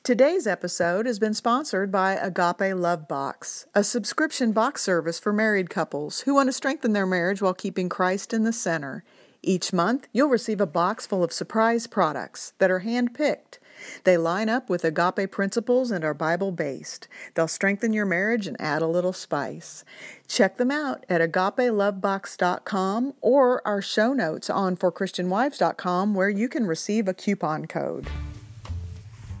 Today's 0.03 0.47
episode 0.47 1.05
has 1.05 1.19
been 1.19 1.33
sponsored 1.33 1.91
by 1.91 2.13
Agape 2.13 2.73
Love 2.73 3.09
Box, 3.09 3.65
a 3.75 3.83
subscription 3.83 4.53
box 4.53 4.81
service 4.81 5.19
for 5.19 5.33
married 5.33 5.69
couples 5.69 6.21
who 6.21 6.33
want 6.35 6.47
to 6.47 6.53
strengthen 6.53 6.93
their 6.93 7.05
marriage 7.05 7.41
while 7.41 7.53
keeping 7.53 7.89
Christ 7.89 8.33
in 8.33 8.43
the 8.43 8.53
center. 8.53 9.03
Each 9.47 9.71
month, 9.71 10.09
you'll 10.11 10.29
receive 10.29 10.59
a 10.59 10.67
box 10.67 11.07
full 11.07 11.23
of 11.23 11.31
surprise 11.31 11.87
products 11.87 12.53
that 12.59 12.69
are 12.69 12.79
hand 12.79 13.13
picked 13.13 13.59
they 14.03 14.17
line 14.17 14.49
up 14.49 14.69
with 14.69 14.83
agape 14.83 15.31
principles 15.31 15.89
and 15.91 16.03
are 16.03 16.13
Bible 16.13 16.51
based. 16.51 17.07
They'll 17.33 17.47
strengthen 17.47 17.93
your 17.93 18.05
marriage 18.05 18.45
and 18.47 18.59
add 18.59 18.81
a 18.81 18.87
little 18.87 19.13
spice. 19.13 19.85
Check 20.27 20.57
them 20.57 20.71
out 20.71 21.05
at 21.09 21.21
agapelovebox.com 21.21 23.13
or 23.21 23.65
our 23.67 23.81
show 23.81 24.13
notes 24.13 24.49
on 24.49 24.75
forchristianwives.com 24.75 26.13
where 26.13 26.29
you 26.29 26.49
can 26.49 26.65
receive 26.65 27.07
a 27.07 27.13
coupon 27.13 27.65
code. 27.65 28.09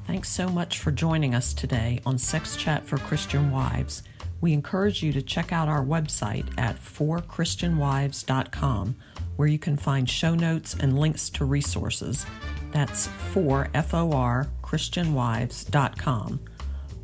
Thanks 0.05 0.29
so 0.29 0.47
much 0.47 0.79
for 0.79 0.91
joining 0.91 1.35
us 1.35 1.53
today 1.53 1.99
on 2.05 2.17
Sex 2.17 2.55
Chat 2.55 2.85
for 2.85 2.97
Christian 2.97 3.51
Wives. 3.51 4.03
We 4.39 4.53
encourage 4.53 5.03
you 5.03 5.11
to 5.13 5.21
check 5.21 5.51
out 5.51 5.67
our 5.67 5.83
website 5.83 6.47
at 6.57 6.77
forchristianwives.com 6.77 8.95
where 9.37 9.47
you 9.47 9.57
can 9.57 9.77
find 9.77 10.09
show 10.09 10.35
notes 10.35 10.75
and 10.79 10.99
links 10.99 11.29
to 11.31 11.45
resources. 11.45 12.25
That's 12.71 13.07
for 13.31 13.69
F-O-R 13.73 14.47
christianwives.com. 14.61 16.39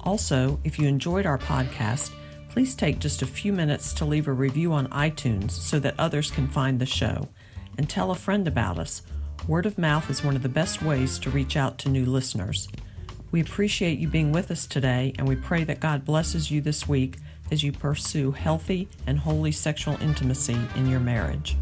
Also, 0.01 0.59
if 0.65 0.77
you 0.77 0.87
enjoyed 0.87 1.25
our 1.25 1.37
podcast, 1.37 2.11
please 2.49 2.75
take 2.75 2.99
just 2.99 3.21
a 3.21 3.25
few 3.25 3.53
minutes 3.53 3.93
to 3.93 4.05
leave 4.05 4.27
a 4.27 4.33
review 4.33 4.73
on 4.73 4.87
iTunes 4.89 5.51
so 5.51 5.79
that 5.79 5.95
others 5.97 6.29
can 6.29 6.47
find 6.47 6.79
the 6.79 6.85
show. 6.85 7.29
And 7.77 7.89
tell 7.89 8.11
a 8.11 8.15
friend 8.15 8.47
about 8.47 8.77
us. 8.77 9.01
Word 9.47 9.65
of 9.65 9.77
mouth 9.77 10.09
is 10.09 10.23
one 10.23 10.35
of 10.35 10.43
the 10.43 10.49
best 10.49 10.81
ways 10.83 11.17
to 11.19 11.29
reach 11.29 11.57
out 11.57 11.77
to 11.79 11.89
new 11.89 12.05
listeners. 12.05 12.67
We 13.31 13.41
appreciate 13.41 13.97
you 13.97 14.07
being 14.07 14.31
with 14.31 14.51
us 14.51 14.67
today, 14.67 15.13
and 15.17 15.27
we 15.27 15.35
pray 15.35 15.63
that 15.63 15.79
God 15.79 16.05
blesses 16.05 16.51
you 16.51 16.61
this 16.61 16.87
week 16.87 17.17
as 17.51 17.63
you 17.63 17.71
pursue 17.71 18.31
healthy 18.31 18.87
and 19.07 19.17
holy 19.17 19.51
sexual 19.51 19.99
intimacy 20.01 20.57
in 20.75 20.87
your 20.87 20.99
marriage. 20.99 21.57